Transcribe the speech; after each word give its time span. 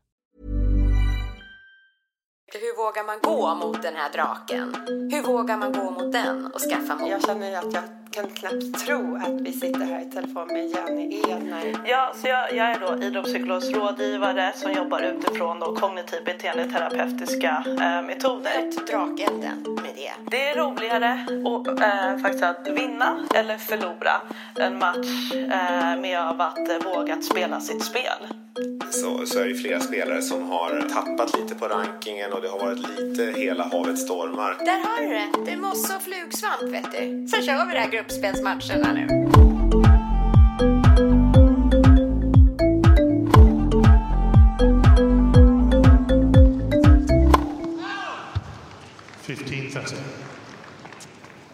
Hur 2.53 2.77
vågar 2.77 3.03
man 3.03 3.19
gå 3.23 3.55
mot 3.55 3.81
den 3.81 3.95
här 3.95 4.11
draken? 4.11 4.75
Hur 5.11 5.23
vågar 5.23 5.57
man 5.57 5.71
gå 5.71 5.91
mot 5.91 6.11
den 6.11 6.45
och 6.45 6.61
skaffa 6.61 6.95
mod? 6.95 7.09
Jag 7.09 7.25
känner 7.25 7.57
att 7.57 7.73
jag 7.73 7.83
kan 8.11 8.27
knappt 8.27 8.85
tro 8.85 9.15
att 9.15 9.41
vi 9.41 9.51
sitter 9.53 9.85
här 9.85 10.01
i 10.01 10.05
telefon 10.05 10.47
med 10.47 10.69
Jenny 10.69 11.21
Edner. 11.29 11.73
Ja, 11.85 12.13
så 12.15 12.27
jag, 12.27 12.53
jag 12.53 12.71
är 12.71 12.79
då 12.79 13.03
idrottspsykologisk 13.05 13.75
rådgivare 13.75 14.53
som 14.55 14.71
jobbar 14.71 15.01
utifrån 15.01 15.59
då 15.59 15.75
kognitiv 15.75 16.23
beteendeterapeutiska 16.25 17.63
eh, 17.67 18.01
metoder. 18.01 18.85
Drakelden 18.87 19.63
med 19.63 19.91
det. 19.95 20.11
Det 20.31 20.49
är 20.49 20.55
roligare 20.55 21.25
och, 21.45 21.81
eh, 21.81 22.17
faktiskt 22.17 22.43
att 22.43 22.67
vinna 22.67 23.19
eller 23.35 23.57
förlora 23.57 24.21
en 24.55 24.79
match 24.79 25.31
eh, 25.33 26.01
med 26.01 26.19
av 26.19 26.41
att 26.41 26.69
eh, 26.69 26.93
våga 26.93 27.21
spela 27.21 27.59
sitt 27.59 27.83
spel. 27.83 28.27
så, 28.89 29.25
så 29.25 29.39
är 29.39 29.47
det 29.47 29.55
flera 29.55 29.79
spelare 29.79 30.21
som 30.21 30.49
har 30.49 30.89
tappat 30.93 31.39
lite 31.39 31.55
på 31.55 31.67
rankingen 31.67 32.33
och 32.33 32.41
det 32.41 32.47
har 32.47 32.59
varit 32.59 32.99
lite 32.99 33.39
hela 33.39 33.63
havet 33.63 33.99
stormar. 33.99 34.57
Där 34.59 34.79
har 34.85 35.01
du 35.01 35.07
det. 35.07 35.45
Det 35.45 35.51
är 35.51 35.57
mosse 35.57 35.95
och 35.95 36.01
flugsvamp 36.01 36.61
vet 36.61 36.91
du. 36.91 37.27
Sen 37.27 37.41
kör 37.41 37.65
vi 37.65 37.73
det 37.73 37.79
här 37.79 37.89
gruppspelsmatcherna 37.99 38.93
nu. 38.93 39.07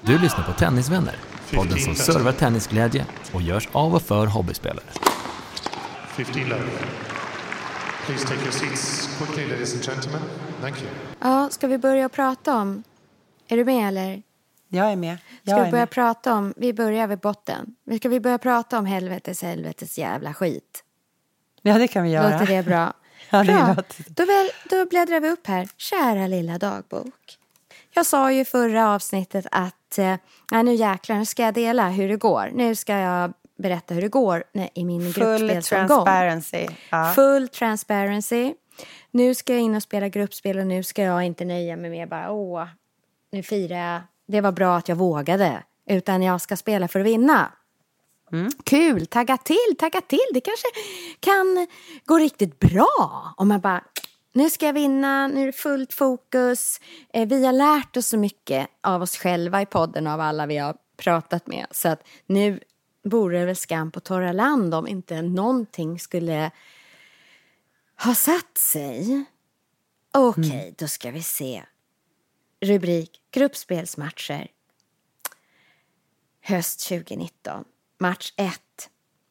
Du 0.02 0.19
lyssnar 0.19 0.43
på 0.43 0.52
Tennisvänner, 0.52 1.15
podden 1.53 1.79
som 1.79 1.95
servar 1.95 2.31
tennisglädje 2.31 3.05
och 3.33 3.41
görs 3.41 3.69
av 3.71 3.95
och 3.95 4.02
för 4.02 4.27
hobbyspelare. 4.27 4.85
15 6.07 6.43
love. 6.43 6.61
Please 8.05 8.27
take 8.27 8.41
your 8.41 8.52
seats 8.52 9.09
quickly, 9.17 9.47
ladies 9.47 9.73
and 9.73 9.83
gentlemen. 9.83 10.21
Thank 10.61 10.81
you. 10.81 10.89
Ja, 11.19 11.49
ska 11.52 11.67
vi 11.67 11.77
börja 11.77 12.09
prata 12.09 12.55
om... 12.55 12.83
Är 13.47 13.57
du 13.57 13.65
med 13.65 13.87
eller? 13.87 14.21
Jag 14.67 14.91
är 14.91 14.95
med. 14.95 15.17
Ska 15.41 15.52
Jag 15.52 15.55
vi 15.61 15.67
är 15.67 15.71
börja 15.71 15.81
med. 15.81 15.89
prata 15.89 16.33
om... 16.33 16.53
Vi 16.58 16.73
börjar 16.73 17.08
vid 17.08 17.19
botten. 17.19 17.75
Ska 17.99 18.09
vi 18.09 18.19
börja 18.19 18.38
prata 18.38 18.80
om 18.80 18.85
helvetes 18.85 19.41
helvetes 19.41 19.97
jävla 19.97 20.33
skit? 20.33 20.83
Ja, 21.61 21.77
det 21.77 21.88
kan 21.88 22.03
vi 22.03 22.09
göra. 22.09 22.30
Låter 22.39 22.45
det 22.55 22.63
bra? 22.66 22.93
Ja, 23.30 23.38
det 23.43 23.53
bra. 23.53 23.67
låter- 23.77 24.05
Då, 24.09 24.25
väl, 24.25 24.49
då 24.69 24.86
bläddrar 24.89 25.19
vi 25.19 25.30
upp 25.30 25.47
här. 25.47 25.67
Kära 25.77 26.27
lilla 26.27 26.58
dagbok. 26.58 27.38
Jag 27.93 28.05
sa 28.05 28.31
ju 28.31 28.39
i 28.39 28.45
förra 28.45 28.89
avsnittet 28.93 29.45
att 29.52 29.97
eh, 29.97 30.16
nu 30.63 30.73
jäklar, 30.73 31.16
nu 31.17 31.25
ska 31.25 31.43
jag 31.43 31.53
dela 31.53 31.89
hur 31.89 32.09
det 32.09 32.17
går. 32.17 32.49
Nu 32.53 32.75
ska 32.75 32.93
jag 32.97 33.33
berätta 33.58 33.93
hur 33.93 34.02
det 34.02 34.08
går 34.08 34.43
nej, 34.53 34.69
i 34.73 34.86
min 34.86 35.13
Full 35.13 35.23
gruppspelsomgång. 35.23 35.88
transparency. 35.88 36.67
Ja. 36.89 37.11
Full 37.16 37.47
transparency. 37.47 38.53
Nu 39.11 39.36
ska 39.36 39.53
jag 39.53 39.61
in 39.61 39.76
och 39.76 39.83
spela 39.83 40.08
gruppspel 40.09 40.59
och 40.59 40.67
nu 40.67 40.83
ska 40.83 41.02
jag 41.03 41.23
inte 41.23 41.45
nöja 41.45 41.76
mig 41.77 41.89
med 41.89 42.09
bara 42.09 42.32
åh, 42.32 42.65
nu 43.32 43.43
firar 43.43 43.93
jag. 43.93 44.02
Det 44.27 44.41
var 44.41 44.52
bra 44.52 44.77
att 44.77 44.89
jag 44.89 44.95
vågade. 44.95 45.63
Utan 45.89 46.21
jag 46.23 46.41
ska 46.41 46.58
spela 46.58 46.87
för 46.87 46.99
att 46.99 47.05
vinna. 47.05 47.52
Kul, 48.63 49.05
tagga 49.05 49.37
till, 49.37 49.75
tagga 49.80 50.02
till. 50.02 50.25
Det 50.33 50.41
kanske 50.41 50.67
kan 51.19 51.67
gå 52.05 52.17
riktigt 52.17 52.59
bra 52.59 53.33
om 53.37 53.47
man 53.47 53.59
bara 53.61 53.83
nu 54.33 54.49
ska 54.49 54.65
jag 54.65 54.73
vinna, 54.73 55.27
nu 55.27 55.41
är 55.41 55.45
det 55.45 55.52
fullt 55.52 55.93
fokus. 55.93 56.80
Eh, 57.14 57.27
Vi 57.27 57.45
har 57.45 57.53
lärt 57.53 57.97
oss 57.97 58.08
så 58.08 58.17
mycket 58.17 58.67
av 58.81 59.02
oss 59.02 59.17
själva 59.17 59.61
i 59.61 59.65
podden 59.65 60.08
och 60.08 60.14
av 60.14 60.19
alla 60.21 60.45
vi 60.45 60.58
har 60.58 60.75
pratat 60.97 61.47
med. 61.47 61.65
Så 61.71 61.89
att 61.89 62.08
nu 62.25 62.59
vore 63.03 63.39
det 63.39 63.45
väl 63.45 63.55
skam 63.55 63.91
på 63.91 63.99
torra 63.99 64.31
land 64.31 64.73
om 64.73 64.87
inte 64.87 65.21
någonting 65.21 65.99
skulle 65.99 66.52
ha 68.03 68.15
satt 68.15 68.58
sig. 68.58 69.25
Okej, 70.14 70.73
då 70.77 70.87
ska 70.87 71.11
vi 71.11 71.23
se. 71.23 71.64
Rubrik 72.65 73.21
Gruppspelsmatcher. 73.31 74.48
Höst 76.42 76.87
2019. 76.89 77.64
Match 77.98 78.33
1. 78.37 78.59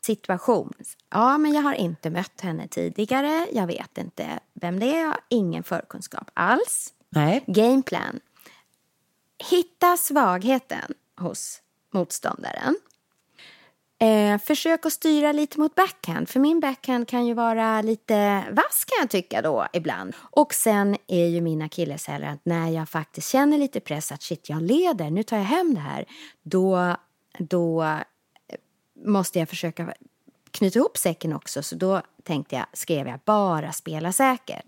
Situation. 0.06 0.72
Ja, 1.10 1.38
men 1.38 1.52
jag 1.52 1.62
har 1.62 1.74
inte 1.74 2.10
mött 2.10 2.40
henne 2.40 2.68
tidigare. 2.68 3.48
Jag 3.52 3.66
vet 3.66 3.98
inte 3.98 4.40
vem 4.52 4.80
det 4.80 4.96
är. 4.96 5.00
Jag 5.00 5.06
har 5.06 5.20
ingen 5.28 5.62
förkunskap 5.62 6.30
alls. 6.34 6.92
Nej. 7.08 7.44
Gameplan. 7.46 8.20
Hitta 9.50 9.96
svagheten 9.96 10.94
hos 11.16 11.62
motståndaren. 11.90 12.76
Eh, 13.98 14.38
försök 14.38 14.86
att 14.86 14.92
styra 14.92 15.32
lite 15.32 15.60
mot 15.60 15.74
backhand, 15.74 16.28
för 16.28 16.40
min 16.40 16.60
backhand 16.60 17.08
kan 17.08 17.26
ju 17.26 17.34
vara 17.34 17.82
lite 17.82 18.44
vass 18.50 18.84
kan 18.84 18.98
jag 19.00 19.10
tycka 19.10 19.42
då 19.42 19.66
ibland. 19.72 20.14
Och 20.18 20.54
sen 20.54 20.96
är 21.06 21.26
ju 21.26 21.40
min 21.40 21.62
akilleshäl 21.62 22.24
att 22.24 22.40
när 22.44 22.70
jag 22.70 22.88
faktiskt 22.88 23.30
känner 23.30 23.58
lite 23.58 23.80
press 23.80 24.12
att 24.12 24.22
shit, 24.22 24.48
jag 24.48 24.62
leder, 24.62 25.10
nu 25.10 25.22
tar 25.22 25.36
jag 25.36 25.44
hem 25.44 25.74
det 25.74 25.80
här, 25.80 26.04
då, 26.42 26.96
då 27.38 27.82
eh, 27.82 27.98
måste 29.06 29.38
jag 29.38 29.48
försöka 29.48 29.94
knyta 30.50 30.78
ihop 30.78 30.96
säcken 30.96 31.32
också. 31.32 31.62
Så 31.62 31.76
då 31.76 32.02
tänkte 32.22 32.56
jag, 32.56 32.66
skrev 32.72 33.08
jag 33.08 33.20
bara 33.24 33.72
spela 33.72 34.12
säkert. 34.12 34.64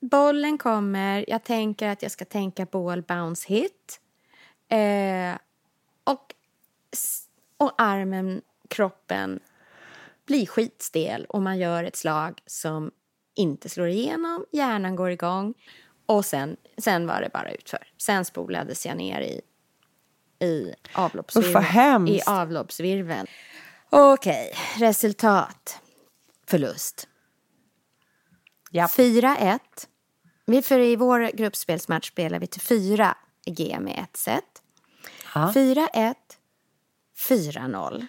Bollen 0.00 0.58
kommer, 0.58 1.24
jag 1.28 1.44
tänker 1.44 1.88
att 1.88 2.02
jag 2.02 2.10
ska 2.10 2.24
tänka 2.24 2.64
ball, 2.64 3.02
bounce, 3.02 3.48
hit. 3.48 4.00
Eh, 4.68 5.38
och, 6.04 6.34
och 7.56 7.72
armen, 7.78 8.42
kroppen 8.70 9.40
blir 10.26 10.46
skitstel 10.46 11.24
och 11.28 11.42
man 11.42 11.58
gör 11.58 11.84
ett 11.84 11.96
slag 11.96 12.42
som 12.46 12.90
inte 13.34 13.68
slår 13.68 13.88
igenom, 13.88 14.44
hjärnan 14.52 14.96
går 14.96 15.10
igång 15.10 15.54
och 16.06 16.24
sen, 16.24 16.56
sen 16.78 17.06
var 17.06 17.20
det 17.20 17.30
bara 17.32 17.50
utför. 17.52 17.88
Sen 17.98 18.24
spolades 18.24 18.86
jag 18.86 18.96
ner 18.96 19.20
i, 19.20 19.40
i, 20.46 20.74
avloppsvirveln, 20.92 21.54
i 22.08 22.20
avloppsvirveln. 22.26 23.26
Okej, 23.90 24.52
resultat. 24.76 25.80
Förlust. 26.46 27.08
Ja. 28.70 28.86
4-1. 28.86 29.58
Vi- 30.46 30.62
För 30.62 30.78
i 30.78 30.96
vår 30.96 31.30
gruppspelsmatch 31.36 32.08
spelar 32.08 32.38
vi 32.38 32.46
till 32.46 32.60
4 32.60 33.16
G 33.46 33.76
med 33.80 33.98
ett 34.04 34.16
set. 34.16 34.62
Ja. 35.34 35.52
4-1, 35.54 36.14
4-0. 37.28 38.06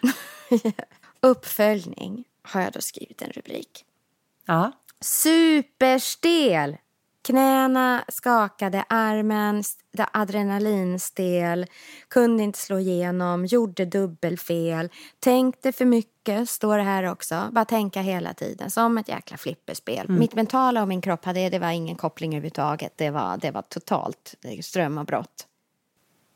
Uppföljning 1.20 2.24
har 2.42 2.60
jag 2.60 2.72
då 2.72 2.80
skrivit 2.80 3.22
en 3.22 3.30
rubrik. 3.30 3.84
Ja. 4.46 4.72
Superstel! 5.00 6.76
Knäna 7.22 8.04
skakade, 8.08 8.84
armen 8.88 9.60
st- 9.60 10.06
adrenalinstel, 10.12 11.66
kunde 12.08 12.42
inte 12.42 12.58
slå 12.58 12.78
igenom, 12.78 13.46
gjorde 13.46 13.84
dubbelfel, 13.84 14.88
tänkte 15.20 15.72
för 15.72 15.84
mycket, 15.84 16.50
står 16.50 16.76
det 16.76 16.82
här 16.82 17.04
också. 17.04 17.48
Bara 17.52 17.64
tänka 17.64 18.00
hela 18.00 18.34
tiden, 18.34 18.70
som 18.70 18.98
ett 18.98 19.08
jäkla 19.08 19.36
flipperspel. 19.36 20.08
Mitt 20.08 20.34
mentala 20.34 20.82
och 20.82 20.88
min 20.88 21.00
kropp 21.00 21.24
hade, 21.24 21.48
det 21.48 21.58
var 21.58 21.70
ingen 21.70 21.96
koppling 21.96 22.32
överhuvudtaget. 22.32 22.92
Det 22.96 23.10
var, 23.10 23.36
det 23.36 23.50
var 23.50 23.62
totalt 23.62 24.34
strömavbrott. 24.62 25.47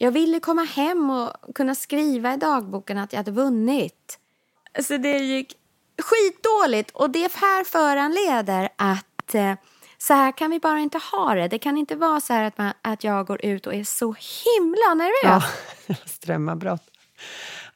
Jag 0.03 0.13
ville 0.13 0.41
komma 0.41 0.63
hem 0.63 1.11
och 1.11 1.55
kunna 1.55 1.75
skriva 1.75 2.35
i 2.35 2.37
dagboken 2.37 2.99
att 2.99 3.13
jag 3.13 3.19
hade 3.19 3.31
vunnit. 3.31 4.19
Så 4.81 4.97
det 4.97 5.19
gick 5.19 5.57
skitdåligt 6.03 6.91
och 6.91 7.11
det 7.11 7.33
här 7.35 7.65
föranleder 7.65 8.69
att 8.77 9.35
eh, 9.35 9.55
så 9.99 10.15
här 10.15 10.33
kan 10.33 10.51
vi 10.51 10.61
bara 10.61 10.79
inte 10.79 10.99
ha 10.99 11.35
det. 11.35 11.49
Det 11.49 11.59
kan 11.59 11.79
inte 11.79 11.97
vara 11.97 12.21
så 12.21 12.33
här 12.33 12.45
att, 12.45 12.59
man, 12.59 12.73
att 12.83 13.05
jag 13.05 13.27
går 13.27 13.45
ut 13.45 13.67
och 13.67 13.75
är 13.75 13.85
så 13.85 14.15
himla 14.45 14.95
nervös. 14.95 15.45
ja. 15.87 15.95
Strömavbrott. 16.05 16.83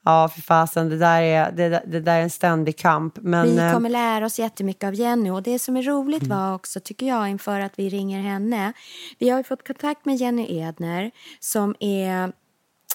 Ja, 0.06 0.28
för 0.28 0.40
fasen, 0.40 0.88
det 0.88 0.98
där 0.98 1.22
är, 1.22 1.52
det, 1.52 1.82
det 1.86 2.00
där 2.00 2.18
är 2.18 2.22
en 2.22 2.30
ständig 2.30 2.76
kamp. 2.76 3.18
Men, 3.20 3.46
vi 3.46 3.56
eh, 3.58 3.72
kommer 3.72 3.88
lära 3.88 4.26
oss 4.26 4.38
jättemycket 4.38 4.84
av 4.84 4.94
Jenny 4.94 5.30
och 5.30 5.42
det 5.42 5.58
som 5.58 5.76
är 5.76 5.82
roligt 5.82 6.26
var 6.26 6.54
också, 6.54 6.80
tycker 6.80 7.06
jag, 7.06 7.28
inför 7.28 7.60
att 7.60 7.72
vi 7.78 7.88
ringer 7.88 8.22
henne. 8.22 8.72
Vi 9.18 9.28
har 9.28 9.38
ju 9.38 9.44
fått 9.44 9.66
kontakt 9.66 10.04
med 10.04 10.16
Jenny 10.16 10.58
Edner 10.58 11.10
som 11.40 11.74
är 11.80 12.32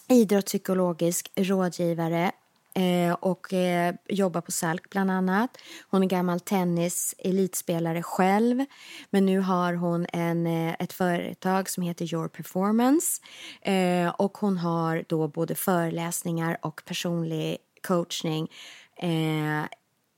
idrottspsykologisk 0.10 1.32
rådgivare 1.36 2.32
eh, 2.76 3.14
och 3.14 3.54
eh, 3.54 3.96
jobbar 4.10 4.42
på 4.42 4.52
Salk 4.52 4.90
bland 4.90 5.12
annat. 5.12 5.58
Hon 5.90 6.04
är 6.04 6.08
gammal 6.08 6.40
tennis 6.40 7.16
elitspelare 7.18 8.04
själv 8.04 8.66
men 9.10 9.26
nu 9.26 9.40
har 9.40 9.74
hon 9.74 10.06
en, 10.14 10.48
eh, 10.48 10.76
ett 10.80 10.94
företag 10.94 11.70
som 11.70 11.84
heter 11.84 12.14
Your 12.14 12.28
Performance 12.28 13.22
eh, 13.62 14.10
och 14.10 14.38
hon 14.38 14.58
har 14.58 15.04
då 15.08 15.28
både 15.28 15.56
föreläsningar 15.56 16.58
och 16.62 16.82
personlig 16.86 17.58
coachning 17.88 18.52
eh, 18.98 19.66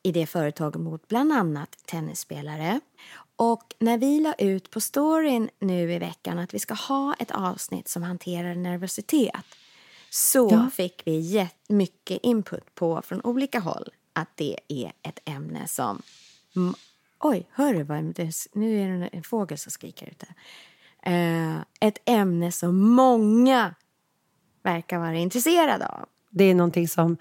i 0.04 0.12
det 0.12 0.26
företaget 0.26 0.82
mot 0.82 1.08
bland 1.08 1.34
annat 1.34 1.78
tennisspelare. 1.86 2.80
Och 3.36 3.76
när 3.80 3.98
vi 3.98 4.20
la 4.20 4.34
ut 4.34 4.70
på 4.70 4.82
storyn 4.82 5.50
nu 5.60 5.94
i 5.94 6.00
veckan 6.00 6.40
att 6.40 6.54
vi 6.54 6.60
ska 6.60 6.74
ha 6.74 7.16
ett 7.20 7.32
avsnitt 7.32 7.88
som 7.88 8.04
hanterar 8.04 8.56
nervositet 8.56 9.46
så 10.14 10.48
Ja. 10.52 10.70
fick 10.74 11.02
vi 11.06 11.20
jättemycket 11.20 12.20
input 12.24 12.76
på 12.76 13.02
från 13.02 13.22
olika 13.22 13.60
håll 13.60 13.90
att 14.14 14.30
det 14.36 14.60
är 14.68 14.92
ett 15.02 15.20
ämne 15.26 15.68
som... 15.68 16.02
Oj, 17.20 17.48
hör 17.52 17.74
du 17.74 17.84
vad 17.84 18.04
nu 18.54 18.82
är 18.82 19.00
det 19.00 19.08
en 19.08 19.24
fågel 19.24 19.58
som 19.58 19.72
skriker 19.72 20.08
ute. 20.08 20.26
Eh, 21.04 21.56
ett 21.80 21.98
ämne 22.06 22.52
som 22.52 22.78
många 22.80 23.76
verkar 24.64 24.98
vara 25.00 25.16
intresserade 25.16 25.86
av. 25.88 26.06
det 26.30 26.44
är 26.44 26.56
någonting 26.56 26.88
som 26.88 27.18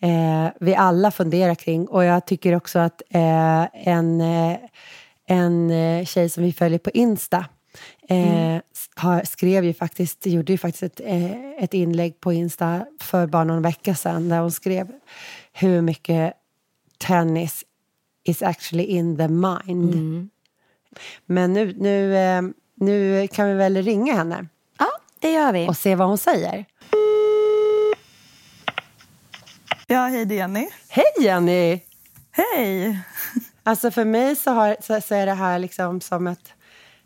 eh, 0.00 0.48
vi 0.60 0.74
alla 0.74 1.10
funderar 1.10 1.54
kring. 1.54 1.88
Och 1.88 2.04
jag 2.04 2.26
tycker 2.26 2.56
också 2.56 2.78
att 2.78 3.02
eh, 3.10 3.88
en, 3.88 4.20
eh, 4.20 4.58
en 5.26 5.70
eh, 5.70 6.04
tjej 6.04 6.28
som 6.28 6.42
vi 6.44 6.52
följer 6.52 6.78
på 6.78 6.90
Insta 6.90 7.44
eh, 8.08 8.54
s- 8.56 8.90
har, 8.94 9.22
skrev 9.24 9.64
ju 9.64 9.74
faktiskt, 9.74 10.26
gjorde 10.26 10.52
ju 10.52 10.58
faktiskt 10.58 10.82
ett, 10.82 11.00
eh, 11.04 11.50
ett 11.64 11.74
inlägg 11.74 12.20
på 12.20 12.32
Insta 12.32 12.86
för 13.00 13.26
bara 13.26 13.44
någon 13.44 13.62
vecka 13.62 13.94
sedan 13.94 14.28
där 14.28 14.40
hon 14.40 14.52
skrev 14.52 14.92
hur 15.52 15.80
mycket 15.82 16.32
tennis 16.98 17.64
is 18.24 18.42
actually 18.42 18.84
in 18.84 19.16
the 19.16 19.28
mind. 19.28 20.28
Men 21.26 21.52
nu, 21.52 21.74
nu, 21.78 22.16
eh, 22.16 22.42
nu 22.74 23.28
kan 23.28 23.48
vi 23.48 23.54
väl 23.54 23.76
ringa 23.82 24.14
henne 24.14 24.46
Ja, 24.78 24.88
det 25.20 25.32
gör 25.32 25.52
vi. 25.52 25.68
och 25.68 25.76
se 25.76 25.94
vad 25.94 26.08
hon 26.08 26.18
säger. 26.18 26.64
Ja, 29.86 30.06
hej 30.06 30.24
det 30.24 30.34
är 30.34 30.36
Jenny. 30.36 30.68
Hej 30.88 31.04
Jenny! 31.20 31.80
Hej! 32.30 32.98
Alltså 33.62 33.90
för 33.90 34.04
mig 34.04 34.36
så, 34.36 34.50
har, 34.50 34.76
så, 34.80 35.00
så 35.00 35.14
är 35.14 35.26
det 35.26 35.34
här 35.34 35.58
liksom 35.58 36.00
som 36.00 36.26
ett, 36.26 36.52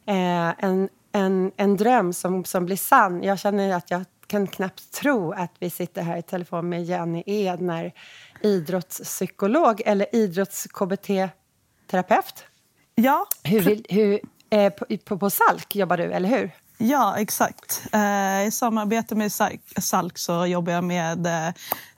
eh, 0.06 0.64
en, 0.64 0.88
en, 1.12 1.52
en 1.56 1.76
dröm 1.76 2.12
som, 2.12 2.44
som 2.44 2.66
blir 2.66 2.76
sann. 2.76 3.22
Jag 3.22 3.38
känner 3.38 3.76
att 3.76 3.90
jag 3.90 4.04
kan 4.26 4.46
knappt 4.46 4.92
tro 4.92 5.32
att 5.32 5.52
vi 5.58 5.70
sitter 5.70 6.02
här 6.02 6.16
i 6.16 6.22
telefon 6.22 6.68
med 6.68 6.84
Jenny 6.84 7.22
Edner, 7.26 7.92
idrottspsykolog 8.40 9.82
eller 9.86 10.06
idrotts-KBT-terapeut. 10.12 12.44
Ja, 12.94 13.26
Hur, 13.42 13.82
hur, 13.88 14.20
eh, 14.50 14.72
på, 14.72 14.86
på, 15.04 15.18
på 15.18 15.30
Salk 15.30 15.76
jobbar 15.76 15.96
du, 15.96 16.12
eller 16.12 16.28
hur? 16.28 16.50
Ja, 16.78 17.16
exakt. 17.18 17.82
Eh, 17.92 18.46
I 18.46 18.50
samarbete 18.52 19.14
med 19.14 19.32
Salk, 19.32 19.60
Salk 19.80 20.18
så 20.18 20.46
jobbar 20.46 20.72
jag 20.72 20.84
med 20.84 21.26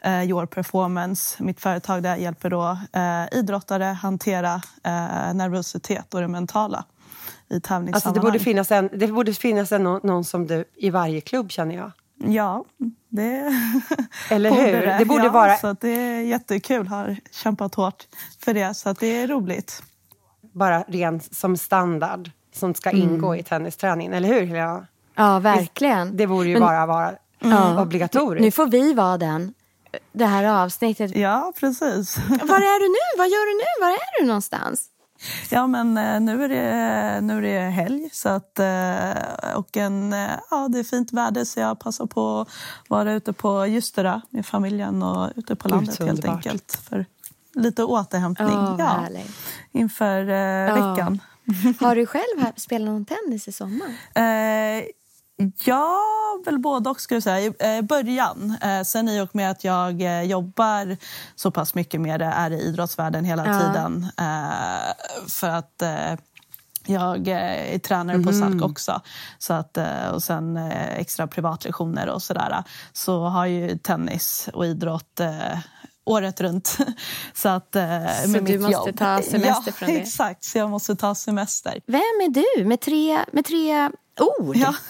eh, 0.02 0.24
Your 0.24 0.46
Performance, 0.46 1.42
mitt 1.42 1.60
företag 1.60 2.02
där 2.02 2.10
jag 2.10 2.20
hjälper 2.20 2.50
då, 2.50 2.78
eh, 2.92 3.38
idrottare 3.38 3.84
hantera 3.84 4.54
eh, 4.84 5.34
nervositet 5.34 6.14
och 6.14 6.20
det 6.20 6.28
mentala 6.28 6.84
i 7.50 7.54
Alltså 7.54 7.68
tävlingssammanhang. 7.68 8.14
det 8.14 8.20
borde 8.20 8.38
finnas, 8.38 8.70
en, 8.72 8.88
det 8.92 9.06
borde 9.06 9.32
finnas 9.34 9.72
en, 9.72 9.82
någon, 9.82 10.24
som 10.24 10.46
du 10.46 10.64
i 10.76 10.90
varje 10.90 11.20
klubb, 11.20 11.50
känner 11.50 11.74
jag. 11.76 11.90
Ja, 12.24 12.64
det 13.08 13.52
Eller 14.30 14.50
borde 14.50 14.62
hur? 14.62 14.98
Det 14.98 15.04
borde 15.04 15.24
ja, 15.24 15.30
vara- 15.30 15.56
Så 15.56 15.66
att 15.66 15.80
det 15.80 15.88
är 15.90 16.20
jättekul. 16.20 16.86
Har 16.86 17.16
kämpat 17.32 17.74
hårt 17.74 18.06
för 18.44 18.54
det, 18.54 18.74
så 18.74 18.88
att 18.88 19.00
det 19.00 19.06
är 19.16 19.26
roligt. 19.28 19.82
Bara 20.52 20.82
ren 20.82 21.20
som 21.20 21.56
standard 21.56 22.30
som 22.54 22.74
ska 22.74 22.90
ingå 22.90 23.36
i 23.36 23.42
tennisträningen, 23.42 24.12
eller 24.12 24.28
hur 24.28 24.46
Helena? 24.46 24.86
Ja, 25.14 25.38
verkligen. 25.38 26.16
Det 26.16 26.26
borde 26.26 26.48
ju 26.48 26.52
Men- 26.54 26.62
bara 26.62 26.86
vara 26.86 27.12
Ja. 27.40 27.82
obligatoriskt. 27.82 28.42
Nu 28.44 28.50
får 28.50 28.66
vi 28.66 28.94
vara 28.94 29.18
den. 29.18 29.54
Det 30.12 30.24
här 30.26 30.44
avsnittet. 30.64 31.16
Ja, 31.16 31.52
precis. 31.60 32.16
Var 32.28 32.56
är 32.56 32.80
du 32.80 32.88
nu? 32.88 33.18
Vad 33.18 33.28
gör 33.28 33.46
du 33.52 33.56
nu? 33.58 33.86
Var 33.86 33.92
är 33.92 34.20
du 34.20 34.26
någonstans? 34.26 34.86
Ja, 35.50 35.66
men 35.66 35.96
eh, 35.96 36.20
nu 36.20 36.44
är 36.44 36.48
det, 36.48 37.20
nu 37.20 37.38
är 37.38 37.42
det 37.42 37.70
helg 37.70 38.08
så 38.12 38.28
att, 38.28 38.58
eh, 38.58 39.56
och 39.56 39.76
en, 39.76 40.12
eh, 40.12 40.30
ja, 40.50 40.68
det 40.68 40.78
är 40.78 40.84
fint 40.84 41.12
väder 41.12 41.44
så 41.44 41.60
jag 41.60 41.80
passar 41.80 42.06
på 42.06 42.40
att 42.40 42.48
vara 42.88 43.12
ute 43.12 43.32
på 43.32 43.66
Ljusdera 43.66 44.22
med 44.30 44.46
familjen 44.46 45.02
och 45.02 45.30
ute 45.36 45.56
på 45.56 45.68
Gud, 45.68 45.74
landet 45.74 45.94
så 45.94 46.06
helt 46.06 46.24
enkelt 46.24 46.80
för 46.88 47.06
lite 47.54 47.84
återhämtning 47.84 48.56
vad 48.56 48.80
ja, 48.80 48.84
härligt. 48.84 49.30
inför 49.72 50.20
eh, 50.20 50.74
veckan. 50.74 51.20
Har 51.80 51.94
du 51.94 52.06
själv 52.06 52.52
spelat 52.56 52.86
någon 52.86 53.04
tennis 53.04 53.48
i 53.48 53.52
sommar? 53.52 53.88
Eh, 54.14 54.84
ja, 55.64 56.00
väl 56.44 56.58
både 56.58 56.90
och 56.90 57.00
skulle 57.00 57.16
jag 57.16 57.22
säga. 57.22 57.40
I 57.40 57.76
eh, 57.76 57.82
början. 57.82 58.56
Eh, 58.62 58.82
sen 58.82 59.08
i 59.08 59.20
och 59.20 59.34
med 59.36 59.50
att 59.50 59.64
jag 59.64 60.02
eh, 60.02 60.22
jobbar 60.22 60.96
så 61.34 61.50
pass 61.50 61.74
mycket 61.74 62.00
med 62.00 62.20
det, 62.20 62.26
är 62.26 62.50
i 62.50 62.60
idrottsvärlden 62.62 63.24
hela 63.24 63.46
Ja. 63.46 63.60
tiden. 63.60 64.06
För 65.28 65.48
att 65.48 65.82
jag 66.86 67.28
är 67.28 67.78
tränare 67.78 68.22
på 68.22 68.32
SALK 68.32 68.62
också. 68.62 69.00
Så 69.38 69.52
att, 69.52 69.78
och 70.12 70.22
sen 70.22 70.56
extra 70.96 71.26
privatlektioner 71.26 72.08
och 72.08 72.22
sådär. 72.22 72.64
Så 72.92 73.24
har 73.24 73.46
ju 73.46 73.78
tennis 73.78 74.48
och 74.52 74.66
idrott 74.66 75.20
året 76.04 76.40
runt. 76.40 76.78
Så, 77.34 77.48
att, 77.48 77.68
Så 77.72 77.78
med 78.28 78.44
du 78.44 78.52
mitt 78.52 78.60
måste 78.60 78.88
jobb. 78.90 78.98
ta 78.98 79.22
semester 79.22 79.62
ja, 79.66 79.72
från 79.72 79.88
det? 79.88 79.96
Exakt, 80.00 80.44
så 80.44 80.58
jag 80.58 80.70
måste 80.70 80.96
ta 80.96 81.14
semester. 81.14 81.80
Vem 81.86 82.00
är 82.00 82.56
du 82.58 82.64
med 82.64 82.80
tre, 82.80 83.18
med 83.32 83.44
tre 83.44 83.90
ord? 84.20 84.56
Ja. 84.56 84.74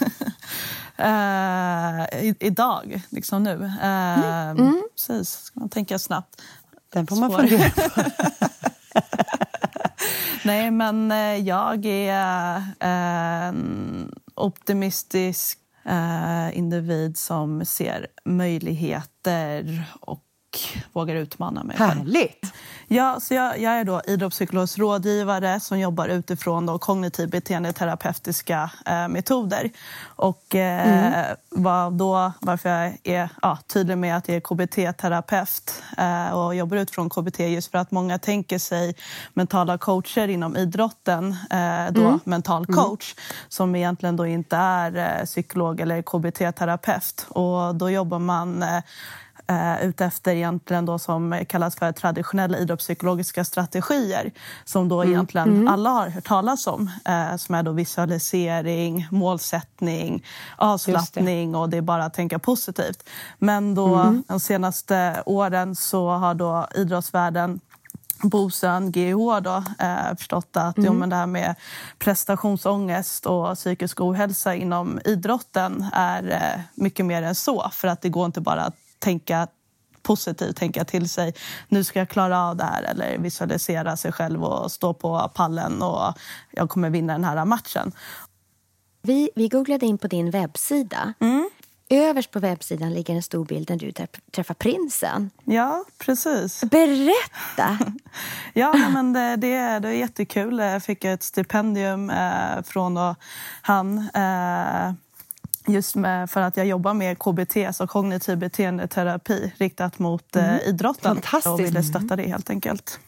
Eh, 1.00 2.18
i, 2.24 2.34
idag, 2.40 3.00
liksom 3.10 3.42
nu. 3.42 3.54
Uh, 3.54 4.50
Mm. 4.50 4.82
Precis, 4.96 5.30
ska 5.30 5.60
man 5.60 5.68
tänka 5.68 5.98
snabbt. 5.98 6.42
Den 6.92 7.06
får 7.06 7.16
man 7.16 7.30
Svår. 7.30 7.38
fundera 7.38 7.70
på. 7.88 8.02
Nej, 10.44 10.70
men 10.70 11.12
eh, 11.12 11.36
jag 11.36 11.84
är 11.86 12.62
en 12.80 14.12
optimistisk 14.34 15.58
individ 16.52 17.18
som 17.18 17.64
ser 17.64 18.06
möjligheter 18.24 19.84
och 20.00 20.22
vågar 20.92 21.14
utmana 21.14 21.64
mig 21.64 21.76
själv. 21.76 21.98
Härligt! 21.98 22.52
Ja, 22.90 23.20
så 23.20 23.34
jag, 23.34 23.58
jag 23.58 23.72
är 23.72 23.84
då 23.84 24.02
idrottspsykologisk 24.06 24.78
rådgivare 24.78 25.60
som 25.60 25.78
jobbar 25.78 26.08
utifrån 26.08 26.66
då 26.66 26.78
kognitiv 26.78 27.30
beteendeterapeutiska 27.30 28.70
eh, 28.86 29.08
metoder. 29.08 29.70
Och 30.04 30.54
eh, 30.54 31.36
vad 31.50 31.92
då, 31.92 32.32
varför 32.40 32.68
jag 32.68 32.98
är 33.04 33.28
ja, 33.42 33.58
tydlig 33.66 33.98
med 33.98 34.16
att 34.16 34.28
jag 34.28 34.36
är 34.36 34.40
KBT-terapeut 34.40 35.82
eh, 35.98 36.30
och 36.30 36.54
jobbar 36.54 36.76
utifrån 36.76 37.10
KBT 37.10 37.40
just 37.40 37.70
för 37.70 37.78
att 37.78 37.90
många 37.90 38.18
tänker 38.18 38.58
sig 38.58 38.94
mentala 39.34 39.78
coacher 39.78 40.28
inom 40.28 40.56
idrotten, 40.56 41.36
eh, 41.50 41.92
då 41.92 42.18
mental 42.24 42.66
coach, 42.66 43.14
som 43.48 43.76
egentligen 43.76 44.16
då 44.16 44.26
inte 44.26 44.56
är 44.56 45.20
eh, 45.20 45.24
psykolog 45.24 45.80
eller 45.80 46.02
KBT-terapeut. 46.02 47.26
Och 47.28 47.74
då 47.74 47.90
jobbar 47.90 48.18
man 48.18 48.64
eh, 49.48 49.82
ute 49.82 50.04
efter 50.04 50.34
egentligen 50.34 50.86
då 50.86 50.98
som 50.98 51.44
kallas 51.48 51.76
för 51.76 51.92
traditionella 51.92 52.58
idrottspsykologiska 52.58 53.44
strategier 53.44 54.32
som 54.64 54.88
då 54.88 55.04
egentligen 55.04 55.68
alla 55.68 55.90
har 55.90 56.08
hört 56.08 56.24
talas 56.24 56.66
om. 56.66 56.90
Eh, 57.04 57.36
som 57.36 57.54
är 57.54 57.62
då 57.62 57.72
visualisering, 57.72 59.06
målsättning, 59.10 60.24
avslappning 60.56 61.54
och 61.54 61.68
det 61.68 61.76
är 61.76 61.82
bara 61.82 62.04
att 62.04 62.14
tänka 62.14 62.38
positivt. 62.38 63.08
Men 63.38 63.74
då 63.74 64.14
de 64.28 64.40
senaste 64.40 65.22
åren 65.26 65.76
så 65.76 66.10
har 66.10 66.34
då 66.34 66.66
idrottsvärlden 66.74 67.60
Bosön, 68.22 68.92
GH, 68.92 69.40
då, 69.42 69.64
eh, 69.78 70.16
förstått 70.18 70.56
att 70.56 70.74
jo, 70.78 70.92
men 70.92 71.08
det 71.08 71.16
här 71.16 71.26
med 71.26 71.54
prestationsångest 71.98 73.26
och 73.26 73.54
psykisk 73.54 74.00
ohälsa 74.00 74.54
inom 74.54 75.00
idrotten 75.04 75.86
är 75.92 76.30
eh, 76.30 76.60
mycket 76.74 77.06
mer 77.06 77.22
än 77.22 77.34
så. 77.34 77.68
För 77.72 77.88
att 77.88 78.02
det 78.02 78.08
går 78.08 78.26
inte 78.26 78.40
bara 78.40 78.64
att 78.64 78.74
tänka 78.98 79.48
positivt, 80.02 80.56
tänka 80.56 80.84
till 80.84 81.08
sig 81.08 81.34
nu 81.68 81.84
ska 81.84 81.98
jag 81.98 82.08
klara 82.08 82.42
av 82.42 82.56
det 82.56 82.64
här 82.64 82.82
eller 82.82 83.18
visualisera 83.18 83.96
sig 83.96 84.12
själv 84.12 84.44
och 84.44 84.72
stå 84.72 84.94
på 84.94 85.30
pallen 85.34 85.82
och 85.82 86.14
jag 86.50 86.70
kommer 86.70 86.90
vinna 86.90 87.12
den 87.12 87.24
här 87.24 87.44
matchen. 87.44 87.92
Vi, 89.02 89.30
vi 89.34 89.48
googlade 89.48 89.86
in 89.86 89.98
på 89.98 90.08
din 90.08 90.30
webbsida. 90.30 91.14
överst 91.90 92.30
på 92.30 92.38
webbsidan 92.38 92.94
ligger 92.94 93.14
en 93.14 93.22
stor 93.22 93.44
bild 93.44 93.70
när 93.70 93.76
du 93.76 93.92
träffar 94.32 94.54
prinsen. 94.54 95.30
Ja, 95.44 95.84
precis. 95.98 96.64
Berätta! 96.64 97.78
ja, 98.52 98.72
men 98.72 99.12
det, 99.12 99.36
det, 99.36 99.78
det 99.78 99.88
är 99.88 99.92
jättekul. 99.92 100.58
Jag 100.58 100.82
fick 100.82 101.04
ett 101.04 101.22
stipendium 101.22 102.10
eh, 102.10 102.62
från 102.64 103.14
han 103.62 103.98
eh, 104.14 104.92
just 105.68 105.96
med, 105.96 106.30
för 106.30 106.40
att 106.40 106.56
jag 106.56 106.66
jobbar 106.66 106.94
med 106.94 107.18
KBT, 107.18 107.56
alltså 107.56 107.86
kognitiv 107.86 108.38
beteendeterapi 108.38 109.52
riktat 109.58 109.98
mot 109.98 110.36
eh, 110.36 110.48
mm. 110.48 110.60
idrotten. 110.64 111.14
Fantastiskt. 111.14 111.46
Och 111.46 111.60
ville 111.60 111.82
stötta 111.82 112.16
det 112.16 112.22
helt 112.22 112.50
enkelt. 112.50 113.00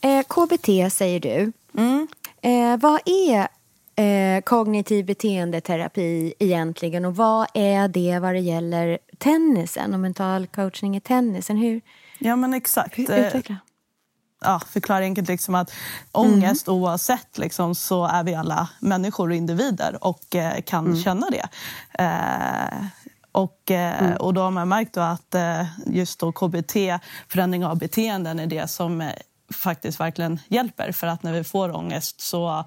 Eh, 0.00 0.22
KBT 0.22 0.92
säger 0.92 1.20
du. 1.20 1.52
Mm. 1.78 2.08
Eh, 2.42 2.80
vad 2.80 3.00
är 3.04 3.48
eh, 4.04 4.40
kognitiv 4.40 5.06
beteendeterapi 5.06 6.34
egentligen 6.38 7.04
och 7.04 7.16
vad 7.16 7.46
är 7.54 7.88
det 7.88 8.18
vad 8.18 8.34
det 8.34 8.40
gäller 8.40 8.98
tennisen 9.18 9.94
och 9.94 10.00
mental 10.00 10.46
coachning 10.46 10.96
i 10.96 11.00
tennisen? 11.00 11.56
Hur, 11.56 11.80
ja 12.18 12.36
men 12.36 12.54
exakt. 12.54 12.98
Hur, 12.98 13.02
utveckla 13.02 13.56
ja, 14.40 14.60
förklara 14.70 15.04
enkelt 15.04 15.28
liksom 15.28 15.54
att 15.54 15.72
ångest 16.12 16.68
mm. 16.68 16.80
oavsett 16.80 17.38
liksom, 17.38 17.74
så 17.74 18.04
är 18.06 18.24
vi 18.24 18.34
alla 18.34 18.68
människor 18.80 19.28
och 19.28 19.34
individer 19.34 20.04
och 20.04 20.34
eh, 20.34 20.62
kan 20.62 20.86
mm. 20.86 21.02
känna 21.02 21.26
det. 21.30 21.48
Eh, 21.98 22.86
och, 23.32 23.70
eh, 23.70 24.02
mm. 24.02 24.16
och 24.16 24.34
då 24.34 24.40
har 24.40 24.50
man 24.50 24.68
märkt 24.68 24.96
att 24.96 25.34
eh, 25.34 25.64
just 25.86 26.20
då 26.20 26.32
KBT, 26.32 26.74
förändring 27.28 27.64
av 27.64 27.78
beteenden, 27.78 28.38
är 28.38 28.46
det 28.46 28.70
som 28.70 29.00
eh, 29.00 29.12
faktiskt 29.50 30.00
verkligen 30.00 30.40
hjälper. 30.48 30.92
För 30.92 31.06
att 31.06 31.22
när 31.22 31.32
vi 31.32 31.44
får 31.44 31.76
ångest 31.76 32.20
så 32.20 32.64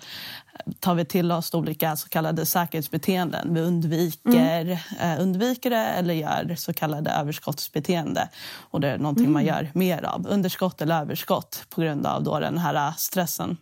tar 0.79 0.95
vi 0.95 1.05
till 1.05 1.31
oss 1.31 1.53
olika 1.53 1.95
så 1.95 2.09
kallade 2.09 2.45
säkerhetsbeteenden. 2.45 3.53
Vi 3.53 3.61
undviker, 3.61 4.79
mm. 4.99 5.17
eh, 5.17 5.21
undviker 5.21 5.69
det 5.69 5.85
eller 5.85 6.13
gör 6.13 6.55
så 6.55 6.73
kallade 6.73 7.11
överskottsbeteende. 7.11 8.29
Och 8.53 8.81
det 8.81 8.87
är 8.87 8.97
någonting 8.97 9.25
mm. 9.25 9.33
man 9.33 9.45
gör 9.45 9.71
mer 9.73 10.03
av. 10.03 10.27
Underskott 10.27 10.81
eller 10.81 11.01
överskott 11.01 11.65
på 11.69 11.81
grund 11.81 12.05
av 12.05 12.23
då 12.23 12.39
den 12.39 12.57
här 12.57 12.93
stressen. 12.97 13.57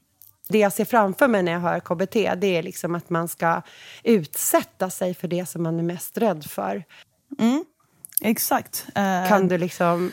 Det 0.50 0.58
jag 0.58 0.74
ser 0.74 0.86
framför 0.86 1.28
mig 1.28 1.44
när 1.44 1.52
jag 1.52 1.60
hör 1.60 1.80
KBT 1.80 2.14
det 2.14 2.58
är 2.58 2.64
liksom 2.64 2.96
att 2.96 3.10
man 3.10 3.28
ska 3.28 3.62
utsätta 4.04 4.90
sig 4.90 5.14
för 5.14 5.28
det 5.28 5.46
som 5.46 5.64
man 5.64 5.80
är 5.80 5.84
mest 5.84 6.18
rädd 6.18 6.46
för. 6.46 6.84
Mm. 7.40 7.66
Exakt. 8.22 8.86
Eh, 8.96 9.28
kan 9.28 9.48
du 9.48 9.58
liksom 9.58 10.12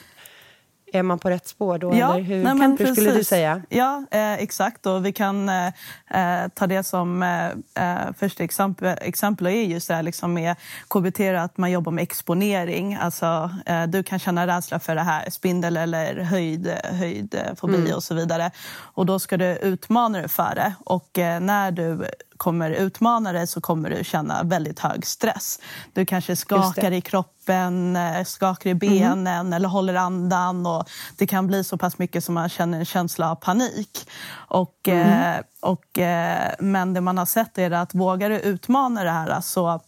är 0.95 1.03
man 1.03 1.19
på 1.19 1.31
rätt 1.31 1.49
spår 1.49 1.79
då? 1.79 1.95
Ja, 1.95 2.15
eller 2.15 2.25
hur, 2.25 2.45
nej, 2.45 2.77
hur 2.79 2.95
skulle 2.95 3.13
du 3.13 3.25
säga? 3.25 3.63
Ja, 3.69 4.05
eh, 4.11 4.33
exakt. 4.33 4.87
Och 4.87 5.07
vi 5.07 5.13
kan 5.13 5.49
eh, 5.49 5.67
eh 6.11 6.49
ta 6.55 6.67
det 6.67 6.83
som 6.83 7.23
eh, 7.23 7.47
eh, 7.47 8.13
första 8.19 8.45
exempel, 8.45 8.99
exempel 9.01 9.47
är 9.47 9.51
just 9.51 9.89
det 9.89 9.95
här 9.95 10.03
liksom 10.03 10.35
med 10.35 10.57
KBT, 10.89 11.21
att 11.21 11.59
man 11.59 11.71
jobbar 11.71 11.93
med 11.93 12.03
exponering. 12.03 12.95
Alltså, 12.95 13.51
eh, 13.67 13.83
du 13.83 14.03
kan 14.03 14.19
känna 14.19 14.47
rädsla 14.47 14.81
för 14.81 14.95
det 14.95 15.01
här, 15.01 15.31
spindel 15.31 15.77
eller 15.77 16.21
höjd, 16.21 16.69
höjdfobi 16.85 17.77
mm. 17.77 17.95
och 17.95 18.03
så 18.03 18.15
vidare. 18.15 18.51
Och 18.77 19.07
då 19.07 19.19
ska 19.19 19.37
du 19.37 19.57
utmana 19.57 20.19
dig 20.19 20.29
för 20.29 20.55
det. 20.55 20.75
Och 20.85 21.11
när 21.41 21.71
du 21.71 22.09
kommer 22.37 22.71
utmana 22.71 23.33
dig 23.33 23.47
så 23.47 23.61
kommer 23.61 23.91
du 23.91 24.05
känna 24.05 24.43
väldigt 24.43 24.79
hög 24.79 25.07
stress. 25.07 25.59
Du 25.93 26.07
kanske 26.07 26.37
skakar 26.37 26.91
i 26.91 27.01
kroppen, 27.01 27.97
eh, 27.97 28.25
skakar 28.25 28.71
i 28.71 28.75
benen 28.75 29.27
mm. 29.27 29.53
eller 29.53 29.69
håller 29.69 29.95
andan. 29.95 30.67
Och 30.67 30.91
det 31.17 31.27
kan 31.27 31.47
bli 31.47 31.65
så 31.65 31.79
pass 31.79 31.99
mycket 31.99 32.25
som 32.25 32.35
man 32.35 32.49
känner 32.49 32.79
en 32.79 32.85
känsla 32.85 33.31
av 33.31 33.35
panik. 33.35 34.09
Och, 34.35 34.89
mm. 34.89 35.35
eh, 35.35 35.41
och, 35.61 35.99
eh, 35.99 36.55
men 36.59 36.95
det 36.95 37.01
man 37.01 37.19
har 37.19 37.27
sett 37.27 37.59
är 37.59 37.71
att 37.71 37.95
vågar 37.95 38.31
du 38.31 38.39
utmana 38.39 39.05
det 39.05 39.11
här 39.11 39.41
så 39.41 39.81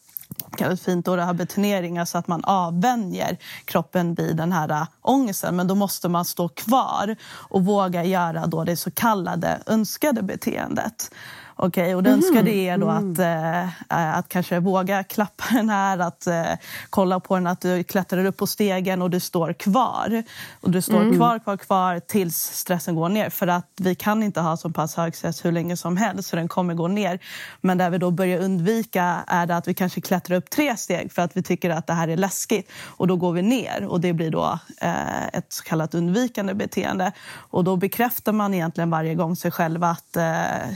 kallas 0.57 0.81
fint 0.81 1.07
då 1.07 1.17
rehabilitering, 1.17 1.99
alltså 1.99 2.19
att 2.19 2.29
man 2.29 2.45
avvänjer 2.45 3.37
kroppen 3.65 4.15
vid 4.15 4.37
den 4.37 4.53
här 4.53 4.71
äh, 4.71 4.87
ångesten. 5.03 5.57
Men 5.57 5.67
då 5.67 5.75
måste 5.75 6.09
man 6.09 6.25
stå 6.25 6.49
kvar 6.49 7.17
och 7.33 7.65
våga 7.65 8.05
göra 8.05 8.47
då 8.47 8.65
det 8.65 8.77
så 8.77 8.91
kallade 8.91 9.61
önskade 9.67 10.23
beteendet. 10.23 11.11
Okay, 11.59 11.95
och 11.95 12.03
det 12.03 12.11
mm. 12.11 12.21
önskade 12.21 12.51
är 12.51 12.79
då 12.79 12.89
att, 12.89 13.19
äh, 13.19 14.19
att 14.19 14.29
kanske 14.29 14.61
våga 14.61 15.05
klappa 15.05 15.45
den 15.51 15.71
här, 15.71 15.99
att 15.99 16.27
äh, 16.27 16.45
kolla 16.91 17.21
på 17.21 17.35
den, 17.35 17.47
att 17.47 17.61
du 17.61 17.85
klättrar 17.85 18.25
upp 18.25 18.37
på 18.37 18.47
stegen 18.47 19.03
och 19.03 19.11
du 19.11 19.21
står 19.21 19.53
kvar. 19.53 20.23
Och 20.61 20.71
du 20.71 20.83
står 20.83 21.01
mm. 21.01 21.17
kvar, 21.17 21.39
kvar, 21.39 21.57
kvar 21.57 22.01
tills 22.01 22.37
stressen 22.37 22.95
går 22.95 23.09
ner. 23.09 23.31
För 23.31 23.47
att 23.47 23.71
vi 23.77 23.95
kan 23.95 24.23
inte 24.23 24.41
ha 24.41 24.57
så 24.57 24.71
pass 24.71 24.95
hög 24.95 25.17
stress 25.17 25.45
hur 25.45 25.53
länge 25.53 25.77
som 25.77 25.97
helst, 25.97 26.29
så 26.29 26.37
den 26.37 26.49
kommer 26.49 26.75
gå 26.75 26.89
ner. 26.89 27.19
Men 27.61 27.79
där 27.79 27.91
vi 27.91 27.99
då 27.99 28.11
börjar 28.11 28.41
undvika 28.41 29.25
är 29.27 29.47
det 29.47 29.57
att 29.57 29.69
vi 29.69 29.75
kanske 29.75 30.01
klättrar 30.01 30.37
upp 30.37 30.51
tre 30.51 30.77
steg 30.77 31.13
för 31.13 31.23
att 31.23 31.37
vi 31.37 31.43
tycker 31.43 31.71
att 31.71 31.87
det 31.87 31.93
här 31.93 32.09
är 32.09 32.17
läskigt. 32.17 32.71
Och 32.85 33.07
då 33.07 33.17
går 33.17 33.33
vi 33.33 33.43
ner 33.43 33.87
och 33.87 34.01
det 34.01 34.13
blir 34.13 34.31
då 34.31 34.59
äh, 34.81 35.27
ett 35.27 35.47
så 35.49 35.65
kallat 35.65 35.95
undvikande 35.95 36.55
beteende. 36.55 37.13
Och 37.51 37.65
då 37.65 37.77
bekräftar 37.77 38.33
man 38.33 38.55
egentligen 38.55 38.91
varje 38.91 39.15
gång 39.15 39.37
sig 39.37 39.51
själv 39.51 39.85
att 39.85 40.17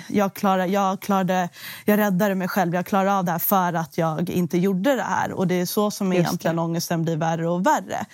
jag 0.08 0.34
klarar 0.34 0.69
jag, 0.70 1.00
klarade, 1.00 1.48
jag 1.84 1.98
räddade 1.98 2.34
mig 2.34 2.48
själv, 2.48 2.74
jag 2.74 2.86
klarade 2.86 3.14
av 3.14 3.24
det 3.24 3.32
här 3.32 3.38
för 3.38 3.72
att 3.72 3.98
jag 3.98 4.30
inte 4.30 4.58
gjorde 4.58 4.96
det 4.96 5.02
här. 5.02 5.32
Och 5.32 5.46
det 5.46 5.54
är 5.54 5.66
så 5.66 5.90
som 5.90 6.12
Just 6.12 6.26
egentligen 6.26 6.56
det. 6.56 6.62
ångesten 6.62 7.02
blir 7.02 7.16
värre 7.16 7.48
och 7.48 7.66
värre. 7.66 8.06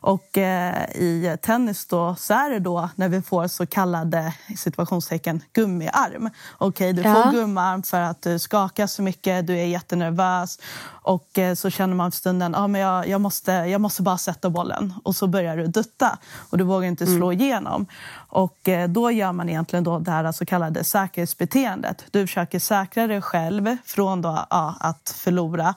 Och 0.00 0.38
eh, 0.38 0.90
i 0.94 1.36
tennis 1.42 1.86
då, 1.86 2.14
så 2.18 2.34
är 2.34 2.50
det 2.50 2.58
då 2.58 2.88
när 2.94 3.08
vi 3.08 3.22
får 3.22 3.48
så 3.48 3.66
kallade 3.66 4.34
situationstecken 4.56 5.42
gummiarm. 5.52 6.30
Okej, 6.58 6.90
okay, 6.90 6.92
du 6.92 7.02
får 7.02 7.22
ja. 7.24 7.30
gummiarm 7.30 7.82
för 7.82 8.00
att 8.00 8.22
du 8.22 8.38
skakar 8.38 8.86
så 8.86 9.02
mycket, 9.02 9.46
du 9.46 9.58
är 9.58 9.66
jättenervös 9.66 10.58
och 11.02 11.38
eh, 11.38 11.54
så 11.54 11.70
känner 11.70 11.94
man 11.94 12.10
för 12.10 12.16
stunden 12.16 12.54
ah, 12.54 12.66
men 12.66 12.80
jag, 12.80 13.08
jag, 13.08 13.20
måste, 13.20 13.52
jag 13.52 13.80
måste 13.80 14.02
bara 14.02 14.18
sätta 14.18 14.50
bollen 14.50 14.94
och 15.04 15.16
så 15.16 15.26
börjar 15.26 15.56
du 15.56 15.66
dutta 15.66 16.18
och 16.50 16.58
du 16.58 16.64
vågar 16.64 16.88
inte 16.88 17.06
slå 17.06 17.26
mm. 17.30 17.40
igenom. 17.40 17.86
Och 18.28 18.68
eh, 18.68 18.88
då 18.88 19.10
gör 19.10 19.32
man 19.32 19.48
egentligen 19.48 19.84
då 19.84 19.98
det 19.98 20.10
här 20.10 20.32
så 20.32 20.46
kallade 20.46 20.84
säkerhetsbeteendet. 20.84 22.04
Du 22.10 22.26
försöker 22.26 22.58
säkra 22.58 23.06
dig 23.06 23.22
själv 23.22 23.76
från 23.84 24.22
då, 24.22 24.46
ja, 24.50 24.74
att 24.80 25.14
förlora. 25.16 25.74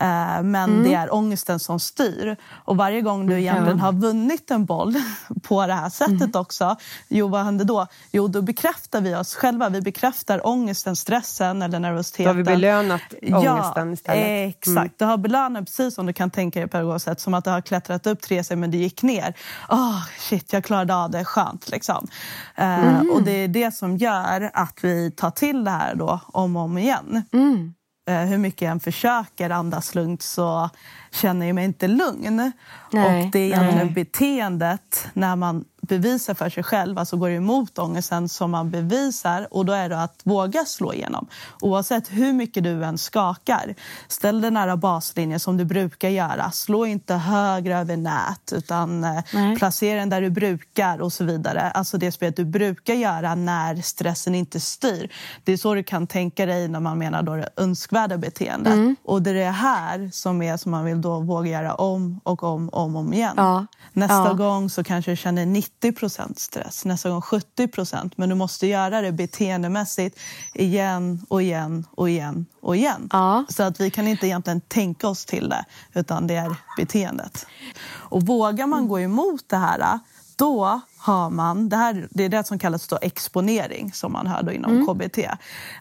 Eh, 0.00 0.42
men 0.42 0.54
mm. 0.54 0.82
det 0.82 0.94
är 0.94 1.14
ångesten 1.14 1.58
som 1.58 1.80
styr. 1.80 2.36
Och 2.64 2.76
varje 2.76 3.00
gång 3.00 3.26
du 3.26 3.40
egentligen 3.62 3.80
har 3.80 3.92
vunnit 3.92 4.50
en 4.50 4.64
boll 4.64 4.94
på 5.42 5.66
det 5.66 5.74
här 5.74 5.90
sättet 5.90 6.20
mm. 6.20 6.30
också, 6.34 6.76
jo 7.08 7.28
vad 7.28 7.44
händer 7.44 7.64
då? 7.64 7.86
Jo, 8.12 8.28
då 8.28 8.42
bekräftar 8.42 9.00
vi 9.00 9.14
oss 9.14 9.34
själva. 9.34 9.68
Vi 9.68 9.80
bekräftar 9.80 10.46
ångesten, 10.46 10.96
stressen 10.96 11.62
eller 11.62 11.78
nervositeten. 11.78 12.24
Då 12.24 12.30
har 12.30 12.36
vi 12.36 12.44
belönat 12.44 13.02
ångesten 13.22 13.88
ja, 13.88 13.92
istället. 13.92 14.26
Mm. 14.26 14.48
Exakt. 14.48 14.98
Du 14.98 15.04
har 15.04 15.16
belönat 15.16 15.64
precis 15.64 15.94
som 15.94 16.06
du 16.06 16.12
kan 16.12 16.30
tänka 16.30 16.60
dig 16.60 16.68
på 16.68 16.98
sätt. 16.98 17.20
Som 17.20 17.34
att 17.34 17.44
du 17.44 17.50
har 17.50 17.60
klättrat 17.60 18.06
upp 18.06 18.22
tre 18.22 18.44
steg 18.44 18.58
men 18.58 18.70
du 18.70 18.78
gick 18.78 19.02
ner. 19.02 19.34
Oh, 19.68 20.02
shit, 20.18 20.52
jag 20.52 20.64
klarade 20.64 20.94
av 20.94 21.10
det. 21.10 21.24
Skönt. 21.24 21.70
Liksom. 21.70 21.78
Liksom. 21.78 22.08
Mm. 22.56 23.10
och 23.10 23.22
det 23.22 23.30
är 23.30 23.48
det 23.48 23.74
som 23.74 23.96
gör 23.96 24.50
att 24.54 24.78
vi 24.82 25.10
tar 25.10 25.30
till 25.30 25.64
det 25.64 25.70
här 25.70 25.94
då 25.94 26.20
om 26.26 26.56
och 26.56 26.62
om 26.62 26.78
igen. 26.78 27.22
Mm. 27.32 27.74
Eh, 28.08 28.24
hur 28.24 28.38
mycket 28.38 28.62
jag 28.62 28.70
än 28.70 28.80
försöker 28.80 29.50
andas 29.50 29.94
lugnt 29.94 30.22
så 30.22 30.70
känner 31.10 31.46
jag 31.46 31.54
mig 31.54 31.64
inte 31.64 31.88
lugn. 31.88 32.52
Nej, 32.92 33.24
och 33.24 33.30
det 33.32 33.38
är 33.38 33.46
egentligen 33.46 33.94
beteendet 33.94 35.08
när 35.12 35.36
man 35.36 35.64
bevisar 35.80 36.34
för 36.34 36.50
sig 36.50 36.62
själv, 36.62 36.98
alltså 36.98 37.16
går 37.16 37.30
emot 37.30 37.78
ångesten 37.78 38.28
som 38.28 38.50
man 38.50 38.70
bevisar 38.70 39.48
och 39.50 39.64
då 39.64 39.72
är 39.72 39.88
det 39.88 40.02
att 40.02 40.20
våga 40.24 40.64
slå 40.64 40.94
igenom. 40.94 41.26
Oavsett 41.60 42.08
hur 42.08 42.32
mycket 42.32 42.64
du 42.64 42.84
än 42.84 42.98
skakar, 42.98 43.74
ställ 44.08 44.40
dig 44.40 44.50
nära 44.50 44.76
baslinjen 44.76 45.40
som 45.40 45.56
du 45.56 45.64
brukar 45.64 46.08
göra. 46.08 46.50
Slå 46.50 46.86
inte 46.86 47.14
högre 47.14 47.78
över 47.78 47.96
nät 47.96 48.52
utan 48.52 49.04
eh, 49.04 49.20
Nej. 49.32 49.56
placera 49.56 50.00
den 50.00 50.08
där 50.08 50.20
du 50.20 50.30
brukar 50.30 51.00
och 51.00 51.12
så 51.12 51.24
vidare. 51.24 51.70
Alltså 51.70 51.98
det 51.98 52.12
spelet 52.12 52.36
du 52.36 52.44
brukar 52.44 52.94
göra 52.94 53.34
när 53.34 53.76
stressen 53.76 54.34
inte 54.34 54.60
styr. 54.60 55.12
Det 55.44 55.52
är 55.52 55.56
så 55.56 55.74
du 55.74 55.82
kan 55.82 56.06
tänka 56.06 56.46
dig 56.46 56.68
när 56.68 56.80
man 56.80 56.98
menar 56.98 57.22
då 57.22 57.36
det 57.36 57.48
önskvärda 57.56 58.18
beteendet. 58.18 58.72
Mm. 58.72 58.96
Och 59.04 59.22
det 59.22 59.30
är 59.30 59.34
det 59.34 59.44
här 59.44 60.10
som 60.12 60.42
är 60.42 60.56
som 60.56 60.70
man 60.70 60.84
vill 60.84 61.00
då 61.00 61.20
våga 61.20 61.50
göra 61.50 61.74
om 61.74 62.20
och 62.24 62.42
om 62.42 62.68
och 62.68 62.82
om, 62.82 62.96
om 62.96 63.12
igen. 63.12 63.34
Ja. 63.36 63.66
Nästa 63.92 64.26
ja. 64.26 64.32
gång 64.32 64.70
så 64.70 64.84
kanske 64.84 65.10
du 65.10 65.16
känner 65.16 65.46
90% 65.82 66.38
stress, 66.38 66.84
nästa 66.84 67.10
gång 67.10 67.20
70% 67.20 68.12
Men 68.16 68.28
du 68.28 68.34
måste 68.34 68.66
göra 68.66 69.00
det 69.00 69.12
beteendemässigt 69.12 70.18
igen 70.54 71.26
och 71.28 71.42
igen 71.42 71.86
och 71.90 72.10
igen 72.10 72.46
och 72.60 72.76
igen. 72.76 73.08
Ja. 73.12 73.44
Så 73.48 73.62
att 73.62 73.80
vi 73.80 73.90
kan 73.90 74.08
inte 74.08 74.26
egentligen 74.26 74.60
tänka 74.60 75.08
oss 75.08 75.24
till 75.24 75.48
det, 75.48 75.64
utan 75.94 76.26
det 76.26 76.34
är 76.34 76.56
beteendet. 76.76 77.46
Och 77.90 78.22
vågar 78.22 78.66
man 78.66 78.88
gå 78.88 79.00
emot 79.00 79.48
det 79.48 79.56
här, 79.56 79.98
då 80.36 80.80
har 80.98 81.30
man, 81.30 81.68
det, 81.68 81.76
här, 81.76 82.08
det 82.10 82.24
är 82.24 82.28
det 82.28 82.46
som 82.46 82.58
kallas 82.58 82.86
då 82.86 82.98
exponering 83.02 83.92
som 83.92 84.12
man 84.12 84.26
hör 84.26 84.42
då 84.42 84.52
inom 84.52 84.72
mm. 84.72 84.86
KBT. 84.86 85.18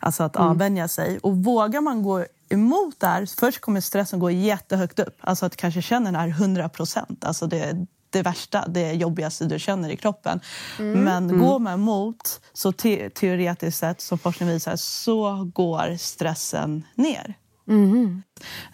Alltså 0.02 0.24
att 0.24 0.36
mm. 0.36 0.48
avvänja 0.48 0.88
sig. 0.88 1.20
Och 1.20 1.38
vågar 1.38 1.82
man 1.82 2.04
gå 2.04 2.26
emot 2.50 3.00
det 3.00 3.08
här, 3.08 3.26
först 3.40 3.62
kommer 3.62 3.82
stressen 3.82 4.20
gå 4.20 4.32
jättehögt 4.32 5.00
upp. 5.00 5.18
Alltså 5.22 5.46
att 5.46 5.56
kanske 5.56 5.82
känner 5.82 6.12
den 6.12 6.22
här 6.22 6.28
100 6.28 6.70
procent. 6.70 7.26
Alltså 7.26 7.48
det, 7.48 7.86
det 8.10 8.22
värsta, 8.22 8.68
det 8.68 8.94
jobbigaste 8.94 9.46
du 9.46 9.60
känner 9.60 9.90
i 9.90 9.98
kroppen. 9.98 10.40
Mm. 10.80 11.04
Men 11.04 11.30
mm. 11.30 11.40
går 11.40 11.60
man 11.60 11.74
emot, 11.74 12.42
så 12.54 12.72
te 12.72 13.10
teoretiskt 13.10 13.80
sett, 13.80 14.02
som 14.02 14.18
forskning 14.18 14.50
visar, 14.50 14.76
så 14.76 15.52
går 15.54 15.98
stressen 15.98 16.84
ner. 16.96 17.36
Mm. 17.68 18.24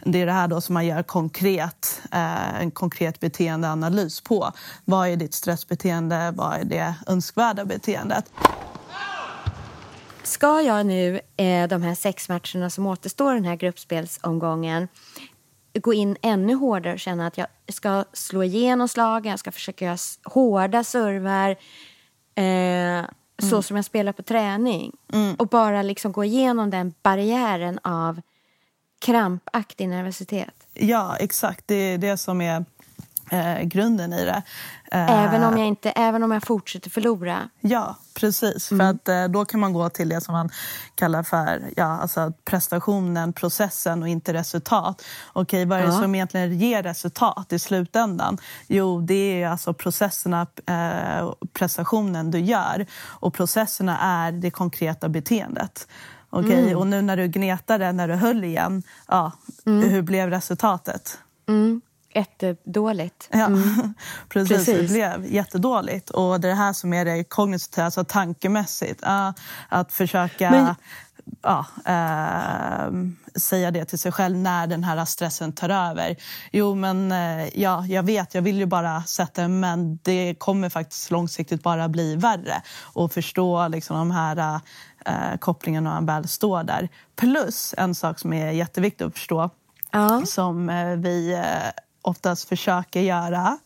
Det 0.06 0.22
är 0.22 0.26
det 0.26 0.32
här 0.32 0.48
då 0.48 0.62
som 0.62 0.74
man 0.74 0.86
gör 0.86 1.04
konkret, 1.04 2.02
eh, 2.12 2.62
en 2.62 2.72
konkret 2.72 3.20
beteendeanalys 3.20 4.22
på. 4.22 4.52
Vad 4.86 5.08
är 5.08 5.16
ditt 5.16 5.34
stressbeteende? 5.34 6.34
Vad 6.36 6.54
är 6.54 6.64
det 6.64 6.94
önskvärda 7.08 7.66
beteendet? 7.66 8.32
Ska 10.24 10.62
jag 10.62 10.86
nu, 10.86 11.20
eh, 11.38 11.68
de 11.68 11.82
här 11.82 11.96
sex 11.96 12.30
matcherna 12.30 12.70
som 12.70 12.88
återstår 12.88 13.34
den 13.34 13.46
här 13.46 13.56
gruppspelsomgången, 13.56 14.88
gå 15.82 15.94
in 15.94 16.18
ännu 16.22 16.54
hårdare 16.54 16.94
och 16.94 17.00
känna 17.00 17.28
att 17.28 17.38
jag 17.38 17.48
ska 17.70 18.06
slå 18.14 18.44
igenom 18.44 18.88
slagen, 18.88 19.30
jag 19.30 19.40
ska 19.40 19.52
försöka 19.52 19.86
göra 19.86 19.98
hårda 20.24 20.84
servar, 20.84 21.50
eh, 22.36 23.06
så 23.40 23.48
Mm. 23.56 23.64
som 23.64 23.76
jag 23.76 23.86
spelar 23.86 24.12
på 24.12 24.24
träning. 24.24 24.92
Och 25.38 25.48
bara 25.48 25.82
liksom 25.82 26.12
gå 26.12 26.24
igenom 26.24 26.70
den 26.70 26.94
barriären 27.02 27.80
av 27.84 28.22
krampaktig 29.02 29.90
nervositet. 29.90 30.54
Ja, 30.74 31.16
exakt. 31.20 31.68
Det 31.68 31.76
är 31.76 31.98
det 31.98 32.18
som 32.18 32.42
är 32.42 32.66
eh, 33.32 33.62
grunden 33.62 34.14
i 34.14 34.26
det. 34.26 34.44
Eh, 34.92 35.12
Även 35.26 35.44
om 35.44 35.58
jag, 35.58 35.68
inte, 35.68 35.90
även 35.92 36.24
om 36.24 36.32
jag 36.32 36.44
fortsätter 36.44 36.90
förlora. 36.90 37.50
Ja, 37.60 37.96
precis. 38.20 38.68
För 38.68 38.80
att 38.82 39.08
eh, 39.10 39.24
då 39.26 39.46
kan 39.46 39.60
man 39.60 39.74
gå 39.74 39.90
till 39.90 40.10
det 40.10 40.22
som 40.22 40.34
man 40.34 40.50
kallar 40.96 41.24
för 41.24 41.62
ja, 41.78 41.86
alltså 41.86 42.34
prestationen, 42.46 43.34
processen 43.34 44.02
och 44.04 44.10
inte 44.10 44.34
resultat. 44.34 45.02
Okej, 45.34 45.66
vad 45.66 45.80
är 45.80 45.84
det 45.84 45.94
Ja. 45.94 46.00
som 46.02 46.16
egentligen 46.16 46.60
ger 46.60 46.84
resultat 46.84 47.54
i 47.54 47.60
slutändan? 47.60 48.38
Jo, 48.68 49.02
det 49.02 49.44
är 49.44 49.48
alltså 49.50 49.74
processerna, 49.74 50.48
eh, 50.66 51.32
prestationen 51.54 52.32
du 52.32 52.40
gör. 52.40 52.86
Och 53.06 53.34
processerna 53.34 54.00
är 54.00 54.32
det 54.32 54.52
konkreta 54.52 55.10
beteendet. 55.10 55.88
Okej, 56.30 56.76
och 56.76 56.88
nu 56.88 57.02
när 57.02 57.18
du 57.18 57.28
gnetade, 57.28 57.92
när 57.92 58.08
du 58.08 58.14
höll 58.14 58.44
igen, 58.44 58.84
ja, 59.08 59.32
hur 59.66 60.02
blev 60.02 60.30
resultatet? 60.30 61.18
Mm. 61.48 61.82
Jättedåligt. 62.16 63.30
Ja, 63.32 63.48
precis. 64.30 64.50
Precis. 64.58 64.92
Det 64.92 64.94
blev 64.94 65.34
jättedåligt. 65.34 66.10
Och 66.10 66.40
det 66.42 66.48
är 66.48 66.50
det 66.50 66.56
här 66.58 66.74
som 66.74 66.94
är 66.94 67.06
det 67.06 67.24
kognitiva, 67.24 67.86
alltså 67.86 68.04
tankemässigt. 68.04 69.04
Att 69.70 69.92
försöka 69.92 70.52
Men- 70.52 70.76
ja, 71.42 71.66
ehm, 71.86 73.16
säga 73.36 73.72
det 73.72 73.86
till 73.86 74.00
sig 74.00 74.12
själv 74.12 74.38
när 74.38 74.68
den 74.68 74.84
här 74.84 75.06
stressen 75.06 75.52
tar 75.54 75.70
över. 75.70 76.16
Jo, 76.52 76.76
men 76.76 77.12
eh, 77.12 77.60
ja, 77.60 77.86
jag 77.86 78.04
vet, 78.04 78.34
jag 78.36 78.42
vill 78.42 78.58
ju 78.60 78.66
bara 78.66 79.04
sätta 79.04 79.48
men 79.48 80.00
det 80.04 80.36
kommer 80.40 80.70
faktiskt 80.70 81.12
långsiktigt 81.12 81.64
bara 81.64 81.90
bli 81.90 82.16
värre. 82.16 82.62
Och 82.82 83.12
förstå 83.12 83.68
liksom, 83.68 83.98
de 83.98 84.12
här 84.12 84.60
eh, 85.06 85.38
kopplingarna 85.40 85.90
när 85.90 86.02
man 86.02 86.06
väl 86.06 86.28
står 86.28 86.64
där. 86.64 86.90
Plus 87.16 87.74
en 87.78 87.96
sak 87.96 88.20
som 88.20 88.34
är 88.34 88.52
jätteviktig 88.52 89.06
att 89.06 89.14
förstå 89.14 89.50
Ja. 89.92 90.22
som 90.26 90.70
eh, 90.70 90.96
vi 90.96 91.34
eh, 91.34 91.42
oftast 92.04 92.50
försöker 92.50 93.02
göra 93.02 93.58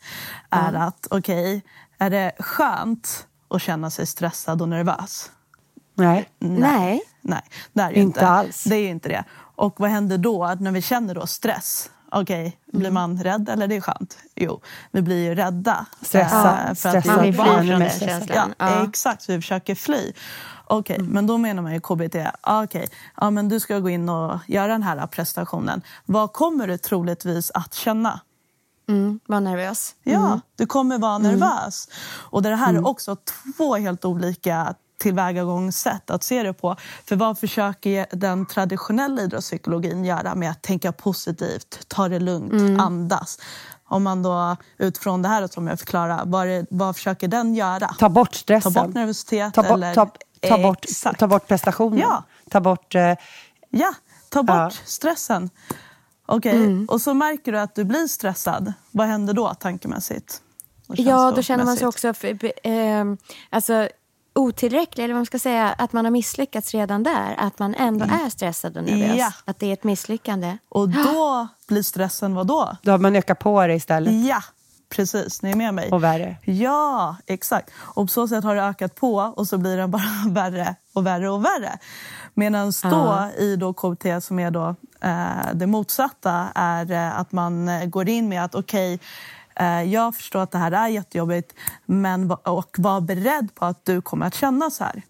är 0.50 0.74
att 0.74 1.08
okej, 1.10 1.64
är 1.98 2.10
det 2.10 2.32
skönt 2.40 3.28
att 3.50 3.62
känna 3.62 3.90
sig 3.90 4.06
stressad 4.08 4.62
och 4.62 4.70
nervös? 4.70 5.32
Nej. 5.96 6.30
Nej. 6.40 7.02
Nej, 7.22 7.42
det 7.74 7.82
är 7.82 7.90
ju 7.92 7.96
Inte 7.96 8.20
inte. 8.20 8.28
alls. 8.28 8.64
Det 8.64 8.76
är 8.76 8.90
inte 8.90 9.10
det. 9.10 9.24
Och 9.56 9.80
vad 9.80 9.90
händer 9.90 10.18
då 10.18 10.56
när 10.60 10.72
vi 10.72 10.82
känner 10.82 11.16
då 11.16 11.28
stress? 11.28 11.90
Okej, 12.12 12.58
blir 12.74 12.92
man 12.92 13.24
rädd 13.24 13.50
eller 13.50 13.68
det 13.68 13.76
är 13.76 13.82
skönt? 13.82 14.18
Jo, 14.36 14.62
vi 14.92 15.02
blir 15.02 15.24
ju 15.24 15.36
rädda. 15.36 15.86
Stressad. 16.02 16.46
Eh, 16.46 16.66
för 16.66 16.70
att 16.72 16.78
Stressad. 16.78 17.04
vi 17.04 17.12
Man 17.12 17.22
vill 17.22 17.34
fly 17.34 17.70
från 17.72 17.80
den 17.80 17.90
känslan. 17.90 18.54
Ja, 18.58 18.70
Ja. 18.70 18.88
exakt. 18.90 19.30
Vi 19.30 19.42
försöker 19.42 19.76
fly. 19.76 20.12
Okej, 20.70 20.96
Mm. 21.00 21.12
men 21.12 21.28
då 21.28 21.38
menar 21.38 21.64
man 21.64 21.74
ju 21.74 21.80
KBT. 21.80 22.16
Ah, 22.42 22.64
Okej, 22.64 22.88
ja, 23.18 23.30
men 23.30 23.50
du 23.50 23.60
ska 23.60 23.80
gå 23.80 23.90
in 23.90 24.10
och 24.10 24.40
göra 24.48 24.68
den 24.68 24.84
här 24.84 25.08
prestationen. 25.08 25.82
Vad 26.06 26.34
kommer 26.34 26.68
du 26.68 26.78
troligtvis 26.78 27.52
att 27.54 27.74
känna? 27.74 28.20
Mm. 28.90 29.20
Var 29.26 29.40
nervös. 29.40 29.96
Ja, 30.04 30.40
du 30.56 30.66
kommer 30.66 30.98
vara 30.98 31.16
Mm. 31.16 31.32
nervös. 31.40 31.88
Och 32.14 32.42
det 32.42 32.56
här 32.56 32.74
är 32.74 32.88
också 32.88 33.18
två 33.58 33.76
helt 33.76 34.06
olika 34.06 34.74
tillvägagångssätt 35.00 36.10
att 36.10 36.24
se 36.24 36.44
det 36.44 36.54
på. 36.54 36.76
För 37.06 37.16
vad 37.16 37.40
försöker 37.40 38.06
den 38.12 38.46
traditionella 38.46 39.22
idrottspsykologin 39.22 40.06
göra 40.06 40.36
med 40.36 40.52
att 40.52 40.62
tänka 40.62 40.92
positivt, 40.92 41.80
ta 41.88 42.10
det 42.10 42.20
lugnt, 42.20 42.52
Mm. 42.54 42.80
andas? 42.80 43.40
Om 43.90 44.04
man 44.04 44.24
då 44.24 44.56
utifrån 44.78 45.22
det 45.22 45.30
här 45.30 45.48
som 45.48 45.68
jag 45.68 45.80
förklarar, 45.80 46.22
vad, 46.26 46.48
är, 46.48 46.66
vad 46.70 46.96
försöker 46.96 47.28
den 47.28 47.56
göra? 47.56 47.88
Ta 48.00 48.10
bort 48.10 48.36
stressen. 48.36 48.74
Ta 48.74 48.84
bort 48.86 48.94
nervositet? 48.96 49.54
Ta, 49.54 49.64
bort, 49.64 49.72
eller, 49.72 49.94
ta, 49.94 50.10
ta, 50.42 50.58
bort, 50.58 50.84
Exakt. 50.86 51.20
ta 51.20 51.28
bort 51.28 51.48
prestationen. 51.48 52.00
Ja. 52.00 52.24
Ta 52.50 52.60
bort... 52.62 52.96
Eh, 52.96 53.14
Ja, 53.70 53.94
ta 54.30 54.44
bort 54.44 54.56
Ja. 54.58 54.70
stressen. 54.86 55.50
Okej, 56.26 56.56
Mm. 56.56 56.86
och 56.90 57.02
så 57.02 57.14
märker 57.14 57.52
du 57.52 57.60
att 57.60 57.76
du 57.76 57.84
blir 57.84 58.08
stressad. 58.08 58.74
Vad 58.92 59.08
händer 59.08 59.34
då 59.34 59.54
tankemässigt? 59.54 60.42
Ja, 60.88 61.32
då 61.36 61.42
känner 61.42 61.66
man 61.66 61.78
sig 61.78 61.88
också 61.88 62.14
för, 62.14 62.68
eh, 62.68 63.04
alltså, 63.50 63.90
otillräcklig, 64.36 65.04
eller 65.04 65.14
vad 65.14 65.20
man 65.20 65.26
ska 65.26 65.40
säga, 65.40 65.70
att 65.78 65.94
man 65.94 66.06
har 66.06 66.12
misslyckats 66.12 66.72
redan 66.74 67.04
där. 67.04 67.36
Att 67.38 67.60
man 67.60 67.76
ändå 67.76 68.06
är 68.06 68.30
stressad 68.30 68.78
och 68.78 68.84
nervös. 68.84 69.04
Mm. 69.06 69.18
Ja. 69.18 69.32
Att 69.46 69.60
det 69.60 69.66
är 69.68 69.74
ett 69.74 69.84
misslyckande. 69.84 70.58
Och 70.70 70.90
då 71.04 71.48
blir 71.68 71.84
stressen 71.84 72.36
vad 72.36 72.48
då? 72.48 72.78
då 72.82 72.92
har 72.92 72.98
man 72.98 73.16
ökat 73.16 73.40
på 73.40 73.68
det 73.68 73.74
istället. 73.76 74.26
Ja, 74.26 74.44
precis. 74.90 75.42
Ni 75.42 75.52
är 75.52 75.56
med 75.56 75.74
mig? 75.74 75.90
Och 75.92 76.04
värre. 76.04 76.36
Ja, 76.44 77.16
exakt. 77.26 77.70
Och 77.78 78.04
på 78.06 78.08
så 78.08 78.28
sätt 78.28 78.44
har 78.44 78.56
det 78.56 78.64
ökat 78.64 78.96
på 78.96 79.16
och 79.16 79.48
så 79.48 79.58
blir 79.58 79.78
det 79.78 79.88
bara 79.88 80.04
värre 80.30 80.76
och 80.94 81.06
värre 81.06 81.30
och 81.30 81.46
värre. 81.46 81.78
Medan 82.34 82.72
då 82.84 83.30
i 83.38 83.56
då 83.56 83.74
KBT 83.74 84.06
som 84.24 84.40
är 84.40 84.52
då 84.52 84.76
eh, 85.02 85.54
det 85.54 85.68
motsatta 85.68 86.48
är 86.56 86.92
eh, 86.92 87.20
att 87.20 87.32
man 87.32 87.70
eh, 87.70 87.86
går 87.86 88.10
in 88.10 88.30
med 88.30 88.44
att 88.44 88.56
okej, 88.56 89.00
eh, 89.56 89.84
jag 89.84 90.16
förstår 90.16 90.40
att 90.44 90.52
det 90.52 90.58
här 90.58 90.72
är 90.72 90.88
jättejobbigt 90.88 91.54
men 91.86 92.32
och 92.32 92.76
var 92.78 93.02
beredd 93.02 93.56
på 93.56 93.66
att 93.66 93.86
du 93.86 94.02
kommer 94.02 94.26
att 94.26 94.36
känna 94.36 94.70
så 94.70 94.84
här. 94.84 95.02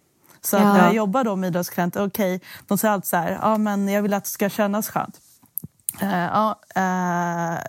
Så 0.41 0.57
att 0.57 0.63
Ja. 0.63 0.73
när 0.73 0.83
jag 0.83 0.93
jobbar 0.95 1.23
då 1.23 1.35
med 1.35 1.47
idrottsklienter, 1.47 2.05
okej, 2.07 2.41
de 2.67 2.77
säger 2.77 2.93
alltid 2.93 3.07
så 3.07 3.17
här, 3.17 3.39
ja 3.41 3.57
men 3.57 3.87
jag 3.87 4.01
vill 4.01 4.13
att 4.13 4.23
det 4.23 4.29
ska 4.29 4.49
kännas 4.49 4.89
skönt. 4.89 5.19
Eh, 6.01 6.09
ja, 6.23 6.59
eh, 6.75 7.59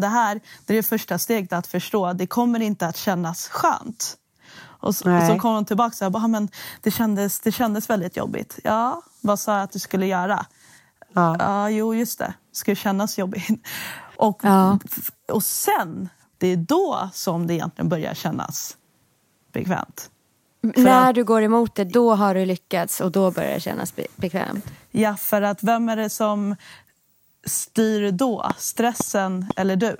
det 0.00 0.06
här 0.06 0.40
det 0.66 0.72
är 0.72 0.76
det 0.76 0.82
första 0.82 1.18
steget 1.18 1.52
att 1.52 1.66
förstå. 1.66 2.12
Det 2.12 2.26
kommer 2.26 2.60
inte 2.60 2.86
att 2.86 2.96
kännas 2.96 3.48
skönt. 3.48 4.14
Och 4.80 4.94
så, 4.96 5.16
och 5.16 5.22
så 5.26 5.38
kommer 5.38 5.54
de 5.54 5.64
tillbaka 5.64 6.06
och 6.06 6.14
"Ah, 6.16 6.26
men 6.28 6.48
det, 6.82 6.90
kändes, 6.90 7.40
det 7.40 7.52
kändes 7.52 7.90
väldigt 7.90 8.16
jobbigt. 8.16 8.58
Ja, 8.64 9.02
vad 9.20 9.38
sa 9.40 9.54
jag 9.54 9.62
att 9.62 9.72
du 9.72 9.78
skulle 9.78 10.06
göra? 10.06 10.46
Ja. 11.12 11.36
Ja, 11.38 11.70
jo 11.70 11.94
just 11.94 12.18
det. 12.18 12.34
Det 12.50 12.56
ska 12.56 12.74
kännas 12.74 13.18
jobbigt. 13.18 13.48
Och, 14.16 14.40
Ja. 14.42 14.78
och 15.32 15.42
sen, 15.42 16.08
det 16.38 16.46
är 16.46 16.56
då 16.56 17.10
som 17.12 17.46
det 17.46 17.54
egentligen 17.54 17.88
börjar 17.88 18.14
kännas 18.14 18.76
bekvämt. 19.52 20.10
När 20.60 21.12
du 21.12 21.24
går 21.24 21.42
emot 21.42 21.74
det, 21.74 21.84
då 21.84 22.14
har 22.14 22.34
du 22.34 22.44
lyckats 22.46 23.00
och 23.00 23.12
då 23.12 23.30
börjar 23.30 23.54
det 23.54 23.60
kännas 23.60 23.96
be- 23.96 24.06
bekvämt. 24.16 24.64
Ja, 24.90 25.16
för 25.16 25.42
att 25.42 25.62
vem 25.62 25.88
är 25.88 25.96
det 25.96 26.10
som 26.10 26.56
styr 27.48 28.10
då? 28.10 28.52
Stressen 28.58 29.46
eller 29.56 29.76
du? 29.76 29.96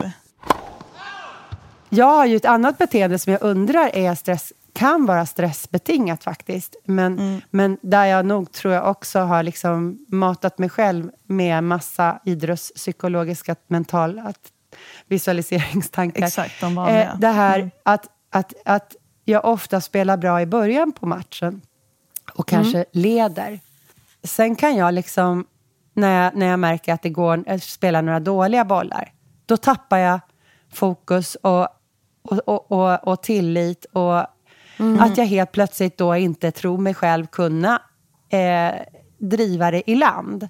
Jag 1.88 2.06
har 2.06 2.26
ju 2.26 2.37
ett 2.37 2.44
annat 2.44 2.78
beteende 2.78 3.18
som 3.18 3.32
jag 3.32 3.42
undrar 3.42 3.90
är 3.94 4.14
stress, 4.14 4.52
kan 4.72 5.06
vara 5.06 5.26
stressbetingat 5.26 6.24
faktiskt. 6.24 6.76
Men, 6.84 7.18
Mm. 7.18 7.40
men 7.50 7.78
där 7.82 8.04
jag 8.04 8.26
nog 8.26 8.52
tror 8.52 8.74
jag 8.74 8.90
också 8.90 9.18
har 9.20 9.42
liksom 9.42 9.98
matat 10.08 10.58
mig 10.58 10.68
själv 10.68 11.11
med 11.26 11.64
massa 11.64 12.18
idrottspsykologiska 12.24 13.56
mentala 13.66 14.32
visualiseringstankar. 15.06 16.26
Exakt, 16.26 16.61
de 16.61 16.74
vanliga. 16.74 17.04
Eh, 17.12 17.18
det 17.18 17.28
här 17.28 17.58
Mm. 17.58 17.70
att, 17.82 18.06
att, 18.30 18.52
att 18.64 18.96
jag 19.24 19.44
ofta 19.44 19.80
spelar 19.80 20.16
bra 20.16 20.40
i 20.42 20.46
början 20.46 20.92
på 20.92 21.06
matchen 21.06 21.61
och 22.34 22.48
kanske 22.48 22.84
leder. 22.92 23.61
Sen 24.22 24.56
kan 24.56 24.76
jag 24.76 24.94
liksom, 24.94 25.46
när 25.98 26.24
jag, 26.24 26.37
när 26.37 26.46
jag 26.46 26.58
märker 26.58 26.92
att 26.92 27.02
det 27.02 27.11
går, 27.11 27.44
jag 27.46 27.62
spelar 27.62 28.02
några 28.02 28.20
dåliga 28.20 28.64
bollar, 28.64 29.12
då 29.46 29.56
tappar 29.56 29.98
jag 29.98 30.20
fokus 30.72 31.34
och, 31.34 31.68
och, 32.22 32.38
och, 32.46 32.72
och, 32.72 33.08
och 33.08 33.22
tillit 33.22 33.84
och 33.92 34.18
att 35.00 35.18
jag 35.18 35.24
helt 35.24 35.52
plötsligt 35.52 35.98
då 35.98 36.16
inte 36.16 36.50
tror 36.50 36.78
mig 36.78 36.94
själv 36.94 37.26
kunna 37.26 37.82
eh, 38.28 38.74
driva 39.18 39.70
det 39.70 39.90
i 39.90 39.94
land. 39.94 40.48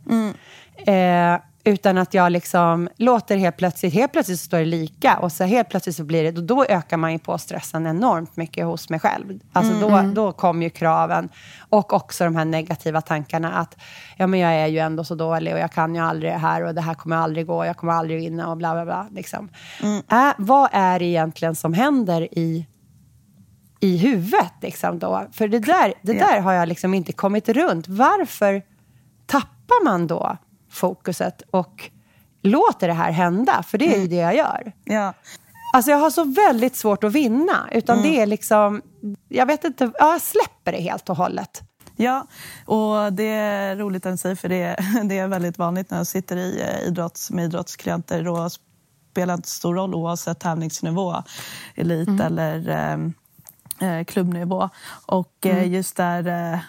Eh, 0.87 1.41
utan 1.69 1.99
att 1.99 2.15
jag 2.15 2.33
liksom 2.33 2.89
låter 2.97 3.37
helt 3.37 3.57
plötsligt, 3.57 3.95
helt 3.95 4.13
plötsligt 4.13 4.39
så 4.39 4.45
står 4.45 4.59
det 4.59 4.65
lika 4.65 5.19
och 5.19 5.33
så 5.33 5.45
helt 5.45 5.69
plötsligt 5.69 5.97
så 5.97 6.05
blir 6.05 6.33
det, 6.33 6.39
och 6.39 6.45
då 6.45 6.65
ökar 6.65 6.97
man 6.97 7.13
ju 7.13 7.19
på 7.19 7.39
stressen 7.39 7.87
enormt 7.87 8.37
mycket 8.37 8.65
hos 8.67 8.91
mig 8.91 9.01
själv. 9.01 9.41
Alltså 9.53 9.75
då, 9.81 10.03
då 10.15 10.33
kommer 10.33 10.63
ju 10.63 10.71
kraven 10.71 11.29
och 11.69 11.93
också 11.93 12.25
de 12.25 12.37
här 12.37 12.45
negativa 12.45 13.01
tankarna 13.01 13.53
att 13.53 13.77
ja 14.17 14.27
men 14.27 14.41
jag 14.41 14.53
är 14.53 14.67
ju 14.67 14.79
ändå 14.79 15.05
så 15.05 15.15
dålig 15.15 15.55
och 15.55 15.61
jag 15.61 15.73
kan 15.73 15.95
ju 15.95 16.01
aldrig 16.01 16.33
det 16.33 16.39
här 16.39 16.65
och 16.65 16.75
det 16.75 16.81
här 16.81 16.95
kommer 16.95 17.17
aldrig 17.17 17.47
gå, 17.47 17.65
jag 17.65 17.77
kommer 17.77 17.93
aldrig 17.93 18.19
vinna 18.19 18.51
och 18.51 18.57
bla 18.57 18.73
bla 18.73 18.85
bla. 18.85 19.09
Liksom. 19.11 19.49
Äh, 20.11 20.31
vad 20.39 20.69
är 20.73 20.99
det 20.99 21.05
egentligen 21.05 21.55
som 21.55 21.73
händer 21.73 22.39
i 22.39 22.67
i 23.81 23.97
huvudet. 23.97 24.53
Liksom 24.63 24.99
då. 24.99 25.27
För 25.33 25.49
det 25.49 25.59
där, 25.59 25.95
det 26.03 26.13
där 26.13 26.41
har 26.41 26.53
jag 26.53 26.69
liksom 26.69 26.95
inte 26.95 27.13
kommit 27.13 27.49
runt. 27.49 27.89
Varför 27.89 28.63
tappar 29.27 29.85
man 29.85 30.07
då 30.07 30.39
fokuset 30.71 31.43
och 31.51 31.91
låter 32.43 32.89
det 32.89 32.95
här 32.95 33.11
hända, 33.13 33.63
för 33.63 33.79
det 33.79 33.85
är 33.85 33.89
ju 33.91 33.95
Mm. 33.97 34.09
det 34.09 34.17
jag 34.17 34.37
gör. 34.37 34.73
Ja. 34.85 35.13
Alltså 35.75 35.91
jag 35.91 35.99
har 35.99 36.11
så 36.11 36.25
väldigt 36.25 36.77
svårt 36.77 37.05
att 37.05 37.13
vinna, 37.13 37.69
utan 37.73 37.99
Mm. 37.99 38.11
det 38.11 38.21
är 38.21 38.27
liksom, 38.27 38.83
jag 39.29 39.47
vet 39.47 39.65
inte, 39.65 39.85
ja, 39.99 40.13
jag 40.13 40.21
släpper 40.23 40.73
det 40.73 40.79
helt 40.81 41.09
och 41.11 41.17
hållet. 41.17 41.61
Ja, 41.97 42.27
och 42.67 43.13
det 43.13 43.23
är 43.29 43.77
roligt 43.77 44.07
att 44.07 44.21
säga 44.21 44.37
för 44.37 44.49
det, 44.49 44.77
det 45.05 45.19
är 45.19 45.27
väldigt 45.29 45.59
vanligt 45.59 45.91
när 45.91 45.99
jag 45.99 46.07
sitter 46.07 46.37
i 46.37 46.61
eh, 46.63 46.89
idrotts, 46.89 47.31
med 47.31 47.45
idrottsklienter 47.45 48.29
och 48.29 48.53
spelar 49.13 49.35
inte 49.35 49.49
stor 49.49 49.75
roll 49.75 49.95
oavsett 49.95 50.41
tävlingsnivå, 50.41 51.23
elit 51.75 52.09
Mm. 52.09 52.21
eller 52.21 52.71
eh, 53.81 54.05
klubbnivå. 54.05 54.69
Och 55.07 55.47
eh, 55.47 55.57
Mm. 55.59 55.73
just 55.73 55.97
där 55.97 56.27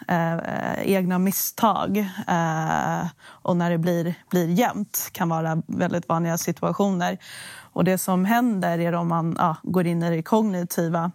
eh, 0.08 0.34
eh, 0.34 0.80
egna 0.84 1.20
misstag 1.20 1.98
eh, 2.28 3.06
och 3.26 3.58
när 3.58 3.70
det 3.70 3.78
blir, 3.78 4.16
blir 4.30 4.48
jämnt 4.48 5.10
kan 5.12 5.30
vara 5.30 5.62
väldigt 5.68 6.10
vanliga 6.10 6.38
situationer. 6.38 7.18
Och 7.74 7.84
det 7.84 7.98
som 7.98 8.26
händer 8.26 8.80
är 8.80 8.94
om 8.96 9.08
man 9.08 9.36
ja, 9.40 9.56
går 9.64 9.88
in 9.88 10.04
i 10.04 10.10
det 10.16 10.24
kognitiva 10.24 11.12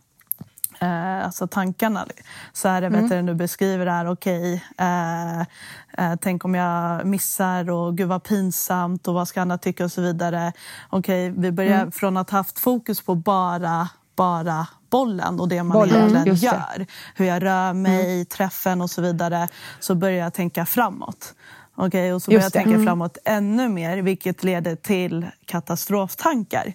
eh, 0.81 1.25
alltså 1.25 1.47
tankarna. 1.47 2.07
Så 2.53 2.69
är 2.69 2.81
det 2.81 2.87
Mm. 2.87 3.01
vet 3.03 3.11
du, 3.11 3.23
du 3.23 3.35
beskriver 3.35 3.85
det 3.85 3.91
här, 3.93 4.11
okej, 4.13 4.65
eh, 4.79 5.41
eh, 5.41 6.17
tänk 6.21 6.45
om 6.45 6.55
jag 6.55 7.07
missar 7.07 7.71
och 7.71 7.97
gud 7.97 8.09
vad 8.09 8.23
pinsamt 8.23 9.09
och 9.09 9.15
vad 9.15 9.29
ska 9.29 9.43
andra 9.43 9.59
tycka 9.59 9.85
och 9.85 9.93
så 9.93 10.01
vidare. 10.01 10.53
Okej, 10.91 11.31
vi 11.31 11.53
börjar 11.53 11.81
Mm. 11.81 11.93
från 11.93 12.17
att 12.17 12.31
ha 12.31 12.39
haft 12.39 12.59
fokus 12.59 13.01
på 13.03 13.15
bara, 13.15 13.89
bara 14.17 14.67
bollen 14.91 15.41
och 15.41 15.49
det 15.49 15.63
man 15.63 15.73
Bollen, 15.79 15.97
egentligen 16.11 16.37
gör. 16.37 16.87
Hur 17.15 17.25
jag 17.27 17.43
rör 17.43 17.73
mig, 17.73 18.25
träffen 18.25 18.81
och 18.81 18.91
så 18.91 19.03
vidare. 19.03 19.49
Så 19.81 19.95
börjar 19.95 20.25
jag 20.25 20.35
tänka 20.35 20.67
framåt. 20.67 21.35
Okej, 21.77 22.13
och 22.15 22.23
så 22.23 22.31
börjar 22.31 22.43
jag 22.43 22.53
tänka 22.53 22.71
Mm. 22.71 22.85
framåt 22.87 23.19
ännu 23.25 23.69
mer 23.69 23.99
vilket 23.99 24.45
leder 24.45 24.77
till 24.77 25.27
katastroftankar. 25.47 26.73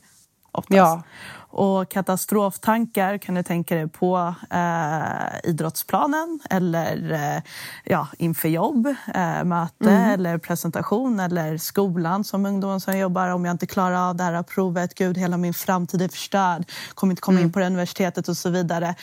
Oftast. 0.52 0.78
Ja. 0.78 1.04
Och 1.52 1.90
katastroftankar 1.92 3.18
kan 3.18 3.36
du 3.36 3.44
tänka 3.44 3.76
dig 3.76 3.88
på 3.88 4.34
eh, 4.50 5.50
idrottsplanen 5.50 6.40
eller 6.50 7.12
eh, 7.12 7.42
ja, 7.84 8.08
inför 8.18 8.50
jobb, 8.50 8.88
eh, 9.16 9.44
möte 9.44 9.90
Mm. 9.90 10.10
eller 10.10 10.38
presentation 10.38 11.20
eller 11.20 11.58
skolan 11.58 12.24
som 12.24 12.46
ungdom 12.46 12.80
som 12.80 12.98
jobbar. 12.98 13.30
Om 13.30 13.46
jag 13.46 13.54
inte 13.54 13.68
klarar 13.68 14.10
av 14.10 14.16
det 14.16 14.24
här 14.24 14.44
provet, 14.44 14.96
gud 14.96 15.18
hela 15.18 15.38
min 15.38 15.54
framtid 15.54 16.02
är 16.02 16.08
förstörd, 16.08 16.66
kommer 16.94 17.12
inte 17.12 17.22
komma 17.22 17.38
Mm. 17.38 17.48
in 17.48 17.54
på 17.54 17.60
det 17.60 17.66
universitetet 17.66 18.28
och 18.28 18.38
så 18.38 18.50
vidare. 18.50 18.96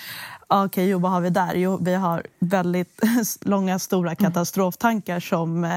Okej, 0.49 0.89
jo, 0.89 0.99
vad 0.99 1.11
har 1.13 1.21
vi 1.21 1.31
där? 1.31 1.55
Jo, 1.55 1.79
vi 1.83 1.95
har 1.95 2.23
väldigt 2.39 3.01
långa, 3.41 3.79
stora 3.79 4.15
katastroftankar 4.15 5.21
som 5.21 5.65
eh, 5.65 5.71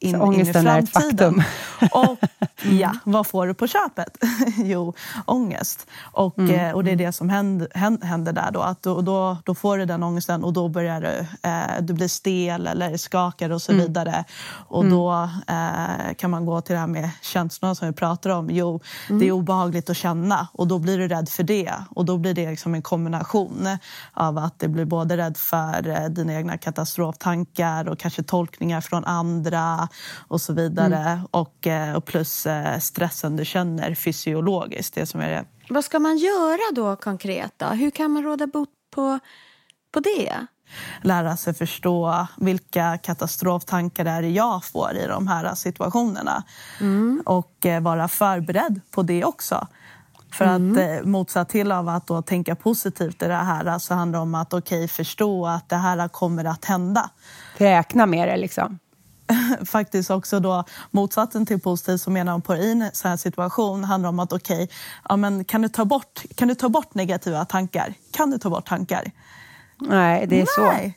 in, 0.00 0.08
in 0.08 0.14
i 0.14 0.18
ångesten 0.18 0.66
är 0.66 0.78
ett 0.78 0.90
framtiden. 0.90 1.34
faktum. 1.34 1.88
Och 1.92 2.18
ja, 2.72 2.92
vad 3.04 3.26
får 3.26 3.46
du 3.46 3.54
på 3.54 3.66
köpet? 3.66 4.16
jo, 4.56 4.94
ångest. 5.26 5.86
Och, 6.02 6.38
Mm, 6.38 6.50
eh, 6.68 6.74
och 6.74 6.84
det 6.84 6.90
är 6.90 6.96
det 6.96 7.12
som 7.12 7.28
händer, 7.28 7.68
händer, 8.04 8.32
där 8.32 8.50
då. 8.50 8.60
Att 8.60 8.82
då, 8.82 9.00
då. 9.00 9.36
Då 9.44 9.54
får 9.54 9.78
du 9.78 9.84
den 9.86 10.02
ångesten 10.02 10.44
och 10.44 10.52
då 10.52 10.68
börjar 10.68 11.00
du, 11.00 11.26
eh, 11.48 11.82
du 11.82 11.92
blir 11.92 12.08
stel 12.08 12.66
eller 12.66 12.96
skakar 12.96 13.50
och 13.50 13.62
så 13.62 13.72
Mm. 13.72 13.86
vidare. 13.86 14.24
Och 14.68 14.84
då 14.84 15.28
eh, 15.46 16.14
kan 16.16 16.30
man 16.30 16.46
gå 16.46 16.60
till 16.60 16.72
det 16.74 16.80
här 16.80 16.86
med 16.86 17.10
känslorna 17.22 17.74
som 17.74 17.88
vi 17.88 17.94
pratar 17.94 18.30
om. 18.30 18.48
Jo, 18.50 18.80
Mm. 19.08 19.20
det 19.20 19.28
är 19.28 19.32
obehagligt 19.32 19.90
att 19.90 19.96
känna 19.96 20.48
och 20.52 20.66
då 20.68 20.78
blir 20.78 20.98
du 20.98 21.08
rädd 21.08 21.28
för 21.28 21.42
det. 21.42 21.72
Och 21.94 22.04
då 22.04 22.18
blir 22.18 22.34
det 22.34 22.50
liksom 22.50 22.74
en 22.74 22.82
kombination 22.82 23.68
av 24.14 24.38
att 24.38 24.58
det 24.58 24.68
blir 24.68 24.84
både 24.84 25.16
rädd 25.16 25.36
för 25.36 25.88
eh, 25.88 26.04
dina 26.04 26.34
egna 26.34 26.58
katastroftankar 26.58 27.88
och 27.88 27.98
kanske 27.98 28.22
tolkningar 28.22 28.80
från 28.80 29.04
andra 29.04 29.88
och 30.28 30.40
så 30.40 30.52
vidare. 30.52 30.96
Mm. 30.96 31.26
Och, 31.30 31.66
eh, 31.66 31.96
och 31.96 32.04
plus 32.04 32.46
eh, 32.46 32.78
stressen 32.78 33.36
du 33.36 33.44
känner 33.44 33.94
fysiologiskt. 33.94 34.94
Det 34.94 35.06
som 35.06 35.20
är 35.20 35.30
det. 35.30 35.44
Vad 35.68 35.84
ska 35.84 35.98
man 35.98 36.16
göra 36.16 36.74
då 36.74 36.96
konkret? 36.96 37.52
Då? 37.56 37.66
Hur 37.66 37.90
kan 37.90 38.10
man 38.10 38.22
råda 38.22 38.46
bot 38.46 38.68
på, 38.94 39.18
på 39.92 40.00
det? 40.00 40.46
Lära 41.02 41.36
sig 41.36 41.54
förstå 41.54 42.26
vilka 42.36 42.98
katastroftankar 42.98 44.04
det 44.04 44.10
är 44.10 44.22
jag 44.22 44.64
får 44.64 44.96
i 44.96 45.06
de 45.06 45.28
här 45.28 45.54
situationerna. 45.54 46.44
Och 47.24 47.66
eh, 47.66 47.82
vara 47.82 48.08
förberedd 48.08 48.80
på 48.90 49.02
det 49.02 49.24
också. 49.24 49.66
För 50.34 50.44
att 50.44 50.76
eh, 50.76 51.06
motsatt 51.06 51.48
till 51.48 51.72
av 51.72 51.88
att 51.88 52.06
då 52.06 52.22
tänka 52.22 52.54
positivt 52.54 53.22
i 53.22 53.26
det 53.26 53.34
här 53.34 53.78
så 53.78 53.94
handlar 53.94 54.18
det 54.18 54.22
om 54.22 54.34
att 54.34 54.54
okej, 54.54 54.88
förstå 54.88 55.46
att 55.46 55.68
det 55.68 55.76
här 55.76 56.08
kommer 56.08 56.44
att 56.44 56.64
hända. 56.64 57.10
Räkna 57.56 58.06
med 58.06 58.28
det 58.28 58.36
liksom. 58.36 58.78
faktiskt 59.66 60.10
också 60.10 60.40
då 60.40 60.64
motsatsen 60.90 61.46
till 61.46 61.60
positiv 61.60 61.96
som 61.96 62.12
menar 62.12 62.38
på 62.38 62.56
i 62.56 62.72
en 62.72 62.90
sån 62.92 63.10
här 63.10 63.16
situation 63.16 63.84
handlar 63.84 64.08
om 64.08 64.18
att 64.18 64.32
okej, 64.32 64.68
ja, 65.08 65.16
men 65.16 65.44
kan, 65.44 65.62
du 65.62 65.68
ta 65.68 65.84
bort, 65.84 66.22
kan 66.34 66.48
du 66.48 66.54
ta 66.54 66.68
bort 66.68 66.94
negativa 66.94 67.44
tankar? 67.44 67.94
Kan 68.10 68.30
du 68.30 68.38
ta 68.38 68.50
bort 68.50 68.68
tankar? 68.68 69.10
Nej, 69.80 70.26
det 70.26 70.40
är 70.40 70.46
så. 70.46 70.90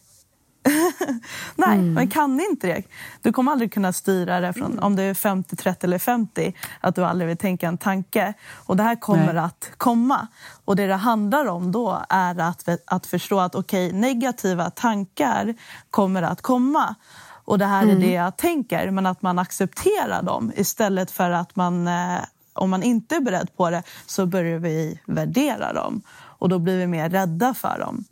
Nej. 1.56 1.78
Nej, 1.78 1.78
men 1.78 2.08
kan 2.08 2.40
inte 2.40 2.68
det. 2.68 2.84
Du 3.22 3.34
kommer 3.34 3.52
aldrig 3.52 3.74
kunna 3.74 3.94
styra 3.94 4.40
det 4.40 4.54
från 4.54 4.80
om 4.80 4.96
det 4.96 5.04
är 5.04 5.14
50, 5.14 5.56
30 5.56 5.86
eller 5.86 6.00
50 6.00 6.54
att 6.82 6.96
du 6.96 7.06
aldrig 7.06 7.28
vill 7.28 7.38
tänka 7.38 7.68
en 7.68 7.78
tanke. 7.78 8.34
Och 8.54 8.78
det 8.78 8.84
här 8.84 8.96
kommer 8.96 9.34
Nej. 9.34 9.44
att 9.44 9.72
komma. 9.78 10.28
Och 10.66 10.76
det 10.76 10.88
det 10.88 10.96
handlar 10.96 11.46
om 11.46 11.72
då 11.72 12.02
är 12.10 12.40
att, 12.40 12.70
att 12.86 13.06
förstå 13.06 13.40
att 13.40 13.56
okej, 13.56 13.94
negativa 13.94 14.70
tankar 14.70 15.56
kommer 15.90 16.22
att 16.22 16.42
komma. 16.42 16.96
Och 17.46 17.60
det 17.60 17.66
här 17.66 17.88
är 17.88 17.96
det 17.96 18.12
jag 18.12 18.38
tänker, 18.38 18.92
men 18.92 19.06
att 19.06 19.22
man 19.22 19.40
accepterar 19.40 20.24
dem 20.24 20.52
istället 20.56 21.12
för 21.12 21.32
att 21.32 21.56
man, 21.56 21.88
eh, 21.88 22.20
om 22.54 22.70
man 22.70 22.84
inte 22.84 23.16
är 23.16 23.22
beredd 23.22 23.58
på 23.58 23.70
det, 23.70 23.84
så 24.06 24.26
börjar 24.26 24.60
vi 24.60 25.00
värdera 25.06 25.74
dem. 25.74 26.02
Och 26.40 26.50
då 26.50 26.60
blir 26.60 26.78
vi 26.78 26.88
mer 26.88 27.10
rädda 27.10 27.54
för 27.54 27.80
dem. 27.80 28.06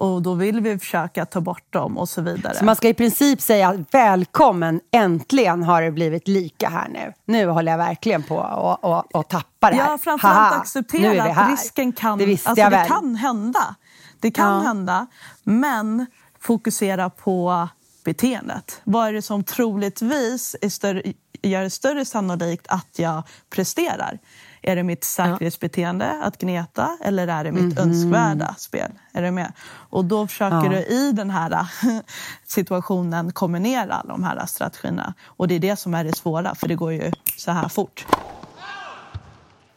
Och 0.00 0.22
då 0.22 0.34
vill 0.34 0.60
vi 0.60 0.78
försöka 0.78 1.26
ta 1.26 1.40
bort 1.40 1.72
dem 1.72 1.98
och 1.98 2.08
så 2.08 2.22
vidare. 2.22 2.54
Så 2.54 2.64
man 2.64 2.76
ska 2.76 2.88
i 2.88 2.94
princip 2.94 3.40
säga 3.40 3.84
välkommen, 3.90 4.80
äntligen 4.90 5.62
har 5.62 5.82
det 5.82 5.90
blivit 5.90 6.28
lika 6.28 6.68
här 6.68 6.88
nu. 6.88 7.12
Nu 7.24 7.46
håller 7.46 7.72
jag 7.72 7.78
verkligen 7.78 8.22
på 8.22 8.40
att 8.42 8.78
och, 8.84 9.16
och 9.16 9.28
tappa 9.28 9.70
det 9.70 9.76
här. 9.76 9.90
Ja, 9.90 9.98
framförallt 9.98 10.36
Haha, 10.36 10.60
acceptera 10.60 11.22
att 11.24 11.50
risken 11.50 11.92
kan, 11.92 12.18
Det 12.18 12.24
alltså, 12.32 12.54
det 12.54 12.68
väl. 12.68 12.88
kan 12.88 13.14
hända. 13.16 13.74
Det 14.20 14.30
kan 14.30 14.54
Ja. 14.54 14.60
hända, 14.60 15.06
men 15.42 16.06
fokusera 16.40 17.10
på 17.10 17.68
beteendet. 18.04 18.80
Vad 18.84 19.08
är 19.08 19.12
det 19.12 19.22
som 19.22 19.44
troligtvis 19.44 20.56
är 20.60 20.68
större, 20.68 21.02
gör 21.42 21.62
det 21.62 21.70
större 21.70 22.04
sannolikt 22.04 22.66
att 22.68 22.98
jag 22.98 23.22
presterar? 23.50 24.18
Är 24.62 24.76
det 24.76 24.82
mitt 24.82 25.04
säkerhetsbeteende 25.04 26.20
att 26.22 26.38
gneta 26.38 26.98
eller 27.04 27.28
är 27.28 27.44
det 27.44 27.52
mitt 27.52 27.78
önskvärda 27.78 28.54
spel? 28.58 28.90
Är 29.12 29.22
du 29.22 29.30
med? 29.30 29.52
Och 29.70 30.04
då 30.04 30.26
försöker. 30.26 30.56
Ja. 30.56 30.68
du 30.68 30.76
i 30.78 31.12
den 31.12 31.30
här 31.30 31.68
situationen 32.46 33.32
kombinera 33.32 34.02
de 34.08 34.24
här 34.24 34.46
strategierna. 34.46 35.14
Och 35.24 35.48
det 35.48 35.54
är 35.54 35.60
det 35.60 35.76
som 35.76 35.94
är 35.94 36.04
det 36.04 36.16
svåra, 36.16 36.54
för 36.54 36.68
det 36.68 36.74
går 36.74 36.92
ju 36.92 37.12
så 37.36 37.50
här 37.50 37.68
fort. 37.68 38.06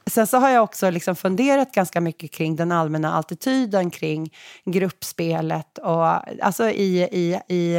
Sen 0.07 0.27
så 0.27 0.37
har 0.37 0.49
jag 0.49 0.63
också 0.63 0.89
liksom 0.89 1.15
funderat 1.15 1.71
ganska 1.71 2.01
mycket 2.01 2.31
kring 2.31 2.55
den 2.55 2.71
allmänna 2.71 3.13
attityden 3.17 3.91
kring 3.91 4.33
gruppspelet 4.65 5.77
och, 5.77 6.05
alltså 6.45 6.69
i, 6.69 7.03
i, 7.03 7.39
i, 7.55 7.77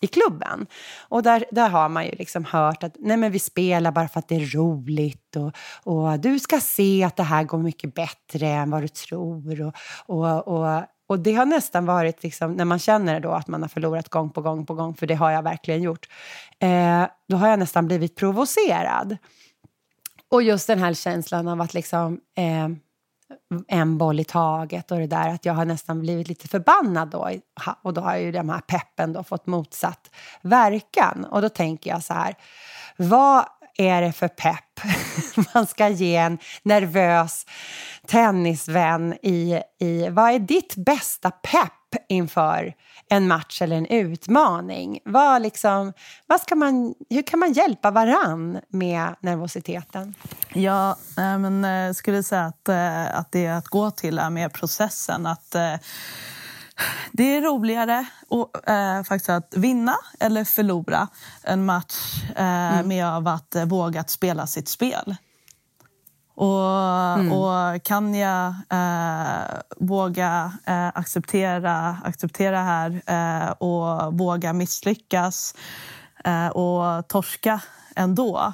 i 0.00 0.06
klubben. 0.06 0.66
Och 1.08 1.22
där, 1.22 1.44
där 1.50 1.68
har 1.68 1.88
man 1.88 2.06
ju 2.06 2.10
liksom 2.10 2.44
hört 2.44 2.82
att 2.82 2.96
nej 2.98 3.16
men 3.16 3.32
vi 3.32 3.38
spelar 3.38 3.92
bara 3.92 4.08
för 4.08 4.18
att 4.18 4.28
det 4.28 4.36
är 4.36 4.56
roligt 4.56 5.36
och, 5.36 5.52
och 5.84 6.20
du 6.20 6.38
ska 6.38 6.60
se 6.60 7.04
att 7.04 7.16
det 7.16 7.22
här 7.22 7.44
går 7.44 7.58
mycket 7.58 7.94
bättre 7.94 8.46
än 8.46 8.70
vad 8.70 8.82
du 8.82 8.88
tror. 8.88 9.62
Och, 9.62 9.74
och, 10.06 10.48
och, 10.48 10.82
och 11.08 11.18
det 11.18 11.34
har 11.34 11.46
nästan 11.46 11.86
varit, 11.86 12.22
liksom, 12.22 12.52
när 12.52 12.64
man 12.64 12.78
känner 12.78 13.20
då 13.20 13.30
att 13.30 13.48
man 13.48 13.62
har 13.62 13.68
förlorat 13.68 14.08
gång 14.08 14.30
på 14.30 14.40
gång 14.40 14.66
på 14.66 14.74
gång, 14.74 14.94
för 14.94 15.06
det 15.06 15.14
har 15.14 15.30
jag 15.30 15.42
verkligen 15.42 15.82
gjort, 15.82 16.06
eh, 16.58 17.04
då 17.28 17.36
har 17.36 17.48
jag 17.48 17.58
nästan 17.58 17.86
blivit 17.86 18.16
provocerad. 18.16 19.16
Och 20.30 20.42
just 20.42 20.66
den 20.66 20.78
här 20.78 20.94
känslan 20.94 21.48
av 21.48 21.60
att 21.60 21.74
liksom 21.74 22.20
eh, 22.36 22.68
en 23.68 23.98
boll 23.98 24.20
i 24.20 24.24
taget 24.24 24.90
och 24.90 24.98
det 24.98 25.06
där 25.06 25.28
att 25.28 25.44
jag 25.44 25.54
har 25.54 25.64
nästan 25.64 26.00
blivit 26.00 26.28
lite 26.28 26.48
förbannad 26.48 27.08
då. 27.08 27.30
Och 27.82 27.94
då 27.94 28.00
har 28.00 28.16
ju 28.16 28.32
den 28.32 28.50
här 28.50 28.60
peppen 28.60 29.12
då 29.12 29.22
fått 29.22 29.46
motsatt 29.46 30.10
verkan. 30.42 31.24
Och 31.24 31.42
då 31.42 31.48
tänker 31.48 31.90
jag 31.90 32.04
så 32.04 32.14
här, 32.14 32.34
vad 32.96 33.44
är 33.76 34.02
det 34.02 34.12
för 34.12 34.28
pepp 34.28 34.80
man 35.54 35.66
ska 35.66 35.88
ge 35.88 36.16
en 36.16 36.38
nervös 36.62 37.46
tennisvän 38.06 39.12
i, 39.22 39.62
i... 39.80 40.08
Vad 40.08 40.30
är 40.30 40.38
ditt 40.38 40.76
bästa 40.76 41.30
pepp 41.30 41.72
inför 42.08 42.74
en 43.10 43.28
match 43.28 43.62
eller 43.62 43.76
en 43.76 43.86
utmaning? 43.86 45.00
Vad 45.04 45.42
liksom, 45.42 45.92
vad 46.26 46.40
ska 46.40 46.54
man, 46.54 46.94
hur 47.10 47.22
kan 47.22 47.38
man 47.38 47.52
hjälpa 47.52 47.90
varann 47.90 48.60
med 48.68 49.14
nervositeten? 49.20 50.14
Ja, 50.54 50.98
men 51.16 51.64
eh, 51.64 51.92
skulle 51.92 52.22
säga 52.22 52.44
att, 52.44 52.68
eh, 52.68 53.18
att 53.18 53.32
det 53.32 53.46
att 53.46 53.68
gå 53.68 53.90
till 53.90 54.18
är 54.18 54.30
med 54.30 54.52
processen. 54.52 55.26
Att, 55.26 55.54
eh, 55.54 55.74
Det 57.12 57.36
är 57.36 57.42
roligare 57.42 58.06
och, 58.28 58.68
eh, 58.68 59.02
faktiskt 59.02 59.28
att 59.28 59.54
vinna 59.56 59.96
eller 60.20 60.44
förlora 60.44 61.08
en 61.42 61.64
match 61.64 62.22
eh, 62.36 62.74
mm. 62.74 62.88
med 62.88 63.06
av 63.06 63.28
att 63.28 63.56
våga 63.66 64.04
spela 64.04 64.46
sitt 64.46 64.68
spel. 64.68 65.16
Och, 66.40 67.18
mm. 67.18 67.32
och 67.32 67.82
kan 67.82 68.14
jag 68.14 68.54
eh, 68.70 69.58
våga 69.76 70.52
eh, 70.66 70.86
acceptera, 70.88 71.96
acceptera 72.04 72.62
här 72.62 73.02
eh, 73.06 73.50
och 73.50 74.18
våga 74.18 74.52
misslyckas 74.52 75.54
eh, 76.24 76.48
och 76.48 77.08
torska 77.08 77.60
ändå 77.96 78.52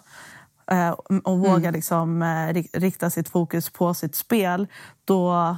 eh, 0.71 0.91
och 1.25 1.39
våga 1.39 1.69
mm. 1.69 1.73
liksom, 1.73 2.23
eh, 2.23 2.63
rikta 2.73 3.11
sitt 3.11 3.29
fokus 3.29 3.71
på 3.71 3.95
sitt 3.95 4.15
spel 4.15 4.67
då 5.05 5.57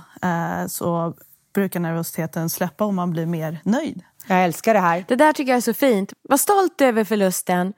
så 0.68 1.14
brukar 1.54 1.80
nervositeten 1.80 2.50
släppa 2.50 2.84
och 2.84 2.94
man 2.94 3.10
blir 3.10 3.26
mer 3.26 3.58
nöjd. 3.64 4.02
Jag 4.26 4.44
älskar 4.44 4.74
det 4.74 4.80
här. 4.80 5.04
Det 5.08 5.16
där 5.16 5.32
tycker 5.32 5.52
jag 5.52 5.56
är 5.56 5.60
så 5.60 5.74
fint. 5.74 6.12
Var 6.28 6.36
stolt 6.36 6.80
över 6.80 7.04
förlusten. 7.04 7.72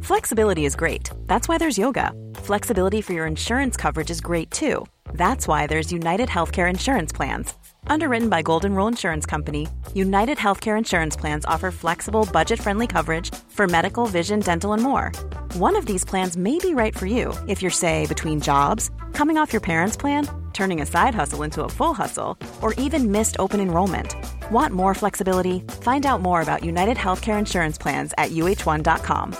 Flexibility 0.04 0.66
is 0.66 0.76
great. 0.76 1.10
That's 1.26 1.48
why 1.48 1.58
there's 1.58 1.80
yoga. 1.80 2.12
Flexibility 2.36 3.02
for 3.02 3.14
your 3.14 3.28
insurance 3.28 3.82
coverage 3.82 4.12
is 4.12 4.22
great 4.22 4.52
too. 4.52 4.86
That's 5.14 5.48
why 5.48 5.68
there's 5.68 5.92
United 5.92 6.30
Healthcare 6.30 6.70
Insurance 6.70 7.16
Plans. 7.16 7.54
Underwritten 7.88 8.30
by 8.30 8.42
Golden 8.42 8.76
Rule 8.76 8.88
Insurance 8.88 9.26
Company, 9.26 9.68
United 9.94 10.38
Healthcare 10.38 10.78
Insurance 10.78 11.16
Plans 11.16 11.46
offer 11.46 11.72
flexible, 11.72 12.28
budget 12.32 12.60
friendly 12.60 12.88
coverage 12.88 13.34
for 13.50 13.68
medical, 13.68 14.06
vision, 14.06 14.40
dental, 14.40 14.74
and 14.74 14.84
more. 14.84 15.12
One 15.54 15.76
of 15.76 15.86
these 15.86 16.06
plans 16.06 16.38
may 16.38 16.60
be 16.60 16.74
right 16.74 16.96
for 16.96 17.06
you 17.06 17.34
if 17.48 17.62
you're, 17.62 17.72
say, 17.72 18.06
between 18.08 18.42
jobs, 18.42 18.92
coming 19.14 19.38
off 19.38 19.54
your 19.54 19.62
parents' 19.62 19.98
plan, 19.98 20.28
turning 20.56 20.82
a 20.82 20.86
side 20.86 21.14
hustle 21.14 21.44
into 21.44 21.64
a 21.64 21.70
full 21.70 21.94
hustle, 21.94 22.38
or 22.62 22.74
even 22.86 23.12
missed 23.12 23.36
open 23.38 23.60
enrollment. 23.60 24.16
Want 24.50 24.74
more 24.74 24.96
flexibility? 24.96 25.60
Find 25.82 26.06
out 26.06 26.22
more 26.22 26.42
about 26.42 26.64
United 26.64 26.98
Healthcare 26.98 27.38
Insurance 27.38 27.78
Plans 27.78 28.14
at 28.18 28.32
uh1.com. 28.32 29.36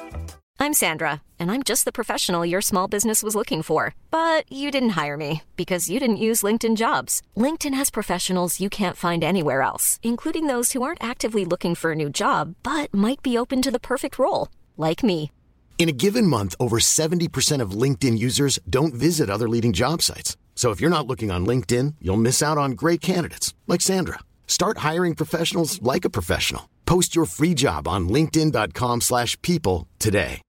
I'm 0.58 0.74
Sandra, 0.74 1.22
and 1.38 1.52
I'm 1.52 1.64
just 1.64 1.84
the 1.84 1.92
professional 1.92 2.46
your 2.46 2.62
small 2.62 2.88
business 2.88 3.22
was 3.22 3.36
looking 3.36 3.62
for. 3.62 3.94
But 4.10 4.50
you 4.52 4.72
didn't 4.72 4.96
hire 5.02 5.18
me 5.18 5.44
because 5.58 5.90
you 5.90 6.00
didn't 6.00 6.26
use 6.30 6.44
LinkedIn 6.44 6.76
jobs. 6.76 7.22
LinkedIn 7.36 7.74
has 7.74 7.90
professionals 7.92 8.60
you 8.60 8.70
can't 8.70 8.96
find 8.98 9.24
anywhere 9.24 9.62
else, 9.62 10.00
including 10.02 10.48
those 10.48 10.72
who 10.72 10.82
aren't 10.82 11.04
actively 11.04 11.46
looking 11.46 11.76
for 11.76 11.92
a 11.92 11.96
new 11.96 12.10
job 12.10 12.56
but 12.64 12.92
might 12.94 13.22
be 13.22 13.38
open 13.38 13.62
to 13.62 13.72
the 13.72 13.88
perfect 13.92 14.18
role, 14.18 14.48
like 14.78 15.04
me. 15.04 15.30
In 15.78 15.90
a 15.90 16.00
given 16.06 16.26
month, 16.26 16.56
over 16.60 16.80
70% 16.80 17.62
of 17.62 17.82
LinkedIn 17.82 18.18
users 18.18 18.58
don't 18.70 18.94
visit 18.94 19.30
other 19.30 19.50
leading 19.50 19.74
job 19.74 20.02
sites. 20.02 20.38
So 20.56 20.72
if 20.72 20.82
you're 20.82 20.98
not 20.98 21.06
looking 21.06 21.32
on 21.32 21.46
LinkedIn, 21.46 21.96
you'll 22.02 22.26
miss 22.30 22.42
out 22.42 22.58
on 22.58 22.72
great 22.72 23.02
candidates 23.02 23.54
like 23.68 23.82
Sandra. 23.82 24.20
Start 24.48 24.80
hiring 24.80 25.14
professionals 25.16 25.80
like 25.82 26.06
a 26.06 26.10
professional. 26.10 26.70
Post 26.86 27.16
your 27.16 27.28
free 27.28 27.54
job 27.54 27.88
on 27.88 28.10
linkedin.com/people 28.10 29.88
today. 30.00 30.42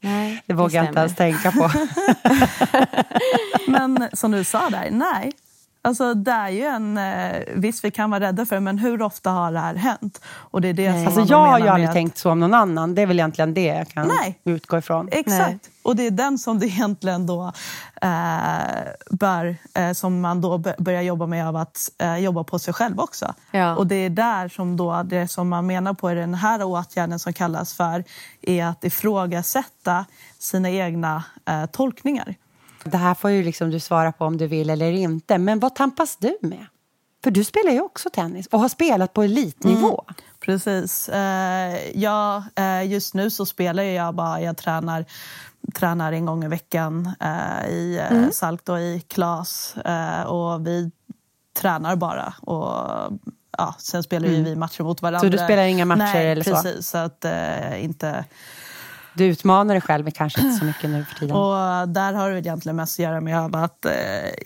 nej, 0.00 0.42
det 0.46 0.54
vågar 0.54 0.82
jag 0.82 0.90
inte 0.90 1.00
ens 1.00 1.16
tänka 1.16 1.52
på. 1.52 1.70
Men 3.70 4.08
som 4.12 4.30
du 4.30 4.44
sa 4.44 4.70
där, 4.70 4.90
nej. 4.90 5.32
Alltså, 5.82 6.14
det 6.14 6.30
är 6.30 6.48
ju 6.48 6.62
en... 6.62 6.98
Eh, 6.98 7.42
visst, 7.54 7.84
vi 7.84 7.90
kan 7.90 8.10
vara 8.10 8.20
rädda 8.20 8.46
för 8.46 8.56
det, 8.56 8.60
men 8.60 8.78
hur 8.78 9.02
ofta 9.02 9.30
har 9.30 9.52
det 9.52 9.58
här 9.58 9.74
hänt? 9.74 10.20
Och 10.26 10.60
det 10.60 10.68
är 10.68 10.72
det 10.72 10.92
som 10.92 11.06
alltså, 11.06 11.34
jag 11.34 11.46
har 11.46 11.58
ju 11.58 11.68
aldrig 11.68 11.88
att... 11.88 11.94
tänkt 11.94 12.18
så 12.18 12.30
om 12.30 12.40
någon 12.40 12.54
annan. 12.54 12.94
Det 12.94 13.02
är 13.02 13.06
väl 13.06 13.18
egentligen 13.18 13.54
det 13.54 13.64
jag 13.64 13.88
kan 13.88 14.08
Nej. 14.08 14.40
utgå 14.44 14.78
ifrån. 14.78 15.08
Exakt. 15.12 15.50
Nej. 15.50 15.58
Och 15.82 15.96
det 15.96 16.06
är 16.06 16.10
den 16.10 16.38
som 16.38 16.58
det 16.58 16.66
egentligen 16.66 17.26
då 17.26 17.52
eh, 18.02 18.10
bör, 19.10 19.56
eh, 19.74 19.92
som 19.92 20.20
man 20.20 20.40
då 20.40 20.58
börjar 20.58 21.02
jobba 21.02 21.26
med 21.26 21.48
av 21.48 21.56
att 21.56 21.90
eh, 21.98 22.16
jobba 22.16 22.44
på 22.44 22.58
sig 22.58 22.74
själv 22.74 23.00
också. 23.00 23.34
Ja. 23.50 23.76
Och 23.76 23.86
det 23.86 23.94
är 23.94 24.10
där 24.10 24.48
som 24.48 24.76
då 24.76 25.02
det 25.02 25.28
som 25.28 25.48
man 25.48 25.66
menar 25.66 25.94
på 25.94 26.10
i 26.10 26.14
den 26.14 26.34
här 26.34 26.62
åtgärden 26.62 27.18
som 27.18 27.32
kallas 27.32 27.74
för 27.74 28.04
är 28.42 28.64
att 28.64 28.84
ifrågasätta 28.84 30.04
sina 30.38 30.70
egna 30.70 31.24
eh, 31.46 31.66
tolkningar. 31.66 32.34
Det 32.84 32.96
här 32.96 33.14
får 33.14 33.30
ju 33.30 33.42
liksom 33.42 33.70
du 33.70 33.80
svara 33.80 34.12
på 34.12 34.24
om 34.24 34.36
du 34.36 34.46
vill 34.46 34.70
eller 34.70 34.92
inte. 34.92 35.38
Men 35.38 35.58
vad 35.58 35.74
tampas 35.74 36.16
du 36.16 36.38
med? 36.40 36.66
För 37.24 37.30
du 37.30 37.44
spelar 37.44 37.72
ju 37.72 37.80
också 37.80 38.10
tennis 38.10 38.46
och 38.46 38.60
har 38.60 38.68
spelat 38.68 39.12
på 39.12 39.22
elitnivå. 39.22 40.04
Mm, 40.08 40.14
precis. 40.40 41.08
Uh, 41.08 41.98
ja, 42.00 42.44
uh, 42.60 42.86
just 42.86 43.14
nu 43.14 43.30
så 43.30 43.46
spelar 43.46 43.82
jag 43.82 44.14
bara, 44.14 44.40
jag 44.40 44.56
tränar, 44.56 45.04
tränar 45.74 46.12
en 46.12 46.26
gång 46.26 46.44
i 46.44 46.48
veckan 46.48 47.12
uh, 47.22 47.68
i 47.68 48.06
mm. 48.10 48.32
Salk 48.32 48.68
och 48.68 48.80
i 48.80 49.00
Klas. 49.08 49.74
och 50.26 50.66
vi 50.66 50.90
tränar 51.60 51.96
bara. 51.96 52.34
Och, 52.40 52.66
ja, 53.58 53.74
sen 53.78 54.02
spelar 54.02 54.28
mm. 54.28 54.44
vi 54.44 54.56
matcher 54.56 54.82
mot 54.82 55.02
varandra. 55.02 55.20
Så 55.20 55.28
du 55.28 55.38
spelar 55.38 55.62
inga 55.62 55.84
matcher 55.84 55.98
Nej, 55.98 56.30
eller 56.30 56.44
så? 56.44 56.50
precis. 56.50 56.88
Så 56.88 56.98
att 56.98 57.24
inte 57.78 58.24
du 59.14 59.24
utmanar 59.24 59.74
dig 59.74 59.80
själv 59.80 60.10
kanske 60.10 60.40
inte 60.40 60.58
så 60.58 60.64
mycket 60.64 60.90
nu 60.90 61.04
för 61.04 61.14
tiden. 61.14 61.36
Och 61.36 61.88
där 61.88 62.12
har 62.12 62.30
det 62.30 62.38
egentligen 62.38 62.76
mest 62.76 63.00
att 63.00 63.04
göra 63.04 63.20
med 63.20 63.56
att 63.56 63.84
eh, 63.84 63.92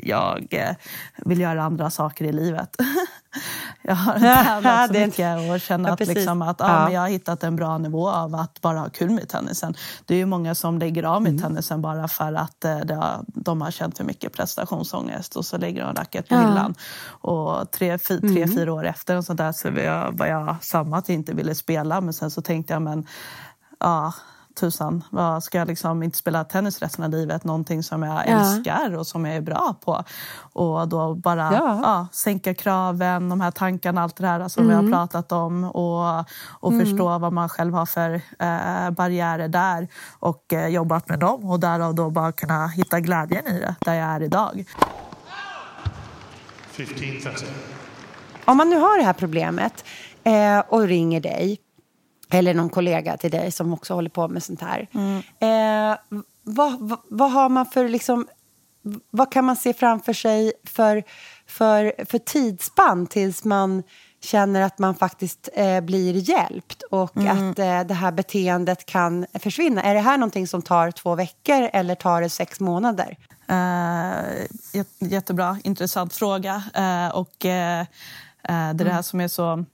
jag 0.02 0.46
eh, 0.50 0.76
vill 1.16 1.40
göra 1.40 1.62
andra 1.62 1.90
saker 1.90 2.24
i 2.24 2.32
livet. 2.32 2.76
jag 3.82 3.94
har 3.94 4.18
tävlat 4.44 4.86
så 4.86 4.92
mycket 4.92 5.50
och 5.50 5.60
känner 5.60 5.88
ja, 5.88 5.94
att, 5.94 6.06
liksom 6.06 6.42
att 6.42 6.60
ja. 6.60 6.84
men 6.84 6.92
jag 6.92 7.00
har 7.00 7.08
hittat 7.08 7.42
en 7.42 7.56
bra 7.56 7.78
nivå 7.78 8.10
av 8.10 8.34
att 8.34 8.60
bara 8.60 8.78
ha 8.78 8.88
kul 8.88 9.10
med 9.10 9.28
tennisen. 9.28 9.74
Det 10.04 10.14
är 10.14 10.18
ju 10.18 10.26
många 10.26 10.54
som 10.54 10.78
lägger 10.78 11.02
av 11.02 11.22
med 11.22 11.30
mm. 11.30 11.42
tennisen 11.42 11.82
bara 11.82 12.08
för 12.08 12.32
att 12.32 12.64
eh, 12.64 12.76
har, 12.76 13.24
de 13.26 13.60
har 13.60 13.70
känt 13.70 13.96
för 13.96 14.04
mycket 14.04 14.32
prestationsångest 14.32 15.36
och 15.36 15.44
så 15.44 15.58
lägger 15.58 15.84
de 15.84 15.94
racket 15.94 16.28
på 16.28 16.34
ja. 16.34 16.40
hyllan. 16.40 16.74
Och 17.06 17.70
tre, 17.70 17.98
tre 17.98 18.18
mm. 18.22 18.52
fyra 18.54 18.72
år 18.72 18.86
efter 18.86 19.16
och 19.16 19.24
sånt 19.24 19.38
där 19.38 19.52
så 19.52 19.70
var 19.70 19.80
jag, 19.80 20.12
var 20.12 20.26
jag 20.26 20.56
samma 20.60 20.98
att 20.98 21.08
jag 21.08 21.14
inte 21.14 21.34
ville 21.34 21.54
spela 21.54 22.00
men 22.00 22.14
sen 22.14 22.30
så 22.30 22.42
tänkte 22.42 22.72
jag 22.72 22.82
men 22.82 23.06
ja, 23.80 24.12
tusan, 24.54 25.04
vad 25.10 25.44
ska 25.44 25.58
jag 25.58 25.68
liksom 25.68 26.02
inte 26.02 26.18
spela 26.18 26.44
tennis 26.44 26.82
resten 26.82 27.04
av 27.04 27.10
livet? 27.10 27.44
Någonting 27.44 27.82
som 27.82 28.02
jag 28.02 28.28
älskar 28.28 28.96
och 28.96 29.06
som 29.06 29.24
jag 29.24 29.36
är 29.36 29.40
bra 29.40 29.74
på. 29.84 30.04
Och 30.52 30.88
då 30.88 31.14
bara 31.14 31.52
ja. 31.52 31.80
Ja, 31.82 32.06
sänka 32.12 32.54
kraven, 32.54 33.28
de 33.28 33.40
här 33.40 33.50
tankarna, 33.50 34.02
allt 34.02 34.16
det 34.16 34.26
här 34.26 34.48
som 34.48 34.64
mm. 34.64 34.68
vi 34.68 34.74
har 34.74 34.82
mm. 34.82 34.92
pratat 34.92 35.32
om 35.32 35.64
och, 35.64 36.24
och 36.60 36.72
mm. 36.72 36.86
förstå 36.86 37.18
vad 37.18 37.32
man 37.32 37.48
själv 37.48 37.74
har 37.74 37.86
för 37.86 38.14
eh, 38.14 38.90
barriärer 38.90 39.48
där 39.48 39.88
och 40.18 40.52
eh, 40.52 40.68
jobbat 40.68 41.08
med 41.08 41.18
dem 41.18 41.50
och 41.50 41.60
därav 41.60 41.94
då 41.94 42.10
bara 42.10 42.32
kunna 42.32 42.66
hitta 42.66 43.00
glädjen 43.00 43.46
i 43.46 43.60
det 43.60 43.74
där 43.80 43.94
jag 43.94 44.08
är 44.08 44.22
idag. 44.22 44.64
15, 46.70 47.32
Om 48.44 48.56
man 48.56 48.70
nu 48.70 48.76
har 48.76 48.98
det 48.98 49.04
här 49.04 49.12
problemet 49.12 49.84
eh, 50.24 50.58
och 50.68 50.82
ringer 50.82 51.20
dig 51.20 51.58
eller 52.34 52.54
någon 52.54 52.70
kollega 52.70 53.16
till 53.16 53.30
dig 53.30 53.52
som 53.52 53.72
också 53.72 53.94
håller 53.94 54.10
på 54.10 54.28
med 54.28 54.42
sånt 54.42 54.60
här. 54.60 54.88
Mm. 54.92 55.18
Eh, 55.18 55.98
vad, 56.42 56.80
vad, 56.80 56.98
vad, 57.10 57.30
har 57.30 57.48
man 57.48 57.66
för 57.66 57.88
liksom, 57.88 58.26
vad 59.10 59.32
kan 59.32 59.44
man 59.44 59.56
se 59.56 59.72
framför 59.72 60.12
sig 60.12 60.52
för, 60.64 61.02
för, 61.46 62.04
för 62.04 62.18
tidsspann 62.18 63.06
tills 63.06 63.44
man 63.44 63.82
känner 64.24 64.60
att 64.60 64.78
man 64.78 64.94
faktiskt 64.94 65.48
eh, 65.54 65.80
blir 65.80 66.30
hjälpt 66.30 66.82
och 66.82 67.16
mm. 67.16 67.50
att 67.50 67.58
eh, 67.58 67.80
det 67.80 67.94
här 67.94 68.12
beteendet 68.12 68.86
kan 68.86 69.26
försvinna? 69.40 69.82
Är 69.82 69.94
det 69.94 70.00
här 70.00 70.18
någonting 70.18 70.46
som 70.46 70.62
tar 70.62 70.90
två 70.90 71.14
veckor 71.14 71.70
eller 71.72 71.94
tar 71.94 72.20
det 72.20 72.30
sex 72.30 72.60
månader? 72.60 73.16
Uh, 73.50 74.46
jättebra, 74.98 75.58
intressant 75.64 76.14
fråga. 76.14 76.62
Uh, 76.78 77.16
och 77.16 77.44
uh, 77.44 77.44
det 77.44 77.86
är 78.42 78.74
det 78.74 78.84
här 78.84 78.90
mm. 78.90 79.02
som 79.02 79.20
är 79.20 79.28
så 79.28 79.64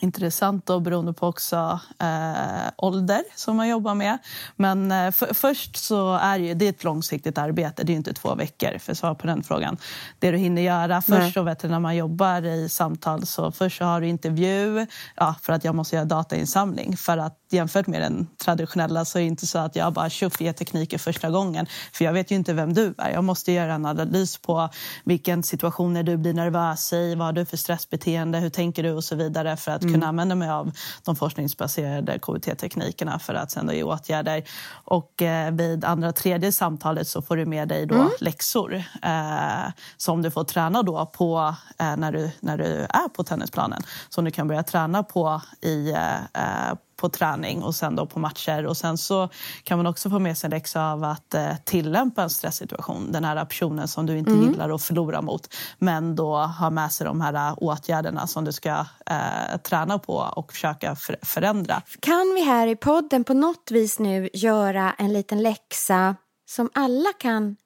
intressant 0.00 0.66
då, 0.66 0.80
beroende 0.80 1.12
på 1.12 1.26
också 1.26 1.80
eh, 1.98 2.70
ålder 2.76 3.22
som 3.34 3.56
man 3.56 3.68
jobbar 3.68 3.94
med. 3.94 4.18
Men 4.56 4.92
eh, 4.92 5.10
för, 5.10 5.34
först 5.34 5.76
så 5.76 6.14
är 6.14 6.38
det, 6.38 6.54
det 6.54 6.64
är 6.64 6.70
ett 6.70 6.84
långsiktigt 6.84 7.38
arbete, 7.38 7.84
det 7.84 7.92
är 7.92 7.96
inte 7.96 8.14
två 8.14 8.34
veckor 8.34 8.78
för 8.78 8.92
att 8.92 8.98
svara 8.98 9.14
på 9.14 9.26
den 9.26 9.42
frågan. 9.42 9.76
Det 10.18 10.30
du 10.30 10.38
hinner 10.38 10.62
göra 10.62 11.02
först 11.02 11.34
så 11.34 11.42
vet 11.42 11.58
du, 11.58 11.68
när 11.68 11.80
man 11.80 11.96
jobbar 11.96 12.42
i 12.42 12.68
samtal 12.68 13.26
så 13.26 13.52
först 13.52 13.78
så 13.78 13.84
har 13.84 14.00
du 14.00 14.08
intervju 14.08 14.86
ja, 15.16 15.34
för 15.42 15.52
att 15.52 15.64
jag 15.64 15.74
måste 15.74 15.96
göra 15.96 16.04
datainsamling 16.04 16.96
för 16.96 17.18
att 17.18 17.47
jämfört 17.52 17.86
med 17.86 18.02
den 18.02 18.28
traditionella 18.44 19.04
så 19.04 19.18
är 19.18 19.22
det 19.22 19.26
inte 19.26 19.46
så 19.46 19.58
att 19.58 19.76
jag 19.76 19.92
bara 19.92 20.10
tjoff 20.10 20.40
ger 20.40 20.52
tekniker 20.52 20.98
första 20.98 21.30
gången. 21.30 21.66
För 21.92 22.04
jag 22.04 22.12
vet 22.12 22.30
ju 22.30 22.36
inte 22.36 22.52
vem 22.52 22.74
du 22.74 22.94
är. 22.98 23.10
Jag 23.10 23.24
måste 23.24 23.52
göra 23.52 23.74
en 23.74 23.86
analys 23.86 24.38
på 24.38 24.68
vilken 25.04 25.42
situationer 25.42 26.02
du 26.02 26.16
blir 26.16 26.34
nervös 26.34 26.92
i, 26.92 27.14
vad 27.14 27.26
har 27.26 27.32
du 27.32 27.44
för 27.44 27.56
stressbeteende, 27.56 28.38
hur 28.38 28.50
tänker 28.50 28.82
du 28.82 28.92
och 28.92 29.04
så 29.04 29.16
vidare 29.16 29.56
för 29.56 29.72
att 29.72 29.82
mm. 29.82 29.94
kunna 29.94 30.06
använda 30.06 30.34
mig 30.34 30.50
av 30.50 30.72
de 31.04 31.16
forskningsbaserade 31.16 32.18
KBT-teknikerna 32.18 33.18
för 33.18 33.34
att 33.34 33.50
sen 33.50 33.66
då 33.66 33.72
ge 33.72 33.82
åtgärder. 33.82 34.44
Och 34.84 35.22
eh, 35.22 35.52
vid 35.52 35.84
andra 35.84 36.12
tredje 36.12 36.52
samtalet 36.52 37.08
så 37.08 37.22
får 37.22 37.36
du 37.36 37.46
med 37.46 37.68
dig 37.68 37.86
då 37.86 37.94
mm. 37.94 38.08
läxor 38.20 38.74
eh, 39.02 39.72
som 39.96 40.22
du 40.22 40.30
får 40.30 40.44
träna 40.44 40.82
då 40.82 41.06
på 41.06 41.54
eh, 41.78 41.96
när, 41.96 42.12
du, 42.12 42.30
när 42.40 42.58
du 42.58 42.86
är 42.88 43.08
på 43.08 43.24
tennisplanen. 43.24 43.82
Som 44.08 44.24
du 44.24 44.30
kan 44.30 44.48
börja 44.48 44.62
träna 44.62 45.02
på 45.02 45.42
i 45.60 45.90
eh, 45.90 46.74
på 46.98 47.08
träning 47.08 47.62
och 47.62 47.74
sen 47.74 47.96
då 47.96 48.06
på 48.06 48.18
matcher. 48.18 48.66
Och 48.66 48.76
sen 48.76 48.98
så 48.98 49.28
kan 49.62 49.78
man 49.78 49.86
också 49.86 50.10
få 50.10 50.18
med 50.18 50.38
sig 50.38 50.48
en 50.48 50.50
läxa 50.50 50.92
av 50.92 51.04
att 51.04 51.34
eh, 51.34 51.56
tillämpa 51.64 52.22
en 52.22 52.30
stresssituation. 52.30 53.12
Den 53.12 53.24
här 53.24 53.44
personen 53.44 53.88
som 53.88 54.06
du 54.06 54.18
inte 54.18 54.30
mm. 54.30 54.50
gillar 54.50 54.70
att 54.70 54.82
förlora 54.82 55.22
mot. 55.22 55.54
Men 55.78 56.16
då 56.16 56.36
ha 56.36 56.70
med 56.70 56.92
sig 56.92 57.06
de 57.06 57.20
här 57.20 57.34
eh, 57.34 57.54
åtgärderna 57.56 58.26
som 58.26 58.44
du 58.44 58.52
ska 58.52 58.86
eh, 59.06 59.58
träna 59.62 59.98
på 59.98 60.14
och 60.36 60.52
försöka 60.52 60.96
för 60.96 61.16
förändra. 61.22 61.82
Kan 62.00 62.34
vi 62.34 62.44
här 62.44 62.66
i 62.66 62.76
podden 62.76 63.24
på 63.24 63.34
något 63.34 63.70
vis 63.70 63.98
nu 63.98 64.28
göra 64.32 64.92
en 64.98 65.12
liten 65.12 65.42
läxa 65.42 66.16
som 66.46 66.70
alla 66.74 67.12
kan 67.18 67.56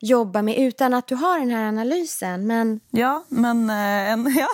jobba 0.00 0.42
med 0.42 0.58
utan 0.58 0.94
att 0.94 1.06
du 1.06 1.14
har 1.14 1.38
den 1.38 1.50
här 1.50 1.68
analysen? 1.68 2.46
Men... 2.46 2.80
Ja, 2.90 3.24
men 3.28 3.70
eh, 3.70 4.10
en, 4.12 4.34
ja, 4.38 4.48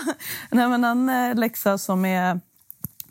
nej, 0.51 0.69
men 0.69 0.85
en 0.85 1.09
eh, 1.09 1.35
läxa 1.38 1.79
som 1.79 2.05
är 2.05 2.41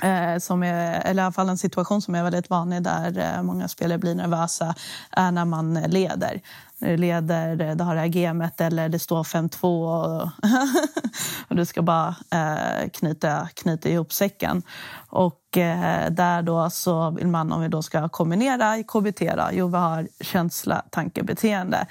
Eh, 0.01 0.37
som 0.37 0.63
är, 0.63 1.01
eller 1.01 1.21
i 1.21 1.25
alla 1.25 1.31
fall 1.31 1.49
en 1.49 1.57
situation 1.57 2.01
som 2.01 2.15
är 2.15 2.23
väldigt 2.23 2.49
vanlig 2.49 2.83
där 2.83 3.17
eh, 3.17 3.43
många 3.43 3.67
spelare 3.67 3.97
blir 3.97 4.15
nervösa 4.15 4.75
är 5.11 5.31
när 5.31 5.45
man 5.45 5.73
leder. 5.73 6.41
När 6.77 6.89
du 6.89 6.97
leder, 6.97 7.75
du 7.75 7.83
har 7.83 7.95
det 7.95 8.01
här 8.01 8.07
gamet 8.07 8.61
eller 8.61 8.89
det 8.89 8.99
står 8.99 9.23
5-2 9.23 9.65
och, 9.65 10.21
och 11.47 11.55
du 11.55 11.65
ska 11.65 11.81
bara 11.81 12.15
eh, 12.31 12.89
knyta, 12.89 13.47
knyta 13.53 13.89
ihop 13.89 14.13
säcken. 14.13 14.63
Och 15.09 15.40
där 15.59 16.41
då 16.41 16.69
så 16.69 17.09
vill 17.09 17.27
man, 17.27 17.51
om 17.51 17.61
vi 17.61 17.67
då 17.67 17.81
ska 17.81 18.09
kombinera 18.09 18.77
i 18.77 18.83
KBT, 18.83 19.19
då, 19.19 19.49
jo 19.51 19.67
vi 19.67 19.77
har 19.77 20.07
känsla, 20.19 20.81
tanke, 20.89 21.23
beteende. 21.23 21.87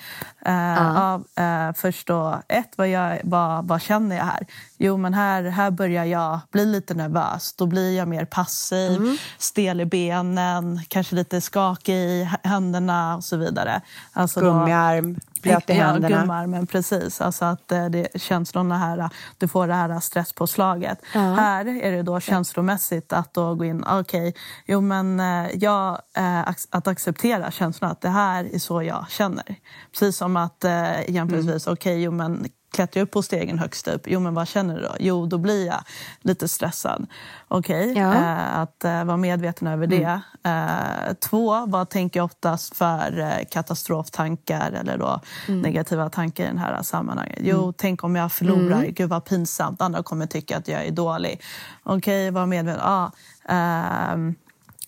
Eh, 0.47 0.53
uh. 0.53 1.21
ja, 1.35 1.73
först 1.77 2.07
då, 2.07 2.43
ett, 2.49 2.73
vad, 2.77 2.89
jag, 2.89 3.21
vad, 3.25 3.69
vad 3.69 3.83
känner 3.83 4.17
jag 4.17 4.25
här? 4.25 4.47
Jo, 4.79 4.97
men 4.97 5.15
här, 5.15 5.43
här 5.43 5.71
börjar 5.71 6.05
jag 6.05 6.41
bli 6.53 6.67
lite 6.67 6.95
nervös. 6.95 7.53
Då 7.53 7.67
blir 7.67 7.97
jag 7.97 8.09
mer 8.09 8.25
passiv, 8.25 8.97
mm. 8.97 9.17
stel 9.39 9.81
i 9.81 9.85
benen, 9.85 10.81
kanske 10.89 11.15
lite 11.15 11.41
skakig 11.41 11.95
i 11.95 12.31
händerna 12.43 13.17
och 13.17 13.25
så 13.25 13.37
vidare. 13.37 13.81
Alltså 14.13 14.41
Gummiarm, 14.41 15.21
blöt 15.43 15.71
i 15.71 15.73
händerna. 15.73 16.11
Ja, 16.11 16.21
gummiarmen, 16.21 16.67
precis. 16.67 17.21
Alltså 17.21 17.45
att 17.45 17.73
eh, 17.73 17.87
det 17.87 18.21
känslorna 18.21 18.79
här, 18.79 19.11
du 19.39 19.49
får 19.49 19.67
det 19.67 19.75
här 19.75 20.01
stresspåslaget. 20.01 20.99
Ja. 21.15 21.21
Här 21.21 21.67
är 21.67 21.93
det 21.93 22.03
då 22.03 22.21
känslomässigt 22.21 23.13
att 23.13 23.35
då 23.35 23.55
gå 23.55 23.65
in, 23.65 23.85
okej, 23.85 24.01
okay, 24.29 24.33
jo 24.67 24.81
men 24.81 25.21
eh, 25.21 25.51
jag, 25.55 26.01
eh, 26.17 26.49
att 26.71 26.87
acceptera 26.87 27.51
känslan 27.51 27.91
att 27.91 28.01
det 28.01 28.09
här 28.09 28.55
är 28.55 28.59
så 28.59 28.83
jag 28.83 29.07
känner. 29.09 29.57
Precis 29.93 30.17
som 30.17 30.37
att 30.37 30.65
jämförelsevis, 31.09 31.67
mm. 31.67 31.73
okej, 31.73 31.93
okay, 31.93 32.03
jo 32.03 32.11
men 32.11 32.47
klättrar 32.71 33.03
upp 33.03 33.11
på 33.11 33.23
stegen 33.23 33.59
högst 33.59 33.89
upp, 33.89 34.03
jo 34.07 34.21
men 34.21 34.35
vad 34.35 34.49
känner 34.49 34.75
du 34.75 34.83
då? 34.83 34.95
Jo, 34.99 35.27
då 35.27 35.39
blir 35.39 35.67
jag 35.67 35.83
lite 36.21 36.49
stressad. 36.49 37.07
Okej, 37.49 37.91
okay. 37.91 38.03
ja. 38.03 38.15
eh, 38.15 38.59
att 38.59 38.85
eh, 38.85 39.05
vara 39.05 39.17
medveten 39.17 39.69
över 39.69 39.87
mm. 39.87 40.01
det. 40.01 40.21
Eh, 40.51 41.15
två, 41.15 41.67
vad 41.67 41.91
tänker 41.91 42.21
jag 42.21 42.25
oftast 42.25 42.77
för 42.77 43.19
eh, 43.19 43.45
katastroftankar 43.51 44.73
eller 44.73 44.99
då 44.99 45.21
mm. 45.49 45.61
negativa 45.61 46.11
tankar 46.11 46.45
i 46.45 46.47
den 46.47 46.59
här 46.59 46.83
sammanhanget? 46.83 47.39
Jo, 47.43 47.63
mm. 47.63 47.75
tänk 47.77 48.05
om 48.05 48.17
jag 48.17 48.33
förlorar, 48.33 48.79
mm. 48.79 48.95
gud 48.95 49.09
vad 49.09 49.25
pinsamt, 49.25 49.83
andra 49.83 50.03
kommer 50.03 50.27
tycka 50.27 50.57
att 50.57 50.69
jag 50.69 50.87
är 50.87 50.91
dålig. 50.91 51.43
Okej, 51.83 52.29
okay, 52.29 52.31
var 52.31 52.47
medveten. 52.47 52.81
Ah, 52.83 53.11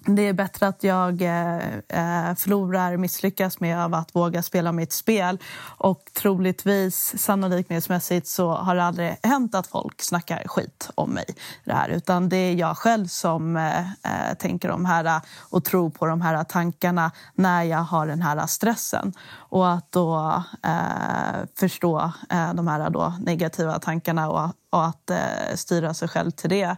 det 0.07 0.23
är 0.23 0.33
bättre 0.33 0.67
att 0.67 0.85
jag 0.85 1.23
eh, 1.23 1.57
eh 1.89 2.35
förlorar, 2.35 2.97
misslyckas 2.97 3.61
med 3.61 3.95
att 3.95 4.15
våga 4.15 4.43
spela 4.43 4.73
mitt 4.73 4.93
spel. 4.93 5.39
Och 5.79 6.11
troligtvis, 6.13 7.15
sannolikhetsmässigt, 7.19 8.27
så 8.27 8.51
har 8.51 8.75
det 8.75 8.85
aldrig 8.85 9.17
hänt 9.23 9.55
att 9.55 9.67
folk 9.67 10.03
snackar 10.03 10.43
skit 10.47 10.91
om 10.95 11.11
mig. 11.11 11.25
Det 11.65 11.73
här, 11.73 11.89
utan 11.89 12.29
det 12.29 12.37
är 12.37 12.55
jag 12.55 12.77
själv 12.77 13.07
som 13.07 13.57
eh, 13.57 13.81
eh 13.81 14.35
tänker 14.39 14.69
de 14.69 14.85
här 14.85 15.21
och 15.39 15.65
tror 15.65 15.91
på 15.91 16.07
de 16.07 16.21
här 16.21 16.45
tankarna 16.45 17.11
när 17.35 17.63
jag 17.63 17.79
har 17.79 18.07
den 18.07 18.23
här 18.23 18.47
stressen. 18.47 19.13
Och 19.35 19.71
att 19.71 19.93
då 19.93 20.43
eh, 20.63 21.47
förstå 21.59 22.13
eh, 22.31 22.55
de 22.55 22.69
här 22.69 22.91
då 22.91 23.15
negativa 23.21 23.79
tankarna 23.79 24.31
och, 24.31 24.51
och 24.73 24.85
att 24.87 25.11
eh, 25.11 25.55
styra 25.55 25.95
sig 25.95 26.09
själv 26.09 26.31
till 26.31 26.51
det. 26.51 26.77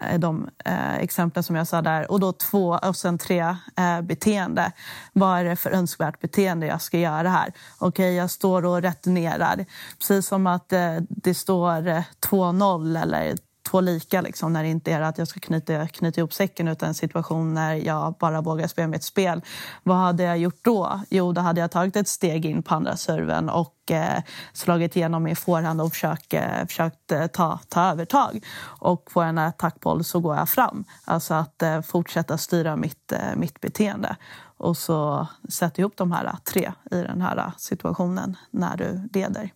Eh, 0.00 0.18
de 0.18 0.48
eh, 0.64 0.94
exemplen 0.94 1.42
som 1.42 1.56
jag 1.56 1.66
sa 1.66 1.82
där. 1.82 2.10
Och 2.10 2.20
då 2.20 2.32
två 2.32 2.78
och 2.82 2.96
sen 2.96 3.18
tre 3.18 3.56
eh, 3.76 4.00
beteende. 4.02 4.72
Vad 5.12 5.38
är 5.38 5.44
det 5.44 5.56
för 5.56 5.70
önskvärt 5.70 6.20
beteende 6.20 6.66
jag 6.66 6.82
ska 6.82 6.98
göra 6.98 7.28
här? 7.28 7.48
Okej, 7.78 7.88
okay, 7.88 8.12
jag 8.12 8.30
står 8.30 8.64
och 8.64 8.82
returnerar. 8.82 9.66
Precis 9.98 10.26
som 10.26 10.46
att 10.46 10.72
eh, 10.72 10.96
det 11.08 11.34
står 11.34 11.88
eh, 11.88 12.02
2-0 12.20 13.02
eller 13.02 13.34
två 13.62 13.80
lika 13.80 14.20
liksom, 14.20 14.52
när 14.52 14.62
det 14.62 14.68
inte 14.68 14.92
är 14.92 15.00
att 15.00 15.18
jag 15.18 15.28
ska 15.28 15.40
knyta, 15.40 15.88
knyta 15.88 16.20
ihop 16.20 16.32
säcken 16.32 16.68
utan 16.68 16.88
en 16.88 16.94
situation 16.94 17.54
när 17.54 17.74
jag 17.74 18.14
bara 18.20 18.40
vågar 18.40 18.66
spela 18.66 18.88
mitt 18.88 19.04
spel. 19.04 19.42
Vad 19.82 19.96
hade 19.96 20.22
jag 20.22 20.38
gjort 20.38 20.64
då? 20.64 21.00
Jo, 21.10 21.32
då 21.32 21.40
hade 21.40 21.60
jag 21.60 21.70
tagit 21.70 21.96
ett 21.96 22.08
steg 22.08 22.46
in 22.46 22.62
på 22.62 22.74
andra 22.74 22.96
serven 22.96 23.48
och 23.48 23.90
eh, 23.90 24.22
slagit 24.52 24.96
igenom 24.96 25.22
min 25.22 25.36
forehand 25.36 25.80
och 25.80 25.92
försökt, 25.92 26.34
eh, 26.34 26.66
försökt 26.66 27.12
eh, 27.12 27.26
ta, 27.26 27.58
ta 27.68 27.90
övertag. 27.90 28.44
Och 28.62 29.04
på 29.04 29.20
en 29.20 29.38
attackboll 29.38 30.04
så 30.04 30.20
går 30.20 30.36
jag 30.36 30.48
fram. 30.48 30.84
Alltså 31.04 31.34
att 31.34 31.62
eh, 31.62 31.80
fortsätta 31.80 32.38
styra 32.38 32.76
mitt, 32.76 33.12
eh, 33.12 33.36
mitt 33.36 33.60
beteende. 33.60 34.16
Och 34.56 34.76
så 34.76 35.26
sätta 35.48 35.80
ihop 35.82 35.96
de 35.96 36.12
här 36.12 36.36
tre 36.44 36.72
i 36.90 36.96
den 36.96 37.20
här 37.20 37.36
eh, 37.36 37.52
situationen 37.56 38.36
när 38.50 38.76
du 38.76 39.08
leder. 39.12 39.50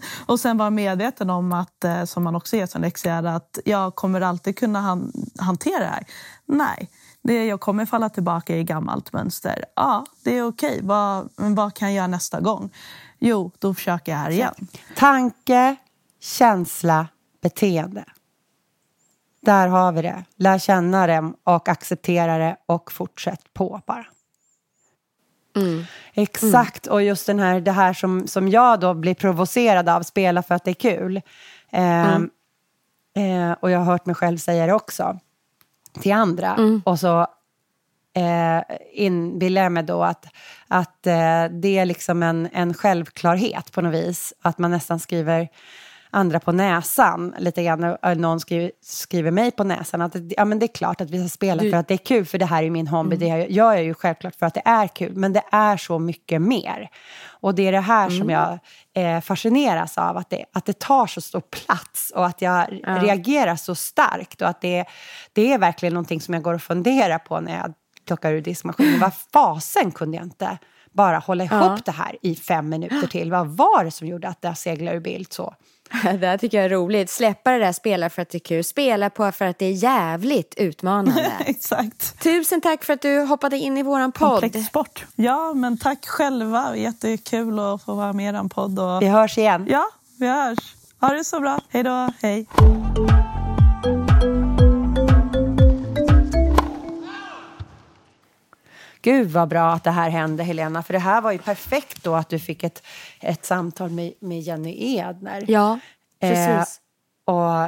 Och 0.26 0.40
sen 0.40 0.58
vara 0.58 0.70
medveten 0.70 1.30
om 1.30 1.52
att, 1.52 1.84
eh, 1.84 2.04
som 2.04 2.24
man 2.24 2.34
också 2.34 2.56
ger 2.56 2.66
som 2.66 2.80
läxa, 2.80 3.18
att 3.18 3.58
jag 3.64 3.94
kommer 3.94 4.20
alltid 4.20 4.58
kunna 4.58 4.80
han 4.80 5.12
hantera 5.38 5.78
det 5.78 5.86
här. 5.86 6.06
Nej, 6.46 6.90
det, 7.22 7.46
jag 7.46 7.60
kommer 7.60 7.86
falla 7.86 8.08
tillbaka 8.08 8.56
i 8.56 8.64
gammalt 8.64 9.12
mönster. 9.12 9.64
Ja, 9.76 10.06
det 10.24 10.38
är 10.38 10.46
okej. 10.46 10.80
Vad, 10.82 11.28
men 11.36 11.54
vad 11.54 11.74
kan 11.74 11.88
jag 11.88 11.96
göra 11.96 12.06
nästa 12.06 12.40
gång? 12.40 12.70
Jo, 13.18 13.52
då 13.58 13.74
försöker 13.74 14.12
jag 14.12 14.18
här 14.18 14.30
igen. 14.30 14.54
Tanke, 14.96 15.76
känsla, 16.20 17.08
beteende. 17.42 18.04
Där 19.40 19.68
har 19.68 19.92
vi 19.92 20.02
det. 20.02 20.24
Lär 20.36 20.58
känna 20.58 21.06
det 21.06 21.32
och 21.44 21.68
acceptera 21.68 22.38
det 22.38 22.56
och 22.66 22.92
fortsätt 22.92 23.54
på 23.54 23.80
bara. 23.86 24.06
Mm. 25.56 25.84
Exakt, 26.14 26.86
och 26.86 27.02
just 27.02 27.26
den 27.26 27.38
här, 27.38 27.60
det 27.60 27.72
här 27.72 27.92
som, 27.92 28.26
som 28.26 28.48
jag 28.48 28.80
då 28.80 28.94
blir 28.94 29.14
provocerad 29.14 29.88
av, 29.88 30.02
spela 30.02 30.42
för 30.42 30.54
att 30.54 30.64
det 30.64 30.70
är 30.70 30.74
kul. 30.74 31.20
Eh, 31.70 32.14
eh, 32.14 33.52
och 33.60 33.70
jag 33.70 33.78
har 33.78 33.84
hört 33.84 34.06
mig 34.06 34.14
själv 34.14 34.38
säga 34.38 34.66
det 34.66 34.72
också 34.72 35.18
till 36.00 36.12
andra. 36.12 36.54
Och 36.84 37.00
så 37.00 37.20
eh, 38.14 38.76
inbillar 38.92 39.62
jag 39.62 39.72
mig 39.72 39.82
då 39.82 40.02
att, 40.02 40.26
att 40.68 41.06
eh, 41.06 41.44
det 41.50 41.78
är 41.78 41.84
liksom 41.84 42.22
en, 42.22 42.48
en 42.52 42.74
självklarhet 42.74 43.72
på 43.72 43.80
något 43.80 43.94
vis. 43.94 44.34
Att 44.42 44.58
man 44.58 44.70
nästan 44.70 45.00
skriver 45.00 45.48
andra 46.14 46.40
på 46.40 46.52
näsan 46.52 47.34
lite 47.38 47.62
grann. 47.62 47.96
Någon 48.16 48.40
skriver, 48.40 48.70
skriver 48.82 49.30
mig 49.30 49.50
på 49.50 49.64
näsan 49.64 50.02
att 50.02 50.16
ja, 50.36 50.44
men 50.44 50.58
det 50.58 50.66
är 50.66 50.74
klart 50.74 51.00
att 51.00 51.10
vi 51.10 51.18
ska 51.18 51.28
spela 51.28 51.62
för 51.62 51.76
att 51.76 51.88
det 51.88 51.94
är 51.94 51.98
kul, 51.98 52.26
för 52.26 52.38
det 52.38 52.46
här 52.46 52.62
är 52.62 52.70
min 52.70 52.86
hobby. 52.88 53.16
Det 53.16 53.26
jag 53.26 53.50
gör 53.50 53.72
jag 53.72 53.84
ju 53.84 53.94
självklart 53.94 54.34
för 54.34 54.46
att 54.46 54.54
det 54.54 54.62
är 54.64 54.88
kul, 54.88 55.16
men 55.16 55.32
det 55.32 55.42
är 55.52 55.76
så 55.76 55.98
mycket 55.98 56.42
mer. 56.42 56.90
Och 57.28 57.54
det 57.54 57.68
är 57.68 57.72
det 57.72 57.80
här 57.80 58.10
som 58.10 58.30
jag 58.30 58.58
eh, 58.94 59.20
fascineras 59.20 59.98
av, 59.98 60.16
att 60.16 60.30
det, 60.30 60.44
att 60.52 60.64
det 60.64 60.78
tar 60.78 61.06
så 61.06 61.20
stor 61.20 61.40
plats 61.40 62.12
och 62.14 62.26
att 62.26 62.42
jag 62.42 62.66
reagerar 62.84 63.56
så 63.56 63.74
starkt 63.74 64.42
och 64.42 64.48
att 64.48 64.60
det, 64.60 64.84
det 65.32 65.52
är 65.52 65.58
verkligen 65.58 65.94
någonting 65.94 66.20
som 66.20 66.34
jag 66.34 66.42
går 66.42 66.54
och 66.54 66.62
funderar 66.62 67.18
på 67.18 67.40
när 67.40 67.56
jag 67.56 67.72
plockar 68.06 68.32
ur 68.32 68.40
diskmaskinen. 68.40 69.00
Vad 69.00 69.14
fasen 69.32 69.90
kunde 69.90 70.16
jag 70.16 70.26
inte 70.26 70.58
bara 70.92 71.18
hålla 71.18 71.44
ihop 71.44 71.84
det 71.84 71.92
här 71.92 72.16
i 72.22 72.34
fem 72.34 72.68
minuter 72.68 73.06
till? 73.06 73.30
Vad 73.30 73.46
var 73.46 73.84
det 73.84 73.90
som 73.90 74.06
gjorde 74.06 74.28
att 74.28 74.42
det 74.42 74.54
seglade 74.54 74.96
ur 74.96 75.00
bild 75.00 75.32
så? 75.32 75.54
Det 76.20 76.26
här 76.26 76.38
tycker 76.38 76.56
jag 76.56 76.64
är 76.64 76.70
roligt. 76.70 77.10
Släppa 77.10 77.50
det 77.50 77.58
där 77.58 77.72
spela 77.72 78.10
för 78.10 78.22
att 78.22 78.30
det 78.30 78.38
är 78.38 78.40
kul. 78.40 78.64
Spela 78.64 79.10
på 79.10 79.32
för 79.32 79.44
att 79.44 79.58
det 79.58 79.66
är 79.66 79.72
jävligt 79.72 80.54
utmanande. 80.56 81.32
Exakt. 81.46 82.22
Tusen 82.22 82.60
tack 82.60 82.84
för 82.84 82.92
att 82.92 83.02
du 83.02 83.20
hoppade 83.20 83.56
in 83.56 83.78
i 83.78 83.82
våran 83.82 84.12
podd. 84.12 84.40
Komplex 84.40 84.66
sport. 84.66 85.04
Ja, 85.14 85.52
men 85.54 85.78
tack 85.78 86.06
själva. 86.06 86.76
Jättekul 86.76 87.58
att 87.58 87.82
få 87.82 87.94
vara 87.94 88.12
med 88.12 88.34
i 88.34 88.38
er 88.38 88.48
podd. 88.48 88.78
Och... 88.78 89.02
Vi 89.02 89.06
hörs 89.06 89.38
igen. 89.38 89.66
Ja, 89.70 89.84
vi 90.18 90.28
hörs. 90.28 90.58
Ha 91.00 91.08
det 91.08 91.24
så 91.24 91.40
bra. 91.40 91.60
Hej 91.68 91.82
då. 91.82 92.12
Hej. 92.22 92.46
Gud 99.02 99.30
vad 99.30 99.48
bra 99.48 99.72
att 99.72 99.84
det 99.84 99.90
här 99.90 100.10
hände 100.10 100.42
Helena, 100.42 100.82
för 100.82 100.92
det 100.92 100.98
här 100.98 101.20
var 101.20 101.32
ju 101.32 101.38
perfekt 101.38 102.04
då 102.04 102.14
att 102.14 102.28
du 102.28 102.38
fick 102.38 102.64
ett, 102.64 102.82
ett 103.20 103.44
samtal 103.44 103.90
med, 103.90 104.12
med 104.20 104.40
Jenny 104.40 104.96
Edner. 104.96 105.44
Ja, 105.48 105.78
precis. 106.20 106.80
Eh, 107.28 107.34
och 107.34 107.62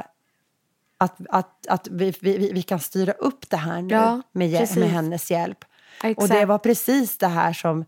att, 0.97 1.15
att, 1.29 1.67
att 1.67 1.87
vi, 1.87 2.13
vi, 2.21 2.51
vi 2.53 2.61
kan 2.61 2.79
styra 2.79 3.11
upp 3.11 3.49
det 3.49 3.57
här 3.57 3.81
nu 3.81 3.93
Ja, 3.93 4.21
med, 4.31 4.59
precis. 4.59 4.77
med 4.77 4.89
hennes 4.89 5.31
hjälp. 5.31 5.65
Exakt. 6.03 6.21
Och 6.21 6.37
det 6.37 6.45
var 6.45 6.57
precis 6.57 7.17
det 7.17 7.27
här 7.27 7.53
som 7.53 7.85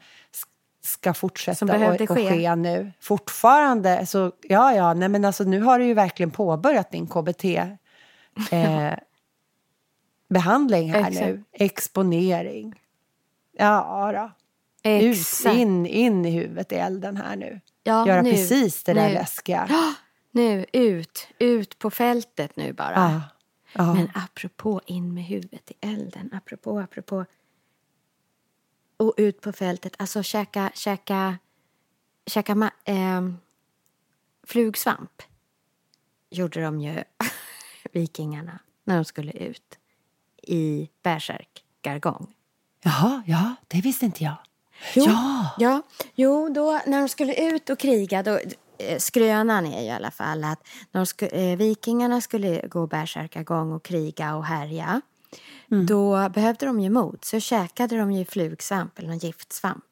ska 0.81 1.13
fortsätta 1.13 1.65
och, 1.65 2.01
och 2.01 2.09
ske. 2.09 2.29
ske 2.29 2.55
nu. 2.55 2.91
Fortfarande, 2.99 4.05
så 4.05 4.31
ja, 4.41 4.73
ja, 4.73 4.93
nej 4.93 5.09
men 5.09 5.25
alltså 5.25 5.43
nu 5.43 5.61
har 5.61 5.79
du 5.79 5.85
ju 5.85 5.93
verkligen 5.93 6.31
påbörjat 6.31 6.91
din 6.91 7.07
KBT. 7.07 7.45
Eh, 8.51 8.93
behandling 10.29 10.91
här 10.91 10.99
Exakt. 10.99 11.25
nu. 11.25 11.43
Exponering. 11.51 12.75
Ja, 13.59 14.11
då. 14.13 14.31
Ut, 14.89 15.17
Exakt. 15.17 15.55
in, 15.55 15.85
in 15.85 16.25
i 16.25 16.31
huvudet 16.31 16.71
i 16.71 16.75
elden 16.75 17.17
här 17.17 17.35
nu. 17.35 17.61
Ja, 17.83 18.07
Göra 18.07 18.21
nu, 18.21 18.31
precis 18.31 18.83
det 18.83 18.93
där 18.93 19.07
nu. 19.07 19.13
läskiga. 19.13 19.69
Nu, 20.31 20.65
ut. 20.73 21.27
Ut 21.39 21.79
på 21.79 21.89
fältet 21.89 22.55
nu 22.55 22.73
bara. 22.73 22.93
Ja. 22.95 23.21
Ja. 23.73 23.93
Men 23.93 24.11
apropå 24.13 24.81
in 24.85 25.13
med 25.13 25.23
huvudet 25.23 25.71
i 25.71 25.73
elden, 25.81 26.29
apropå, 26.33 26.79
apropå. 26.79 27.25
Och 28.97 29.13
ut 29.17 29.41
på 29.41 29.51
fältet, 29.51 29.95
alltså 29.99 30.23
käka, 30.23 30.71
käka, 30.73 31.37
käka 32.25 32.71
ehm, 32.85 33.37
flugsvamp. 34.43 35.21
Gjorde 36.29 36.61
de 36.61 36.81
ju, 36.81 37.03
vikingarna, 37.91 38.59
när 38.83 38.95
de 38.95 39.05
skulle 39.05 39.31
ut 39.31 39.79
i 40.43 40.89
bärsärk-gargong. 41.03 42.33
Jaha, 42.83 43.23
ja, 43.25 43.55
det 43.67 43.81
visste 43.81 44.05
inte 44.05 44.23
jag. 44.23 44.35
Jo, 44.95 45.03
Ja. 45.07 45.49
ja, 45.57 45.81
jo, 46.15 46.49
då 46.49 46.81
när 46.85 46.99
de 46.99 47.09
skulle 47.09 47.33
ut 47.53 47.69
och 47.69 47.79
kriga, 47.79 48.23
då, 48.23 48.39
eh, 48.77 48.97
skrönan 48.99 49.65
är 49.65 49.81
ju 49.81 49.85
i 49.87 49.91
alla 49.91 50.11
fall 50.11 50.43
att 50.43 50.59
när 50.91 50.99
de 51.01 51.05
sku, 51.05 51.25
eh, 51.25 51.57
vikingarna 51.57 52.21
skulle 52.21 52.67
gå 52.67 52.87
bärsärkagång 52.87 53.71
och 53.71 53.83
kriga 53.83 54.35
och 54.35 54.45
härja, 54.45 55.01
Mm. 55.71 55.85
då 55.85 56.29
behövde 56.29 56.65
de 56.65 56.79
ju 56.79 56.89
mod, 56.89 57.19
så 57.21 57.39
käkade 57.39 57.97
de 57.97 58.11
ju 58.11 58.25
flugsvamp 58.25 58.99
eller 58.99 59.07
någon 59.07 59.17
giftsvamp. 59.17 59.83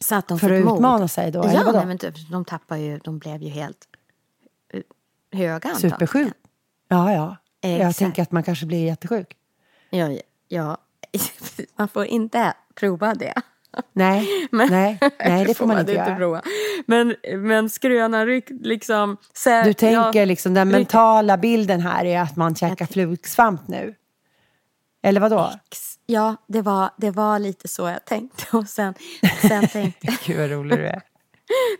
Så 0.00 0.14
att 0.14 0.28
de 0.28 0.38
För 0.38 0.50
att 0.50 0.64
mod. 0.64 0.74
utmana 0.76 1.08
sig 1.08 1.30
då, 1.32 1.44
Ja, 1.54 1.72
nej, 1.72 1.86
men 1.86 1.98
typ, 1.98 2.14
de 2.30 2.44
tappade 2.44 2.80
ju, 2.80 2.98
de 2.98 3.18
blev 3.18 3.42
ju 3.42 3.48
helt 3.48 3.88
eh, 4.72 4.82
höga. 5.32 5.74
Supersjuk. 5.74 6.32
Ja, 6.88 7.12
ja. 7.12 7.36
Jag 7.60 7.72
Exakt. 7.80 7.98
tänker 7.98 8.22
att 8.22 8.32
man 8.32 8.42
kanske 8.42 8.66
blir 8.66 8.84
jättesjuk. 8.84 9.36
Ja, 9.90 10.18
ja, 10.48 10.76
man 11.76 11.88
får 11.88 12.04
inte 12.04 12.54
prova 12.74 13.14
det. 13.14 13.34
Nej, 13.92 14.48
Men- 14.50 14.68
nej, 14.70 14.98
nej 15.24 15.44
det 15.44 15.54
får 15.54 15.66
man 15.66 15.78
inte 15.80 15.92
göra. 15.92 16.16
prova. 16.16 16.42
Men, 16.86 17.14
men 17.36 17.70
skrönan 17.70 18.42
liksom... 18.62 19.16
Så, 19.34 19.62
Du 19.64 19.72
tänker 19.72 20.18
ja, 20.20 20.24
liksom 20.24 20.54
den 20.54 20.68
mentala 20.68 21.36
bilden 21.36 21.80
här 21.80 22.04
är 22.04 22.20
att 22.20 22.36
man 22.36 22.54
käkar 22.54 22.86
flugsvamp 22.86 23.68
nu? 23.68 23.94
Eller 25.02 25.20
vad 25.20 25.30
då? 25.30 25.50
Ja, 26.06 26.36
det 26.48 26.62
var, 26.62 26.90
det 26.96 27.10
var 27.10 27.38
lite 27.38 27.68
så 27.68 27.88
jag 27.88 28.04
tänkte. 28.04 28.56
Och 28.56 28.68
sen, 28.68 28.94
sen 29.48 29.68
tänkte 29.68 30.16
Gud 30.26 30.38
vad 30.38 30.50
rolig 30.50 30.78
du 30.78 30.86
är. 30.86 31.02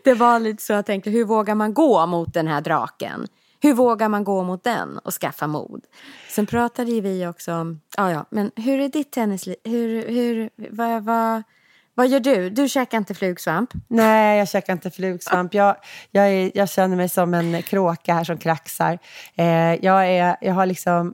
det 0.03 0.13
var 0.13 0.39
lite 0.39 0.63
så 0.63 0.73
jag 0.73 0.85
tänkte, 0.85 1.09
hur 1.09 1.25
vågar 1.25 1.55
man 1.55 1.73
gå 1.73 2.05
mot 2.05 2.33
den 2.33 2.47
här 2.47 2.61
draken? 2.61 3.27
Hur 3.61 3.73
vågar 3.73 4.09
man 4.09 4.23
gå 4.23 4.43
mot 4.43 4.63
den 4.63 4.97
och 4.97 5.13
skaffa 5.13 5.47
mod? 5.47 5.85
Sen 6.29 6.45
pratade 6.45 6.91
ju 6.91 7.01
vi 7.01 7.27
också 7.27 7.53
om, 7.53 7.81
ja 7.97 8.11
ja, 8.11 8.25
men 8.29 8.51
hur 8.55 8.79
är 8.79 8.89
ditt 8.89 9.11
tennisliv? 9.11 9.55
Hur, 9.63 10.07
hur, 10.07 10.49
vad, 10.55 11.03
vad, 11.03 11.43
vad 11.93 12.07
gör 12.07 12.19
du? 12.19 12.49
Du 12.49 12.69
käkar 12.69 12.97
inte 12.97 13.13
flugsvamp? 13.13 13.69
Nej, 13.87 14.39
jag 14.39 14.49
käkar 14.49 14.73
inte 14.73 14.91
flugsvamp. 14.91 15.53
Jag, 15.53 15.75
jag, 16.11 16.29
är, 16.29 16.51
jag 16.55 16.69
känner 16.69 16.95
mig 16.95 17.09
som 17.09 17.33
en 17.33 17.61
kråka 17.61 18.13
här 18.13 18.23
som 18.23 18.37
kraxar. 18.37 18.99
Eh, 19.35 19.85
jag, 19.85 20.07
är, 20.07 20.37
jag, 20.41 20.53
har 20.53 20.65
liksom, 20.65 21.13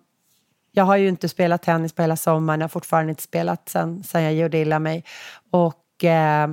jag 0.71 0.83
har 0.83 0.97
ju 0.97 1.07
inte 1.07 1.29
spelat 1.29 1.61
tennis 1.61 1.93
på 1.93 2.01
hela 2.01 2.15
sommaren. 2.15 2.59
Jag 2.59 2.63
har 2.63 2.69
fortfarande 2.69 3.09
inte 3.09 3.23
spelat 3.23 3.69
sen, 3.69 4.03
sen 4.03 4.23
jag 4.23 4.33
gjorde 4.33 4.57
illa 4.57 4.79
mig. 4.79 5.03
Och, 5.51 6.03
eh, 6.03 6.49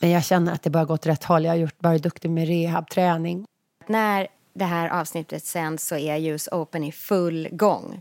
men 0.00 0.10
jag 0.10 0.24
känner 0.24 0.52
att 0.52 0.62
det 0.62 0.70
börjar 0.70 0.86
gå 0.86 0.94
åt 0.94 1.06
rätt 1.06 1.24
håll. 1.24 1.44
Jag 1.44 1.52
har 1.52 1.56
gjort, 1.56 1.76
varit 1.78 2.02
duktig 2.02 2.30
med 2.30 2.48
rehabträning. 2.48 3.46
När 3.86 4.28
det 4.54 4.64
här 4.64 4.88
avsnittet 4.88 5.46
sänds 5.46 5.86
så 5.86 5.96
är 5.96 6.18
US 6.32 6.48
Open 6.52 6.84
i 6.84 6.92
full 6.92 7.48
gång. 7.52 8.00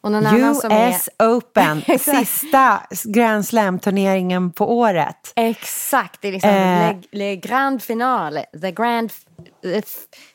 Och 0.00 0.12
någon 0.12 0.26
annan 0.26 0.54
som 0.54 0.70
är... 0.70 0.88
US 0.88 1.08
Open, 1.18 1.82
sista 1.98 2.82
Grand 3.04 3.46
Slam-turneringen 3.46 4.52
på 4.52 4.78
året. 4.78 5.32
Exakt, 5.36 6.22
det 6.22 6.28
är 6.28 6.32
liksom 6.32 6.50
Eh. 6.50 6.96
le, 6.96 7.02
le 7.10 7.36
grand 7.36 7.82
finale, 7.82 8.44
the 8.60 8.70
grand... 8.72 9.12
the 9.62 9.82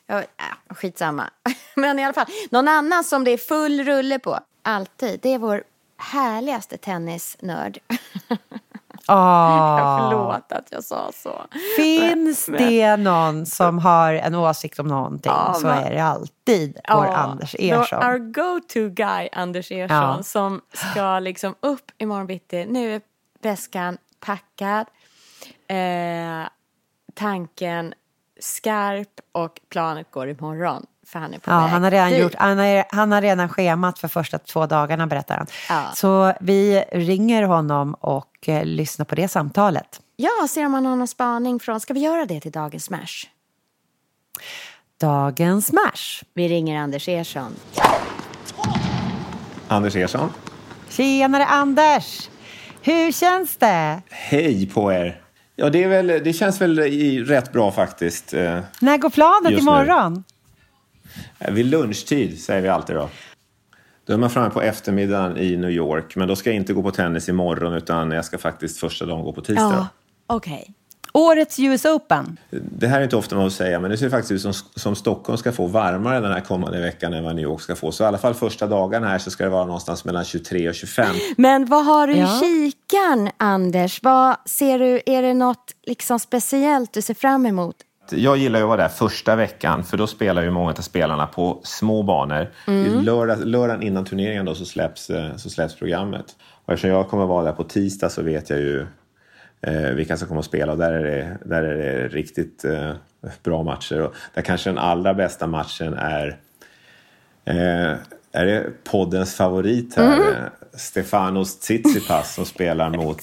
Ja, 0.06 0.22
skitsamma. 0.68 1.30
Men 1.74 1.98
i 1.98 2.04
alla 2.04 2.12
fall, 2.12 2.26
någon 2.50 2.68
annan 2.68 3.04
som 3.04 3.24
det 3.24 3.30
är 3.30 3.38
full 3.38 3.84
rulle 3.84 4.18
på, 4.18 4.38
alltid, 4.62 5.20
det 5.22 5.28
är 5.28 5.38
vår 5.38 5.62
härligaste 5.98 6.76
tennisnörd. 6.76 7.78
Ah. 9.08 9.98
Förlåt 10.10 10.52
att 10.52 10.66
jag 10.70 10.84
sa 10.84 11.10
så. 11.14 11.42
Finns 11.76 12.48
Men- 12.48 12.58
det 12.68 12.96
någon 12.96 13.46
som 13.46 13.78
har 13.78 14.14
en 14.14 14.34
åsikt 14.34 14.78
om 14.78 14.86
någonting 14.88 15.32
Ja, 15.34 15.54
så 15.54 15.66
men- 15.66 15.78
är 15.84 15.90
det 15.90 16.04
alltid 16.04 16.74
vår 16.88 17.06
Ja, 17.06 17.16
Anders 17.16 17.54
Ersson. 17.58 17.98
Our 18.04 18.18
go-to 18.18 18.88
guy, 18.94 19.28
Anders 19.32 19.70
Ersson, 19.72 19.96
Ja. 20.16 20.22
som 20.22 20.60
ska 20.72 21.18
liksom 21.18 21.54
upp 21.60 21.90
imorgon 21.98 22.26
bitti. 22.26 22.66
Nu 22.68 22.94
är 22.94 23.00
väskan 23.42 23.98
packad. 24.20 24.86
Eh, 25.68 26.48
tanken 27.14 27.94
skarp 28.40 29.20
och 29.32 29.60
planet 29.68 30.10
går 30.10 30.28
imorgon. 30.28 30.86
För 31.06 31.18
han 31.18 31.34
är 31.34 31.38
på 31.38 31.50
Ja, 31.50 31.60
väg 31.60 31.70
han 31.70 31.82
har, 31.82 31.90
redan 31.90 32.18
gjort, 32.18 32.34
han, 32.34 32.58
har, 32.58 32.84
han 32.94 33.12
har 33.12 33.20
redan 33.22 33.48
schemat 33.48 33.98
för 33.98 34.08
första 34.08 34.38
två 34.38 34.66
dagarna 34.66 35.06
berättar 35.06 35.36
han. 35.36 35.46
Ja. 35.68 35.82
Så 35.94 36.32
vi 36.40 36.84
ringer 36.92 37.42
honom 37.42 37.94
och 37.94 38.48
eh, 38.48 38.64
lyssnar 38.64 39.04
på 39.04 39.14
det 39.14 39.28
samtalet. 39.28 40.00
Ja, 40.16 40.48
ser 40.50 40.66
om 40.66 40.74
han 40.74 40.86
har 40.86 40.96
någon 40.96 41.08
spaning 41.08 41.60
från... 41.60 41.80
Ska 41.80 41.94
vi 41.94 42.00
göra 42.00 42.26
det 42.26 42.40
till 42.40 42.52
dagens 42.52 42.84
smash? 42.84 43.26
Dagens 45.00 45.66
smash. 45.66 46.24
Vi 46.34 46.48
ringer 46.48 46.80
Anders 46.80 47.08
Ersson. 47.08 47.56
Anders 49.68 49.96
Ersson. 49.96 50.32
Tjenare 50.88 51.44
Anders! 51.46 52.28
Hur 52.82 53.12
känns 53.12 53.56
det? 53.56 54.02
Hej 54.10 54.66
på 54.66 54.92
er. 54.92 55.20
Ja, 55.56 55.70
det, 55.70 55.84
är 55.84 55.88
väl, 55.88 56.06
det 56.06 56.32
känns 56.32 56.60
väl 56.60 56.78
i, 56.78 57.24
rätt 57.24 57.52
bra 57.52 57.72
faktiskt. 57.72 58.34
Eh, 58.34 58.60
När 58.80 58.98
går 58.98 59.10
planet 59.10 59.52
Just 59.52 59.64
nu. 59.64 59.70
Eh, 61.38 61.52
Vid 61.52 61.66
lunchtid 61.66 62.40
säger 62.42 62.62
vi 62.62 62.68
alltid 62.68 62.96
då. 62.96 63.08
Då 64.06 64.12
är 64.12 64.16
man 64.16 64.30
framme 64.30 64.50
på 64.50 64.62
eftermiddagen 64.62 65.36
i 65.38 65.56
New 65.56 65.70
York. 65.70 66.16
Men 66.16 66.28
då 66.28 66.36
ska 66.36 66.50
jag 66.50 66.56
inte 66.56 66.72
gå 66.72 66.82
på 66.82 66.90
tennis 66.90 67.28
imorgon 67.28 67.74
utan 67.74 68.10
jag 68.10 68.24
ska 68.24 68.38
faktiskt 68.38 68.78
första 68.80 69.06
dagen 69.06 69.22
gå 69.24 69.32
på 69.32 69.40
tisdag. 69.40 69.62
Ja, 69.62 69.86
okej. 70.26 70.74
Årets 71.12 71.58
US 71.58 71.84
Open. 71.84 72.36
Det 72.50 72.86
här 72.86 72.98
är 73.00 73.04
inte 73.04 73.16
ofta 73.16 73.36
man 73.36 73.44
får 73.44 73.50
säga, 73.50 73.80
men 73.80 73.90
det 73.90 73.98
ser 73.98 74.10
faktiskt 74.10 74.32
ut 74.32 74.40
som, 74.42 74.52
som 74.74 74.96
Stockholm 74.96 75.38
ska 75.38 75.52
få 75.52 75.66
varmare 75.66 76.20
den 76.20 76.32
här 76.32 76.40
kommande 76.40 76.80
veckan 76.80 77.12
än 77.12 77.24
vad 77.24 77.34
New 77.36 77.42
York 77.44 77.60
ska 77.60 77.76
få. 77.76 77.92
Så 77.92 78.04
i 78.04 78.06
alla 78.06 78.18
fall 78.18 78.34
första 78.34 78.66
dagarna 78.66 79.08
här 79.08 79.18
så 79.18 79.30
ska 79.30 79.44
det 79.44 79.50
vara 79.50 79.64
någonstans 79.64 80.04
mellan 80.04 80.24
23 80.24 80.68
och 80.68 80.74
25. 80.74 81.06
Men 81.36 81.66
vad 81.66 81.84
har 81.84 82.06
du 82.06 82.12
Ja. 82.16 82.44
i 82.44 82.72
kikan, 82.72 83.30
Anders? 83.36 84.02
Vad 84.02 84.36
ser 84.46 84.78
du, 84.78 85.00
är 85.06 85.22
det 85.22 85.34
något 85.34 85.72
liksom 85.86 86.20
speciellt 86.20 86.92
du 86.92 87.02
ser 87.02 87.14
fram 87.14 87.46
emot? 87.46 87.76
Jag 88.10 88.36
gillar 88.36 88.58
ju 88.58 88.62
att 88.62 88.68
vara 88.68 88.82
där 88.82 88.88
första 88.88 89.36
veckan 89.36 89.84
för 89.84 89.96
då 89.96 90.06
spelar 90.06 90.42
ju 90.42 90.50
många 90.50 90.70
av 90.70 90.74
spelarna 90.74 91.26
på 91.26 91.60
små 91.62 92.02
banor. 92.02 92.50
Mm. 92.66 93.00
Lördag, 93.00 93.38
lördagen 93.44 93.82
innan 93.82 94.04
turneringen 94.04 94.44
då 94.44 94.54
så 94.54 94.64
släpps, 94.64 95.10
eh, 95.10 95.36
så 95.36 95.50
släpps 95.50 95.74
programmet. 95.74 96.26
Och 96.64 96.72
eftersom 96.72 96.90
jag 96.90 97.08
kommer 97.08 97.26
vara 97.26 97.44
där 97.44 97.52
på 97.52 97.64
tisdag 97.64 98.08
så 98.08 98.22
vet 98.22 98.50
jag 98.50 98.58
ju 98.58 98.86
eh, 99.60 99.90
vilka 99.90 100.16
som 100.16 100.28
kommer 100.28 100.38
att 100.38 100.46
spela 100.46 100.72
och 100.72 100.78
där 100.78 100.92
är 100.92 101.04
det, 101.04 101.38
där 101.44 101.62
är 101.62 101.76
det 101.76 102.08
riktigt 102.08 102.64
eh, 102.64 102.90
bra 103.42 103.62
matcher. 103.62 104.00
Och 104.00 104.14
där 104.34 104.42
kanske 104.42 104.70
den 104.70 104.78
allra 104.78 105.14
bästa 105.14 105.46
matchen 105.46 105.94
är 105.94 106.38
Eh, 107.44 107.96
är 108.32 108.46
det 108.46 108.84
poddens 108.84 109.34
favorit 109.34 109.94
här? 109.96 110.16
Mm. 110.16 110.28
eh, 110.28 110.48
Stefanos 110.72 111.58
Tsitsipas 111.58 112.34
som 112.34 112.44
spelar 112.44 112.90
mot, 112.90 113.20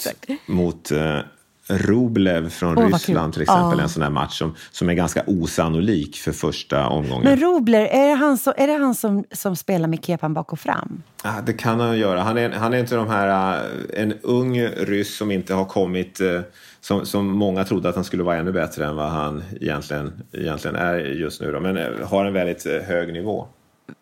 mot 0.47 0.91
eh, 0.91 1.19
Rublev 1.67 2.49
från 2.49 2.75
vad 2.75 2.93
Ryssland 2.93 3.33
till 3.33 3.41
exempel. 3.41 3.77
Ja. 3.77 3.83
En 3.83 3.89
sån 3.89 4.03
här 4.03 4.09
match 4.09 4.37
som, 4.37 4.55
som 4.71 4.89
är 4.89 4.93
ganska 4.93 5.23
osannolik 5.27 6.15
för 6.15 6.31
första 6.31 6.87
omgången. 6.87 7.23
Men 7.23 7.39
Robler, 7.39 7.85
är 7.85 8.07
det 8.07 8.13
han, 8.13 8.37
som, 8.37 8.53
är 8.57 8.67
det 8.67 8.73
han 8.73 8.95
som, 8.95 9.23
som 9.31 9.55
spelar 9.55 9.87
med 9.87 10.05
kepan 10.05 10.33
bak 10.33 10.53
och 10.53 10.59
fram? 10.59 11.03
Ah, 11.23 11.41
det 11.41 11.53
kan 11.53 11.79
han 11.79 11.97
göra. 11.97 12.21
Han 12.21 12.37
är, 12.37 12.49
han 12.49 12.73
är 12.73 12.77
inte 12.77 12.95
de 12.95 13.07
här, 13.07 13.55
eh, 13.57 14.01
en 14.01 14.13
ung 14.21 14.61
ryss 14.61 15.17
som 15.17 15.31
inte 15.31 15.53
har 15.53 15.65
kommit, 15.65 16.19
eh, 16.19 16.41
som, 16.81 17.05
som 17.05 17.27
många 17.27 17.63
trodde 17.63 17.89
att 17.89 17.95
han 17.95 18.03
skulle 18.03 18.23
vara 18.23 18.37
ännu 18.37 18.51
bättre 18.51 18.85
än 18.85 18.95
vad 18.95 19.09
han 19.09 19.43
egentligen, 19.61 20.23
egentligen 20.31 20.75
är 20.75 20.97
just 20.97 21.41
nu. 21.41 21.51
Då. 21.51 21.59
Men 21.59 21.77
eh, 21.77 22.07
har 22.07 22.25
en 22.25 22.33
väldigt 22.33 22.65
eh, 22.65 22.73
hög 22.73 23.13
nivå. 23.13 23.47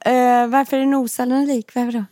Eh, 0.05 0.47
varför 0.47 0.77
är 0.77 0.81
den 0.81 0.93
osannolik? 0.93 1.71
Varför 1.75 1.91
då? 1.91 2.05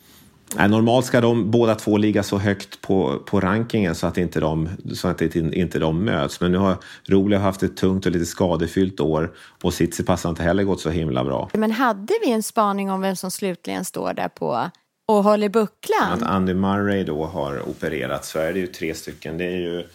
Nej, 0.56 0.70
normalt 0.70 1.06
ska 1.06 1.22
de 1.22 1.52
båda 1.52 1.76
två 1.76 1.98
ligga 1.98 2.24
så 2.24 2.38
högt 2.38 2.82
på, 2.82 3.20
på 3.26 3.40
rankingen 3.40 3.96
så 3.96 4.08
att, 4.08 4.18
inte 4.18 4.40
de, 4.40 4.70
så 4.94 5.08
att 5.08 5.22
inte, 5.22 5.40
inte 5.40 5.80
de 5.80 6.06
möts. 6.06 6.42
Men 6.42 6.52
nu 6.52 6.58
har 6.58 6.78
Rublev 7.04 7.42
haft 7.42 7.64
ett 7.64 7.78
tungt 7.78 8.06
och 8.06 8.12
lite 8.12 8.26
skadefyllt 8.26 9.00
år 9.00 9.34
och 9.64 9.74
Tsitsipas 9.74 10.24
har 10.24 10.30
inte 10.30 10.44
heller 10.44 10.64
gått 10.64 10.82
så 10.82 10.90
himla 10.90 11.24
bra. 11.24 11.50
Men 11.54 11.72
hade 11.72 12.14
vi 12.26 12.32
en 12.32 12.44
spaning 12.44 12.92
om 12.92 13.02
vem 13.02 13.16
som 13.16 13.32
slutligen 13.32 13.86
står 13.86 14.14
där 14.14 14.28
på 14.28 14.70
och 15.08 15.24
håller 15.24 15.50
bucklan? 15.50 16.12
Att 16.14 16.24
Andy 16.24 16.54
Murray 16.54 17.04
då 17.04 17.26
har 17.26 17.70
opererat 17.70 18.26
så 18.26 18.40
är 18.40 18.54
det 18.54 18.60
ju 18.60 18.68
tre 18.68 18.94
stycken. 18.94 19.38
Det 19.38 19.46
är 19.46 19.58
ju 19.58 19.88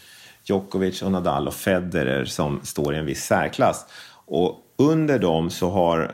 Djokovic 0.44 1.02
och 1.02 1.12
Nadal 1.12 1.48
och 1.48 1.54
Federer 1.54 2.24
som 2.24 2.60
står 2.62 2.94
i 2.94 2.98
en 2.98 3.06
viss 3.06 3.24
särklass. 3.24 3.86
Och 4.26 4.58
under 4.90 5.18
dem 5.18 5.50
så, 5.50 5.70
har, 5.70 6.12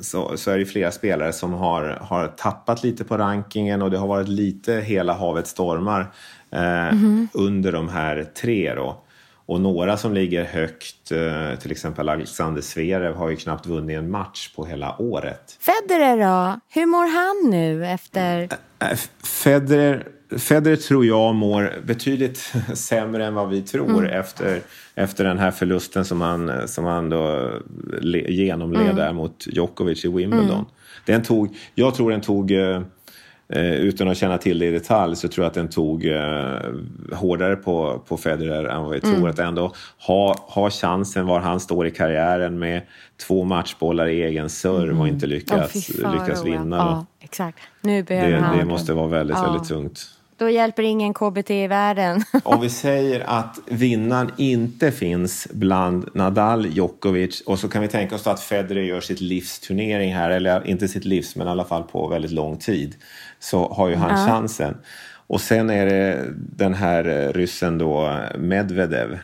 så, 0.00 0.36
så 0.36 0.50
är 0.50 0.58
det 0.58 0.66
flera 0.66 0.90
spelare 0.90 1.32
som 1.32 1.52
har, 1.52 1.84
har 1.84 2.28
tappat 2.28 2.82
lite 2.82 3.04
på 3.04 3.18
rankingen 3.18 3.82
och 3.82 3.90
det 3.90 3.98
har 3.98 4.06
varit 4.06 4.28
lite 4.28 4.72
hela 4.72 5.12
havet 5.12 5.46
stormar 5.46 6.12
eh, 6.50 6.98
under 7.32 7.72
de 7.72 7.88
här 7.88 8.24
tre. 8.34 8.74
Då. 8.74 9.02
Och 9.46 9.60
några 9.60 9.96
som 9.96 10.14
ligger 10.14 10.44
högt, 10.44 11.12
eh, 11.12 11.58
till 11.58 11.70
exempel 11.70 12.08
Alexander 12.08 12.62
Zverev 12.62 13.14
har 13.14 13.30
ju 13.30 13.36
knappt 13.36 13.66
vunnit 13.66 13.98
en 13.98 14.10
match 14.10 14.54
på 14.56 14.66
hela 14.66 14.96
året. 14.98 15.58
Federer 15.60 16.16
då? 16.16 16.60
Hur 16.68 16.86
mår 16.86 17.06
han 17.06 17.50
nu 17.50 17.86
efter... 17.86 18.48
Äh, 18.78 18.98
Federer, 19.22 20.08
Federer 20.30 20.76
tror 20.76 21.06
jag 21.06 21.34
mår 21.34 21.72
betydligt 21.84 22.52
sämre 22.74 23.26
än 23.26 23.34
vad 23.34 23.48
vi 23.48 23.62
tror 23.62 24.08
efter, 24.08 24.60
efter 24.94 25.24
den 25.24 25.38
här 25.38 25.50
förlusten 25.50 26.04
som 26.04 26.20
han, 26.20 26.68
som 26.68 26.84
han 26.84 27.08
då 27.10 27.50
le, 28.00 28.32
genomled 28.32 28.96
där 28.96 29.12
mot 29.12 29.46
Djokovic 29.46 30.04
i 30.04 30.08
Wimbledon. 30.08 30.64
Den 31.06 31.22
tog, 31.22 31.56
jag 31.74 31.94
tror 31.94 32.10
den 32.10 32.20
tog, 32.20 32.50
eh, 32.50 32.82
eh, 33.48 33.72
utan 33.74 34.08
att 34.08 34.16
känna 34.16 34.38
till 34.38 34.58
det 34.58 34.66
i 34.66 34.70
detalj, 34.70 35.16
så 35.16 35.28
tror 35.28 35.44
jag 35.44 35.48
att 35.48 35.54
den 35.54 35.68
tog 35.68 36.06
eh, 36.06 36.58
hårdare 37.12 37.56
på, 37.56 38.02
på 38.08 38.16
Federer 38.16 38.64
än 38.64 38.82
vad 38.82 38.90
vi 38.92 39.00
tror. 39.00 39.28
Att 39.28 39.38
ändå 39.38 39.72
ha, 40.06 40.36
ha 40.48 40.70
chansen 40.70 41.26
var 41.26 41.40
han 41.40 41.60
står 41.60 41.86
i 41.86 41.90
karriären 41.90 42.58
med 42.58 42.82
två 43.26 43.44
matchbollar 43.44 44.06
i 44.06 44.22
egen 44.22 44.48
serve 44.48 44.92
och 45.00 45.08
inte 45.08 45.26
Åh, 45.26 45.30
lyckas, 45.30 45.86
fan, 46.02 46.12
lyckas 46.18 46.44
vinna. 46.44 46.76
Ja, 46.76 47.06
exakt. 47.20 47.58
Nu 47.80 48.02
behöver 48.02 48.30
Det, 48.32 48.40
han... 48.40 48.58
det 48.58 48.64
måste 48.64 48.92
vara 48.92 49.06
väldigt, 49.06 49.36
Ja. 49.36 49.42
väldigt 49.42 49.68
tungt. 49.68 50.15
Då 50.38 50.50
hjälper 50.50 50.82
ingen 50.82 51.14
KBT 51.14 51.50
i 51.50 51.66
världen. 51.66 52.22
Om 52.44 52.60
vi 52.60 52.70
säger 52.70 53.20
att 53.20 53.58
vinnaren 53.66 54.30
inte 54.36 54.92
finns 54.92 55.48
bland 55.50 56.08
Nadal, 56.14 56.66
Djokovic 56.66 57.40
och 57.40 57.58
så 57.58 57.68
kan 57.68 57.82
vi 57.82 57.88
tänka 57.88 58.14
oss 58.14 58.26
att 58.26 58.40
Federer 58.40 58.82
gör 58.82 59.00
sitt 59.00 59.20
livsturnering 59.20 60.14
här, 60.14 60.30
eller 60.30 60.66
inte 60.66 60.88
sitt 60.88 61.04
livs, 61.04 61.36
men 61.36 61.46
i 61.46 61.50
alla 61.50 61.64
fall 61.64 61.82
på 61.82 62.08
väldigt 62.08 62.30
lång 62.30 62.56
tid, 62.56 62.94
så 63.38 63.68
har 63.68 63.88
ju 63.88 63.94
han 63.94 64.26
chansen. 64.26 64.76
Och 65.26 65.40
sen 65.40 65.70
är 65.70 65.86
det 65.86 66.24
den 66.36 66.74
här 66.74 67.32
ryssen 67.32 67.78
då, 67.78 68.18
Medvedev, 68.38 69.18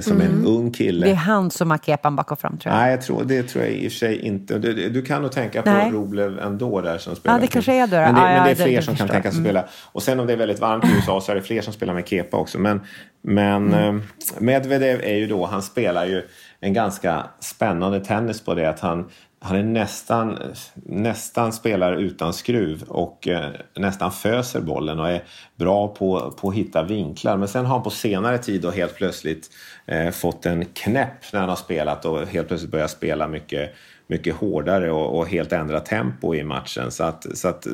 som 0.00 0.20
är 0.20 0.24
en 0.24 0.44
ung 0.46 0.70
kille. 0.72 1.06
Det 1.06 1.12
är 1.12 1.16
han 1.16 1.50
som 1.50 1.70
har 1.70 1.78
kepan 1.78 2.16
bak 2.16 2.32
och 2.32 2.40
fram 2.40 2.58
tror 2.58 2.74
jag. 2.74 2.80
Nej, 2.80 2.90
jag 2.90 3.02
tror, 3.02 3.24
det 3.24 3.42
tror 3.42 3.64
jag 3.64 3.72
i 3.72 3.88
och 3.88 3.92
för 3.92 3.98
sig 3.98 4.18
inte. 4.20 4.58
Du, 4.58 4.88
du 4.88 5.02
kan 5.02 5.22
nog 5.22 5.32
tänka 5.32 5.62
på 5.62 5.70
Nej. 5.70 5.90
Rublev 5.90 6.38
ändå 6.38 6.80
där 6.80 6.98
som 6.98 7.16
spelar. 7.16 7.34
Ja, 7.36 7.40
det 7.40 7.46
kanske 7.46 7.72
är 7.74 7.86
då. 7.86 7.96
Men 7.96 8.14
det, 8.14 8.20
Ja, 8.20 8.26
men 8.26 8.44
det 8.44 8.50
är 8.50 8.54
fler 8.54 8.76
det 8.76 8.82
som 8.82 8.96
kan 8.96 9.08
tänka 9.08 9.30
sig 9.30 9.38
Mm. 9.38 9.44
spela. 9.50 9.64
Och 9.92 10.02
sen 10.02 10.20
om 10.20 10.26
det 10.26 10.32
är 10.32 10.36
väldigt 10.36 10.60
varmt 10.60 10.84
i 10.84 10.88
USA 10.96 11.20
så 11.20 11.32
är 11.32 11.36
det 11.36 11.42
fler 11.42 11.60
som 11.62 11.72
spelar 11.72 11.94
med 11.94 12.08
kepa 12.08 12.36
också. 12.36 12.58
Men, 12.58 12.80
men 13.22 13.74
Mm. 13.74 13.96
eh, 13.96 14.02
Medvedev 14.38 15.00
är 15.02 15.14
ju 15.16 15.26
då, 15.26 15.46
han 15.46 15.62
spelar 15.62 16.06
ju 16.06 16.22
en 16.60 16.72
ganska 16.72 17.26
spännande 17.40 18.00
tennis 18.00 18.40
på 18.44 18.54
det 18.54 18.68
att 18.70 18.80
han 18.80 19.08
han 19.46 19.56
är 19.56 19.62
nästan, 19.62 20.38
nästan 20.74 21.52
spelar 21.52 21.92
utan 21.92 22.32
skruv 22.32 22.82
och 22.82 23.28
eh, 23.28 23.50
nästan 23.76 24.12
föser 24.12 24.60
bollen 24.60 25.00
och 25.00 25.08
är 25.08 25.24
bra 25.56 25.88
på, 25.88 26.34
på 26.40 26.48
att 26.48 26.54
hitta 26.54 26.82
vinklar. 26.82 27.36
Men 27.36 27.48
sen 27.48 27.66
har 27.66 27.74
han 27.74 27.82
på 27.82 27.90
senare 27.90 28.38
tid 28.38 28.62
då 28.62 28.70
helt 28.70 28.94
plötsligt 28.94 29.50
eh, 29.86 30.10
fått 30.10 30.46
en 30.46 30.64
knäpp 30.64 31.32
när 31.32 31.40
han 31.40 31.48
har 31.48 31.56
spelat 31.56 32.04
och 32.04 32.26
helt 32.26 32.48
plötsligt 32.48 32.72
börjat 32.72 32.90
spela 32.90 33.28
mycket, 33.28 33.74
mycket 34.06 34.34
hårdare 34.34 34.92
och, 34.92 35.18
och 35.18 35.28
helt 35.28 35.52
ändra 35.52 35.80
tempo 35.80 36.34
i 36.34 36.44
matchen. 36.44 36.90
Så 36.90 37.04
att, 37.04 37.38
så 37.38 37.48
att 37.48 37.66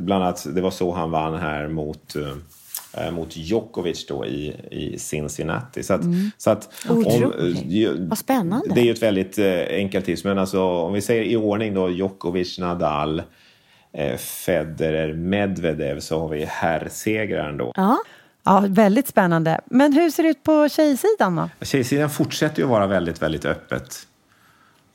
bland 0.00 0.24
annat, 0.24 0.46
det 0.54 0.60
var 0.60 0.70
så 0.70 0.92
han 0.92 1.10
vann 1.10 1.38
här 1.38 1.68
mot 1.68 2.16
eh, 2.16 2.36
mot 3.12 3.36
Djokovic 3.36 4.06
då 4.06 4.26
i, 4.26 4.54
i 4.70 4.98
Cincinnati. 4.98 5.82
Så 5.82 5.94
att, 5.94 6.02
så 6.38 6.50
att 6.50 6.68
Otroligt. 6.88 7.64
ju- 7.66 8.06
Vad 8.08 8.18
spännande. 8.18 8.74
Det 8.74 8.80
är 8.80 8.84
ju 8.84 8.90
ett 8.92 9.02
väldigt 9.02 9.38
eh, 9.38 9.60
enkelt 9.70 10.04
tips. 10.04 10.24
Men 10.24 10.38
alltså, 10.38 10.62
om 10.62 10.92
vi 10.92 11.00
säger 11.00 11.22
i 11.22 11.36
ordning 11.36 11.74
då 11.74 11.90
Djokovic, 11.90 12.58
Nadal, 12.58 13.22
eh, 13.92 14.16
Federer, 14.16 15.12
Medvedev 15.12 16.00
så 16.00 16.20
har 16.20 16.28
vi 16.28 16.44
herrsegraren 16.44 17.56
då. 17.56 17.72
Ja. 17.76 17.98
Ja, 18.48 18.64
väldigt 18.68 19.08
spännande. 19.08 19.60
Men 19.64 19.92
hur 19.92 20.10
ser 20.10 20.22
det 20.22 20.28
ut 20.28 20.42
på 20.42 20.68
tjejsidan 20.68 21.36
då? 21.36 21.64
Tjejsidan 21.64 22.10
fortsätter 22.10 22.58
ju 22.58 22.64
att 22.64 22.70
vara 22.70 22.86
väldigt, 22.86 23.22
väldigt 23.22 23.44
öppet. 23.44 23.96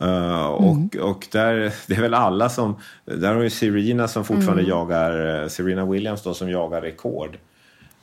Uh, 0.04 0.46
och, 0.46 0.96
och 1.02 1.28
där, 1.32 1.74
det 1.88 1.96
är 1.96 2.02
väl 2.02 2.14
alla 2.14 2.50
som... 2.50 2.76
Där 3.06 3.36
har 3.36 3.42
ju 3.42 3.50
Serena 3.50 4.08
som 4.08 4.26
fortfarande 4.26 4.64
jagar... 4.64 5.42
eh, 5.44 5.48
Serena 5.48 5.86
Williams 5.86 6.24
då 6.24 6.34
som 6.34 6.50
jagar 6.50 6.82
rekord. 6.82 7.38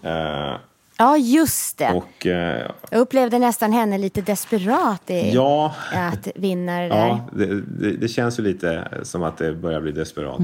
Eh, 0.03 0.57
ja, 0.99 1.17
just 1.17 1.79
det. 1.79 1.93
och 1.93 2.27
eh, 2.27 2.71
Jag 2.91 3.01
upplevde 3.01 3.39
nästan 3.39 3.73
henne 3.73 3.99
lite 3.99 4.21
desperat 4.21 5.11
i 5.11 5.31
ja, 5.35 5.75
att 5.95 6.29
vinna 6.35 6.81
det 6.81 6.89
där. 6.89 6.97
ja 6.97 7.29
det, 7.33 7.61
det, 7.61 7.97
det 7.97 8.09
känns 8.09 8.39
ju 8.39 8.43
lite 8.43 8.89
som 9.03 9.23
att 9.23 9.37
det 9.39 9.53
börjar 9.53 9.81
bli 9.81 9.93
desperat. 9.93 10.41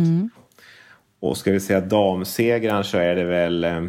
Och 1.20 1.36
ska 1.36 1.52
vi 1.52 1.60
säga 1.60 1.80
damsegraren 1.80 2.84
så 2.84 2.98
är 2.98 3.14
det 3.14 3.24
väl... 3.24 3.64
Eh, 3.64 3.82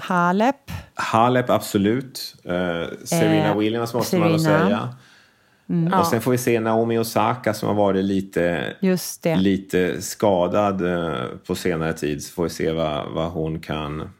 Halep. 0.00 0.56
Halep, 0.94 1.50
absolut. 1.50 2.34
Eh, 2.44 2.96
Serena 3.04 3.48
Eh, 3.50 3.56
Williams 3.58 3.94
måste 3.94 4.18
man 4.18 4.30
nog 4.30 4.40
Serena. 4.40 4.64
säga. 4.66 5.98
Och 6.00 6.06
sen 6.06 6.20
får 6.20 6.30
vi 6.30 6.38
se 6.38 6.60
Naomi 6.60 6.98
Osaka 6.98 7.54
som 7.54 7.68
har 7.68 7.74
varit 7.76 8.04
lite, 8.04 8.74
lite 9.36 10.02
skadad 10.02 10.82
på 11.46 11.54
senare 11.54 11.92
tid. 11.92 12.22
Så 12.24 12.32
får 12.32 12.42
vi 12.44 12.50
se 12.50 12.72
vad, 12.72 13.06
vad 13.10 13.30
hon 13.30 13.60
kan, 13.60 14.10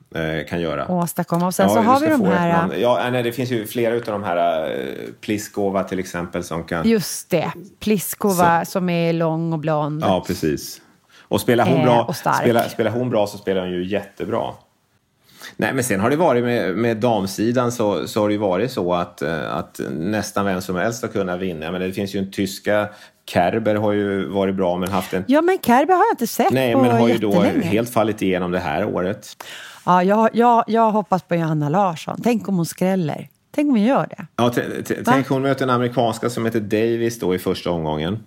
kan 0.48 0.60
göra. 0.60 0.90
Åstadkomma. 0.92 1.46
Och 1.46 1.54
sen 1.54 1.68
Ja, 1.68 1.74
så 1.74 1.80
har 1.80 2.00
vi 2.00 2.06
de 2.08 2.24
här... 2.24 2.52
namn. 2.52 2.72
Ja, 2.78 3.08
nej, 3.12 3.22
det 3.22 3.32
finns 3.32 3.50
ju 3.50 3.66
flera 3.66 3.94
av 3.94 4.00
de 4.00 4.24
här. 4.24 4.70
eh, 4.70 4.76
Pliskova 5.20 5.84
till 5.84 5.98
exempel 5.98 6.44
som 6.44 6.64
kan... 6.64 6.88
Just 6.88 7.30
det. 7.30 7.52
Pliskova 7.80 8.64
som 8.64 8.88
är 8.88 9.12
lång 9.12 9.52
och 9.52 9.58
blond. 9.58 10.02
Ja, 10.06 10.24
precis. 10.26 10.80
Och 11.20 11.40
spelar 11.40 11.66
hon, 11.66 11.78
Eh, 11.78 11.84
bra, 11.84 12.02
och 12.04 12.16
spelar, 12.16 12.68
spelar 12.68 12.90
hon 12.90 13.10
bra 13.10 13.26
så 13.26 13.38
spelar 13.38 13.60
hon 13.60 13.70
ju 13.70 13.84
jättebra. 13.86 14.42
Nej, 15.56 15.72
men 15.74 15.84
sen 15.84 16.00
har 16.00 16.10
det 16.10 16.16
varit 16.16 16.44
med, 16.44 16.76
med 16.76 16.96
damsidan 16.96 17.72
så, 17.72 18.08
så 18.08 18.20
har 18.20 18.28
det 18.28 18.32
ju 18.32 18.38
varit 18.40 18.70
så 18.72 18.94
att, 18.94 19.22
eh, 19.22 19.56
att 19.56 19.80
nästan 19.90 20.44
vem 20.44 20.60
som 20.60 20.76
helst 20.76 21.02
har 21.02 21.08
kunnat 21.08 21.40
vinna. 21.40 21.70
Men 21.70 21.80
det 21.80 21.92
finns 21.92 22.14
ju 22.14 22.18
en 22.18 22.30
tyska 22.30 22.88
Kerber 23.26 23.74
har 23.74 23.92
ju 23.92 24.28
varit 24.28 24.54
bra 24.54 24.76
men 24.76 24.88
haft 24.90 25.14
en... 25.14 25.24
Ja, 25.26 25.40
men 25.42 25.58
Kerber 25.62 25.94
har 25.94 26.04
jag 26.04 26.12
inte 26.12 26.26
sett 26.26 26.50
Nej, 26.52 26.76
men 26.76 26.90
har 26.90 27.08
ju 27.08 27.18
då 27.18 27.40
helt 27.62 27.90
fallit 27.90 28.22
igenom 28.22 28.50
det 28.50 28.58
här 28.58 28.84
året. 28.84 29.36
Ja, 29.86 30.02
jag, 30.02 30.30
jag, 30.32 30.64
jag 30.66 30.90
hoppas 30.90 31.22
på 31.22 31.34
Johanna 31.34 31.68
Larsson. 31.68 32.20
Tänk 32.22 32.48
om 32.48 32.56
hon 32.56 32.66
skräller. 32.66 33.28
Tänk 33.50 33.66
om 33.66 33.70
hon 33.70 33.82
gör 33.82 34.06
det. 34.10 34.26
Ja, 34.36 34.52
tänk 35.04 35.28
hon 35.28 35.42
möter 35.42 35.64
en 35.64 35.70
amerikanska 35.70 36.30
som 36.30 36.44
heter 36.44 36.60
Davis 36.60 37.18
då 37.18 37.34
i 37.34 37.38
första 37.38 37.70
omgången. 37.70 38.18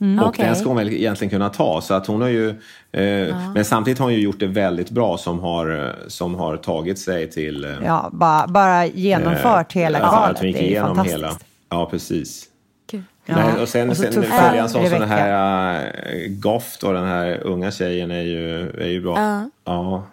Mm, 0.00 0.18
och 0.18 0.28
okej. 0.28 0.44
den 0.44 0.56
ska 0.56 0.68
hon 0.68 0.76
väl 0.76 0.88
egentligen 0.88 1.30
kunna 1.30 1.48
ta. 1.48 1.80
Så 1.80 1.94
att 1.94 2.06
hon 2.06 2.20
har 2.20 2.28
ju, 2.28 2.48
eh, 2.92 3.52
Men 3.54 3.64
samtidigt 3.64 3.98
har 3.98 4.06
hon 4.06 4.14
ju 4.14 4.20
gjort 4.20 4.40
det 4.40 4.46
väldigt 4.46 4.90
bra 4.90 5.18
som 5.18 5.40
har, 5.40 5.86
eh, 5.86 6.08
som 6.08 6.34
har 6.34 6.56
tagit 6.56 6.98
sig 6.98 7.30
till... 7.30 7.64
Eh, 7.64 7.70
Ja, 7.84 8.08
bara, 8.12 8.46
bara 8.46 8.86
genomfört 8.86 9.72
hela 9.72 9.98
ja, 9.98 10.08
kvalet. 10.08 10.30
Att 10.30 10.38
hon 10.38 10.48
gick 10.48 10.60
igenom 10.60 10.88
fantastiskt. 10.88 11.16
hela. 11.16 11.38
Ja, 11.68 11.86
precis. 11.90 12.44
Kul. 12.90 13.02
Nej, 13.26 13.62
och 13.62 13.68
sen, 13.68 13.90
och 13.90 13.96
så 13.96 14.02
sen 14.02 14.12
tuffa 14.12 14.36
följa 14.36 14.62
en 14.62 14.68
sån 14.68 14.88
som 14.88 15.00
den 15.00 15.08
här 15.08 15.84
uh, 15.84 16.28
Goff 16.28 16.78
då, 16.80 16.92
den 16.92 17.06
här 17.06 17.40
unga 17.42 17.70
tjejen 17.70 18.10
är 18.10 18.22
ju, 18.22 18.70
är 18.70 18.88
ju 18.88 19.00
bra. 19.00 19.18
Ja. 19.18 19.50
Ja, 19.64 20.04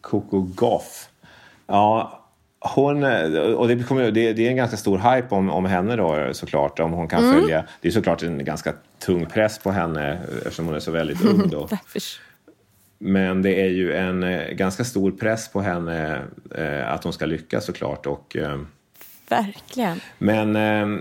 Coco 0.00 0.40
Goff. 0.40 1.08
Ja, 1.66 2.16
hon, 2.60 3.04
och 3.54 3.68
det, 3.68 3.82
kommer, 3.88 4.10
det, 4.10 4.32
det 4.32 4.46
är 4.46 4.50
en 4.50 4.56
ganska 4.56 4.76
stor 4.76 4.98
hype 4.98 5.34
om, 5.34 5.50
om 5.50 5.64
henne 5.64 5.96
då 5.96 6.28
såklart. 6.32 6.80
Om 6.80 6.92
hon 6.92 7.08
kan 7.08 7.24
Mm. 7.24 7.40
följa. 7.40 7.64
Det 7.80 7.88
är 7.88 7.92
såklart 7.92 8.22
en 8.22 8.44
ganska 8.44 8.72
tung 8.98 9.26
press 9.26 9.58
på 9.58 9.70
henne 9.70 10.18
eftersom 10.38 10.66
hon 10.66 10.74
är 10.74 10.80
så 10.80 10.90
väldigt 10.90 11.24
ung 11.24 11.48
då. 11.48 11.68
Men 12.98 13.42
det 13.42 13.60
är 13.62 13.68
ju 13.68 13.92
en 13.94 14.22
eh, 14.22 14.48
ganska 14.50 14.84
stor 14.84 15.10
press 15.10 15.48
på 15.48 15.60
henne 15.60 16.22
eh, 16.54 16.92
att 16.92 17.04
hon 17.04 17.12
ska 17.12 17.26
lyckas 17.26 17.64
såklart. 17.64 18.06
Och, 18.06 18.36
eh, 18.36 18.58
Verkligen. 19.28 20.00
men 20.18 20.56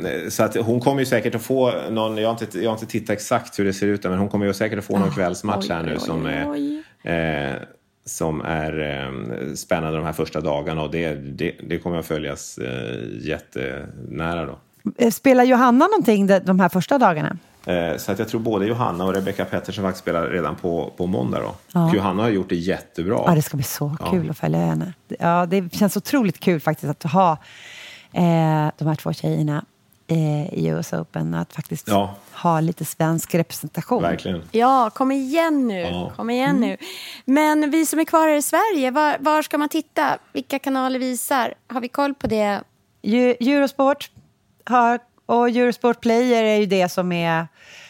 eh, 0.05 0.29
så 0.29 0.43
att 0.43 0.55
hon 0.55 0.79
kommer 0.79 0.99
ju 0.99 1.05
säkert 1.05 1.35
att 1.35 1.41
få 1.41 1.73
någon, 1.89 2.17
jag 2.17 2.29
har, 2.33 2.43
inte, 2.43 2.59
jag 2.59 2.69
har 2.69 2.75
inte 2.75 2.85
tittat 2.85 3.09
exakt 3.09 3.59
hur 3.59 3.65
det 3.65 3.73
ser 3.73 3.87
ut 3.87 4.03
men 4.03 4.17
hon 4.17 4.29
kommer 4.29 4.45
ju 4.45 4.53
säkert 4.53 4.79
att 4.79 4.85
få 4.85 4.97
någon 4.99 5.11
kvällsmatch 5.11 5.69
här 5.69 5.83
nu 5.83 5.93
oj, 5.93 5.99
som 5.99 6.25
oj, 6.25 6.31
är, 6.33 6.49
oj. 6.51 6.83
eh, 7.13 7.55
som 8.09 8.41
är 8.41 8.79
eh, 8.79 9.53
spännande 9.55 9.97
de 9.97 10.05
här 10.05 10.13
första 10.13 10.41
dagarna 10.41 10.81
och 10.81 10.91
det, 10.91 11.13
det, 11.13 11.55
det 11.63 11.77
kommer 11.79 11.97
att 11.97 12.05
följas 12.05 12.57
eh, 12.57 13.27
jättenära 13.27 14.45
då. 14.45 14.57
Eh, 14.97 15.11
Spelar 15.11 15.43
Johanna 15.43 15.87
någonting 15.87 16.27
de, 16.27 16.39
de 16.39 16.59
här 16.59 16.69
första 16.69 16.97
dagarna? 16.97 17.37
Eh, 17.65 17.97
så 17.97 18.11
att 18.11 18.19
jag 18.19 18.27
tror 18.27 18.41
både 18.41 18.65
Johanna 18.65 19.03
och 19.05 19.13
Rebecca 19.13 19.45
Pettersson 19.45 19.83
faktiskt 19.83 20.01
spelar 20.03 20.27
redan 20.27 20.55
på, 20.55 20.93
på 20.97 21.07
måndag 21.07 21.39
då. 21.39 21.55
Ja. 21.73 21.91
Johanna 21.95 22.23
har 22.23 22.29
gjort 22.29 22.49
det 22.49 22.55
jättebra. 22.55 23.23
Ja, 23.27 23.35
det 23.35 23.41
ska 23.41 23.57
bli 23.57 23.63
så 23.63 23.95
Ja. 23.99 24.11
kul 24.11 24.29
att 24.29 24.37
följa 24.37 24.59
henne. 24.59 24.93
Ja, 25.19 25.45
det 25.45 25.73
känns 25.73 25.97
otroligt 25.97 26.39
kul 26.39 26.59
faktiskt 26.59 26.89
att 26.89 27.11
ha 27.11 27.31
eh, 28.13 28.71
de 28.77 28.87
här 28.87 28.95
två 28.95 29.13
tjejerna 29.13 29.65
eh, 30.09 30.53
i 30.53 30.67
US 30.67 30.93
Open. 30.93 31.33
Att 31.33 31.53
faktiskt 31.53 31.87
Ja. 31.87 32.15
ha 32.33 32.59
lite 32.59 32.85
svensk 32.85 33.35
representation. 33.35 34.01
Verkligen. 34.01 34.41
Ja, 34.51 34.89
kom 34.89 35.11
igen 35.11 35.67
nu. 35.67 35.79
Ja. 35.81 36.11
Kom 36.15 36.29
igen 36.29 36.59
nu. 36.59 36.77
Men 37.25 37.71
vi 37.71 37.85
som 37.85 37.99
är 37.99 38.05
kvar 38.05 38.27
här 38.27 38.35
i 38.35 38.41
Sverige, 38.41 38.91
var, 38.91 39.17
var 39.19 39.41
ska 39.41 39.57
man 39.57 39.69
titta? 39.69 40.17
Vilka 40.33 40.59
kanaler 40.59 40.99
visar? 40.99 41.53
Har 41.67 41.81
vi 41.81 41.87
koll 41.87 42.13
på 42.13 42.27
det? 42.27 42.61
Eurosport 43.03 44.11
har, 44.65 44.99
och 45.25 45.49
Eurosport 45.49 46.01
Player 46.01 46.43
är 46.43 46.55
ju 46.57 46.65
det 46.65 46.89
som 46.89 47.11
är 47.11 47.47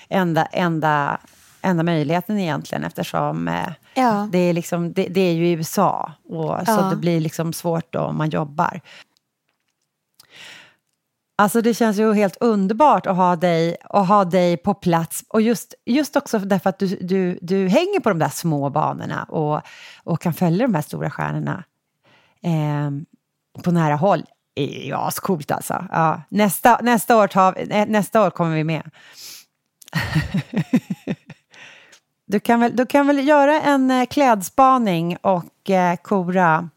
enda, 0.09 0.45
enda, 0.45 1.19
enda 1.61 1.83
möjligheten 1.83 2.39
egentligen 2.39 2.83
eftersom 2.83 3.47
eh, 3.47 3.67
Ja. 3.93 4.29
det, 4.31 4.37
är 4.39 4.53
liksom, 4.53 4.93
det, 4.93 5.07
det 5.07 5.21
är 5.21 5.33
ju 5.33 5.47
i 5.47 5.51
USA. 5.51 6.11
Och, 6.29 6.67
Så 6.67 6.89
det 6.89 6.95
blir 6.95 7.19
liksom 7.19 7.53
svårt 7.53 7.93
då 7.93 7.99
om 7.99 8.17
man 8.17 8.29
jobbar. 8.29 8.81
Alltså 11.39 11.61
det 11.61 11.73
känns 11.73 11.97
ju 11.97 12.13
helt 12.13 12.37
underbart 12.39 13.05
att 13.05 13.15
ha 13.15 13.35
dig, 13.35 13.77
att 13.83 14.07
ha 14.07 14.25
dig 14.25 14.57
på 14.57 14.73
plats. 14.73 15.23
Och 15.29 15.41
just, 15.41 15.73
just 15.85 16.15
också 16.15 16.39
därför 16.39 16.69
att 16.69 16.79
du, 16.79 16.87
du, 16.87 17.39
du 17.41 17.67
hänger 17.67 17.99
på 17.99 18.09
de 18.09 18.19
där 18.19 18.29
små 18.29 18.69
banorna 18.69 19.23
och, 19.23 19.61
och 20.03 20.21
kan 20.21 20.33
följa 20.33 20.67
de 20.67 20.75
här 20.75 20.81
stora 20.81 21.09
stjärnorna 21.11 21.63
eh, 22.43 22.91
på 23.63 23.71
nära 23.71 23.95
håll. 23.95 24.25
är 24.55 24.85
ju 24.85 24.93
ascoolt 24.93 25.51
alltså. 25.51 25.85
Ja, 25.91 26.21
nästa, 26.29 26.79
nästa, 26.81 27.17
år 27.17 27.27
tar, 27.27 27.53
vi- 27.53 27.85
nästa 27.91 28.25
år 28.25 28.29
kommer 28.29 28.55
vi 28.55 28.63
med. 28.63 28.91
du, 32.25 32.39
kan 32.39 32.59
väl, 32.59 32.75
du 32.75 32.85
kan 32.85 33.07
väl 33.07 33.27
göra 33.27 33.61
en 33.61 33.91
eh, 33.91 34.05
klädspaning 34.05 35.17
och 35.21 35.69
eh, 35.69 35.95
kora 35.95 36.69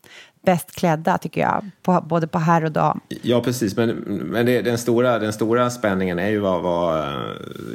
bäst 0.42 0.72
klädda 0.74 1.18
tycker 1.18 1.40
jag, 1.40 1.70
på, 1.82 2.04
både 2.08 2.26
på 2.26 2.38
herr 2.38 2.64
och 2.64 2.72
dam. 2.72 3.00
Ja, 3.22 3.40
precis. 3.42 3.76
Men, 3.76 3.88
men 4.06 4.46
det, 4.46 4.62
den, 4.62 4.78
stora, 4.78 5.18
den 5.18 5.32
stora 5.32 5.70
spänningen 5.70 6.18
är 6.18 6.28
ju 6.30 6.38
vad, 6.38 6.62
vad 6.62 7.12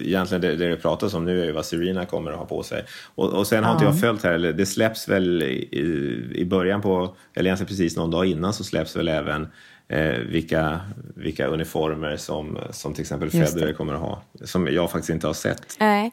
egentligen 0.02 0.42
det, 0.42 0.56
det 0.56 0.76
pratas 0.76 1.14
om 1.14 1.26
nu 1.26 1.42
är 1.42 1.46
ju 1.46 1.52
vad 1.52 1.66
Serena 1.66 2.06
kommer 2.06 2.32
att 2.32 2.38
ha 2.38 2.46
på 2.46 2.64
sig. 2.64 2.86
Och, 3.16 3.34
och 3.34 3.48
sen 3.48 3.64
har 3.64 3.72
inte 3.72 3.86
Ja. 3.86 3.92
jag 3.92 4.00
följt 4.00 4.24
här, 4.24 4.32
eller 4.34 4.54
det 4.54 4.66
släpps 4.66 5.10
väl 5.10 5.44
i, 5.44 6.32
i 6.36 6.46
början 6.46 6.82
på, 6.82 7.16
eller 7.36 7.46
egentligen 7.48 7.68
precis 7.68 7.98
någon 7.98 8.12
dag 8.12 8.26
innan 8.26 8.54
så 8.54 8.64
släpps 8.64 8.96
väl 8.96 9.08
även 9.08 9.48
eh, 9.88 10.18
vilka, 10.30 10.80
vilka 11.16 11.48
uniformer 11.48 12.18
som, 12.18 12.58
som 12.72 12.94
till 12.94 13.02
exempel 13.02 13.30
Federer 13.30 13.74
kommer 13.74 13.94
att 13.94 14.00
ha. 14.00 14.22
Som 14.44 14.68
jag 14.68 14.92
faktiskt 14.92 15.10
inte 15.10 15.28
har 15.28 15.34
sett. 15.34 15.62
Nej. 15.80 16.12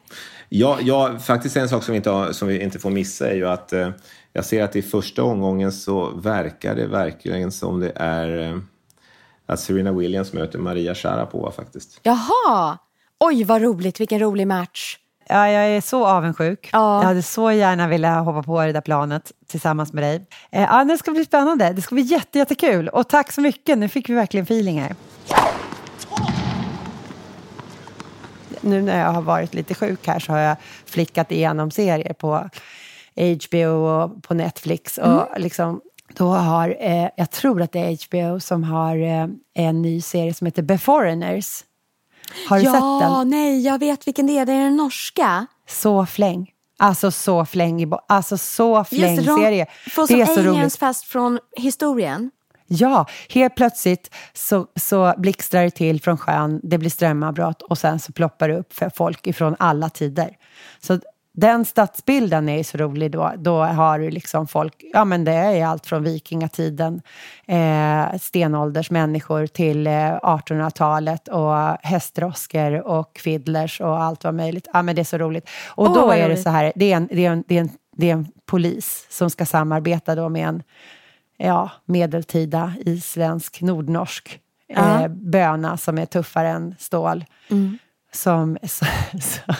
Ja, 0.49 0.77
ja, 0.81 1.19
faktiskt 1.19 1.57
en 1.57 1.69
sak 1.69 1.83
som 1.83 1.91
vi 1.91 1.97
inte, 1.97 2.09
har, 2.09 2.31
som 2.31 2.47
vi 2.47 2.59
inte 2.61 2.79
får 2.79 2.89
missa 2.89 3.29
är 3.29 3.35
ju 3.35 3.47
att 3.47 3.73
eh, 3.73 3.89
jag 4.35 4.45
ser 4.45 4.63
att 4.63 4.75
i 4.75 4.81
första 4.81 5.23
omgången 5.23 5.71
så 5.71 6.09
verkar 6.09 6.75
det 6.75 6.87
verkligen 6.87 7.51
som 7.51 7.79
det 7.79 7.91
är 7.95 8.51
eh, 8.51 8.57
att 9.45 9.59
Serena 9.59 9.91
Williams 9.91 10.33
möter 10.33 10.59
Maria 10.59 10.95
Sharapova 10.95 11.51
faktiskt. 11.51 11.99
Jaha! 12.03 12.77
Oj, 13.19 13.43
vad 13.43 13.61
roligt. 13.61 13.99
Vilken 13.99 14.19
rolig 14.19 14.47
match. 14.47 14.97
Ja, 15.27 15.49
jag 15.49 15.65
är 15.65 15.81
så 15.81 16.05
avundsjuk. 16.05 16.69
Ja. 16.73 17.01
Jag 17.01 17.07
hade 17.07 17.21
så 17.21 17.51
gärna 17.51 17.87
velat 17.87 18.25
hoppa 18.25 18.43
på 18.43 18.61
det 18.61 18.71
där 18.71 18.81
planet 18.81 19.31
tillsammans 19.47 19.93
med 19.93 20.03
dig. 20.03 20.25
Eh, 20.51 20.61
ja, 20.61 20.83
det 20.83 20.97
ska 20.97 21.11
bli 21.11 21.25
spännande. 21.25 21.73
Det 21.73 21.81
ska 21.81 21.95
bli 21.95 22.03
jätte, 22.03 22.37
jättekul. 22.37 22.87
Och 22.87 23.09
tack 23.09 23.31
så 23.31 23.41
mycket. 23.41 23.77
Nu 23.77 23.89
fick 23.89 24.09
vi 24.09 24.13
verkligen 24.13 24.43
feeling 24.43 24.81
här. 24.81 24.95
Nu 28.61 28.81
när 28.81 28.99
jag 28.99 29.11
har 29.11 29.21
varit 29.21 29.53
lite 29.53 29.73
sjuk 29.73 30.07
här 30.07 30.19
så 30.19 30.31
har 30.31 30.39
jag 30.39 30.57
flickat 30.85 31.31
igenom 31.31 31.71
serier 31.71 32.13
på 32.13 32.49
HBO 33.15 33.85
och 33.87 34.23
på 34.23 34.33
Netflix. 34.33 34.97
Och 34.97 35.27
liksom, 35.37 35.81
då 36.13 36.27
har, 36.27 36.77
eh, 36.79 37.09
jag 37.17 37.31
tror 37.31 37.61
att 37.61 37.71
det 37.71 37.79
är 37.79 38.07
HBO 38.07 38.39
som 38.39 38.63
har 38.63 38.97
eh, 38.97 39.27
en 39.53 39.81
ny 39.81 40.01
serie 40.01 40.33
som 40.33 40.45
heter 40.45 40.63
Beforeigners. 40.63 41.63
Har 42.49 42.59
du 42.59 42.63
ja, 42.65 42.71
sett 42.71 43.09
den? 43.09 43.29
nej, 43.29 43.61
jag 43.61 43.79
vet 43.79 44.07
vilken 44.07 44.27
det 44.27 44.37
är. 44.37 44.45
Det 44.45 44.53
är 44.53 44.63
den 44.63 44.75
norska. 44.75 45.45
Så 45.67 46.05
fläng. 46.05 46.51
Alltså 46.77 47.11
så 47.11 47.45
fläng. 47.45 47.91
Alltså 48.07 48.37
så 48.37 48.83
fläng 48.83 49.15
Just 49.15 49.27
serie. 49.27 49.65
får 49.91 50.07
Det 50.07 50.21
är 50.21 50.25
så 50.25 50.41
roligt. 50.41 50.75
fast 50.75 51.05
från 51.05 51.39
historien. 51.57 52.31
Ja, 52.67 53.05
helt 53.29 53.55
plötsligt 53.55 54.15
så, 54.33 54.67
så 54.75 55.13
blixtrar 55.17 55.63
det 55.63 55.71
till 55.71 56.01
från 56.01 56.17
sjön, 56.17 56.59
det 56.63 56.77
blir 56.77 56.89
strömavbrott 56.89 57.61
och 57.61 57.77
sen 57.77 57.99
så 57.99 58.13
ploppar 58.13 58.49
det 58.49 58.57
upp 58.57 58.73
för 58.73 58.91
folk 58.95 59.27
ifrån 59.27 59.55
alla 59.59 59.89
tider. 59.89 60.37
Så 60.79 60.99
den 61.35 61.65
stadsbilden 61.65 62.49
är 62.49 62.57
ju 62.57 62.63
så 62.63 62.77
rolig 62.77 63.11
då. 63.11 63.33
Då 63.37 63.63
har 63.63 63.99
du 63.99 64.09
liksom 64.09 64.47
folk, 64.47 64.83
ja 64.93 65.05
men 65.05 65.23
det 65.23 65.31
är 65.31 65.65
allt 65.65 65.85
från 65.85 66.03
vikingatiden, 66.03 67.01
eh, 67.45 68.17
stenålders 68.21 68.91
människor 68.91 69.47
till 69.47 69.87
eh, 69.87 69.91
1800-talet 69.91 71.27
och 71.27 71.55
hästdroskor 71.81 72.87
och 72.87 73.19
fiddlers 73.23 73.81
och 73.81 74.03
allt 74.03 74.23
vad 74.23 74.33
möjligt. 74.33 74.67
Ja 74.73 74.81
men 74.81 74.95
det 74.95 75.01
är 75.01 75.03
så 75.03 75.17
roligt. 75.17 75.49
Och 75.67 75.87
Åh, 75.87 75.93
då 75.93 76.11
är 76.11 76.29
det 76.29 76.37
så 76.37 76.49
här, 76.49 76.73
det 76.75 76.91
är 76.91 76.97
en, 76.97 77.07
det 77.11 77.25
är 77.25 77.31
en, 77.31 77.43
det 77.47 77.57
är 77.57 77.61
en, 77.61 77.69
det 77.97 78.09
är 78.09 78.13
en 78.13 78.27
polis 78.45 79.07
som 79.09 79.29
ska 79.29 79.45
samarbeta 79.45 80.15
då 80.15 80.29
med 80.29 80.47
en 80.47 80.63
ja, 81.37 81.69
medeltida 81.85 82.73
isländsk, 82.85 83.61
nordnorsk 83.61 84.39
eh, 84.69 85.07
böna 85.07 85.77
som 85.77 85.97
är 85.97 86.05
tuffare 86.05 86.49
än 86.49 86.75
stål. 86.79 87.25
Mm. 87.49 87.77
Som, 88.11 88.57
så, 88.63 88.85
så, 89.21 89.53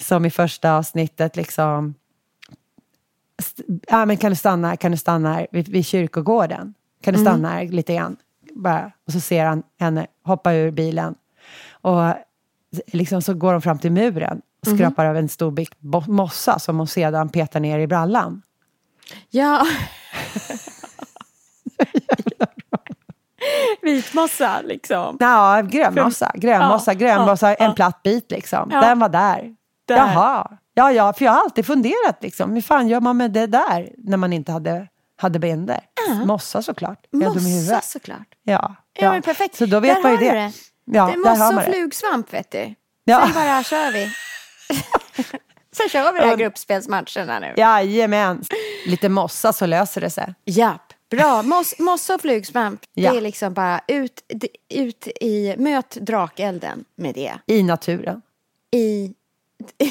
som 0.00 0.24
i 0.24 0.30
första 0.30 0.72
avsnittet 0.76 1.36
liksom... 1.36 1.94
Ja, 3.88 4.04
men 4.04 4.16
kan 4.16 4.30
du 4.30 4.36
stanna, 4.36 4.76
kan 4.76 4.90
du 4.90 4.96
stanna 4.96 5.32
här 5.34 5.46
vid, 5.52 5.68
vid 5.68 5.86
kyrkogården? 5.86 6.74
Kan 7.02 7.14
du 7.14 7.20
Mm. 7.20 7.32
stanna 7.32 7.48
här 7.48 7.64
lite 7.66 7.94
grann? 7.94 8.16
Bara, 8.54 8.92
och 9.06 9.12
så 9.12 9.20
ser 9.20 9.44
han 9.44 9.62
henne 9.80 10.06
hoppa 10.24 10.52
ur 10.52 10.70
bilen. 10.70 11.14
Och 11.70 12.14
liksom 12.86 13.22
så 13.22 13.34
går 13.34 13.52
de 13.52 13.62
fram 13.62 13.78
till 13.78 13.92
muren 13.92 14.40
och 14.60 14.66
Mhm. 14.68 14.76
skrapar 14.76 15.06
av 15.06 15.16
en 15.16 15.28
stor 15.28 15.50
bit 15.50 15.70
mossa 16.08 16.58
som 16.58 16.78
hon 16.78 16.86
sedan 16.86 17.28
petar 17.28 17.60
ner 17.60 17.78
i 17.78 17.86
brallan. 17.86 18.42
Ja. 19.30 19.66
Vitmossa, 23.82 24.60
liksom. 24.64 25.16
Ja, 25.20 25.60
grönmossa, 25.70 26.30
grönmossa, 26.34 26.92
Ja, 26.92 26.98
grönmossa, 26.98 27.48
ja, 27.50 27.54
en 27.54 27.66
ja. 27.66 27.72
platt 27.74 28.02
bit 28.02 28.30
liksom. 28.30 28.68
Den 28.68 28.98
var 28.98 29.08
där. 29.08 29.54
Där. 29.88 29.96
Jaha. 29.96 30.58
Ja, 30.74 30.92
ja, 30.92 31.12
för 31.12 31.24
jag 31.24 31.32
har 31.32 31.40
alltid 31.40 31.66
funderat 31.66 32.18
liksom, 32.20 32.52
hur 32.52 32.60
fan 32.60 32.88
gör 32.88 33.00
man 33.00 33.16
med 33.16 33.30
det 33.30 33.46
där 33.46 33.92
när 33.98 34.16
man 34.16 34.32
inte 34.32 34.52
hade, 34.52 34.88
hade 35.16 35.38
bindor? 35.38 35.78
Mossa 36.24 36.62
såklart. 36.62 37.06
Mossa 37.12 37.80
såklart. 37.80 38.28
Ja, 38.42 38.74
Ja, 39.00 39.12
men 39.12 39.22
perfekt. 39.22 39.56
Så 39.56 39.66
då 39.66 39.80
vet 39.80 39.94
Där 39.94 40.02
man 40.02 40.12
ju 40.12 40.18
det. 40.18 40.32
det. 40.34 40.52
Ja, 40.84 41.06
det 41.06 41.12
är 41.12 41.30
mossa 41.30 41.56
och 41.56 41.64
flugsvamp, 41.64 42.34
vet 42.34 42.50
du. 42.50 42.74
Ja. 43.04 43.22
Sen 43.24 43.34
bara 43.34 43.62
kör 43.62 43.92
vi. 43.92 44.12
Sen 45.72 45.88
kör 45.88 46.12
vi 46.12 46.20
de 46.20 46.26
här 46.28 46.36
gruppspelsmatcherna 46.36 47.38
nu. 47.38 47.54
Jajamän. 47.56 48.44
Lite 48.86 49.08
mossa 49.08 49.52
så 49.52 49.66
löser 49.66 50.00
det 50.00 50.10
sig. 50.10 50.34
Japp. 50.44 50.82
Bra. 51.10 51.42
Moss, 51.42 51.74
mossa 51.78 52.14
och 52.14 52.20
flugsvamp. 52.20 52.80
Ja. 52.94 53.12
Det 53.12 53.18
är 53.18 53.20
liksom 53.20 53.54
bara 53.54 53.80
ut, 53.88 54.20
ut 54.74 55.08
i, 55.20 55.54
möt 55.58 55.90
drakelden 55.90 56.84
med 56.96 57.14
det. 57.14 57.38
I 57.46 57.62
naturen. 57.62 58.22
I... 58.76 59.14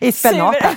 I 0.00 0.12
spenaten. 0.12 0.76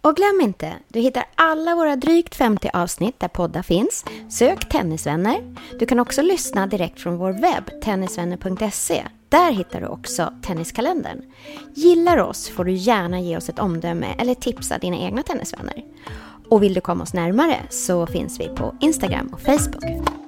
Och 0.00 0.16
glöm 0.16 0.40
inte, 0.40 0.72
du 0.88 1.00
hittar 1.00 1.24
alla 1.34 1.74
våra 1.74 1.96
drygt 1.96 2.34
50 2.34 2.70
avsnitt 2.72 3.20
där 3.20 3.28
poddar 3.28 3.62
finns. 3.62 4.04
Sök 4.30 4.68
Tennisvänner. 4.68 5.54
Du 5.78 5.86
kan 5.86 5.98
också 5.98 6.22
lyssna 6.22 6.66
direkt 6.66 7.00
från 7.00 7.16
vår 7.16 7.32
webb, 7.32 7.80
tennisvänner.se. 7.82 9.04
Där 9.28 9.52
hittar 9.52 9.80
du 9.80 9.86
också 9.86 10.32
Tenniskalendern. 10.42 11.22
Gillar 11.74 12.18
oss 12.18 12.48
får 12.48 12.64
du 12.64 12.72
gärna 12.72 13.20
ge 13.20 13.36
oss 13.36 13.48
ett 13.48 13.58
omdöme 13.58 14.14
eller 14.18 14.34
tipsa 14.34 14.78
dina 14.78 14.96
egna 14.96 15.22
tennisvänner. 15.22 15.84
Och 16.50 16.62
vill 16.62 16.74
du 16.74 16.80
komma 16.80 17.02
oss 17.02 17.14
närmare 17.14 17.56
så 17.70 18.06
finns 18.06 18.40
vi 18.40 18.48
på 18.48 18.74
Instagram 18.80 19.30
och 19.32 19.40
Facebook. 19.40 20.27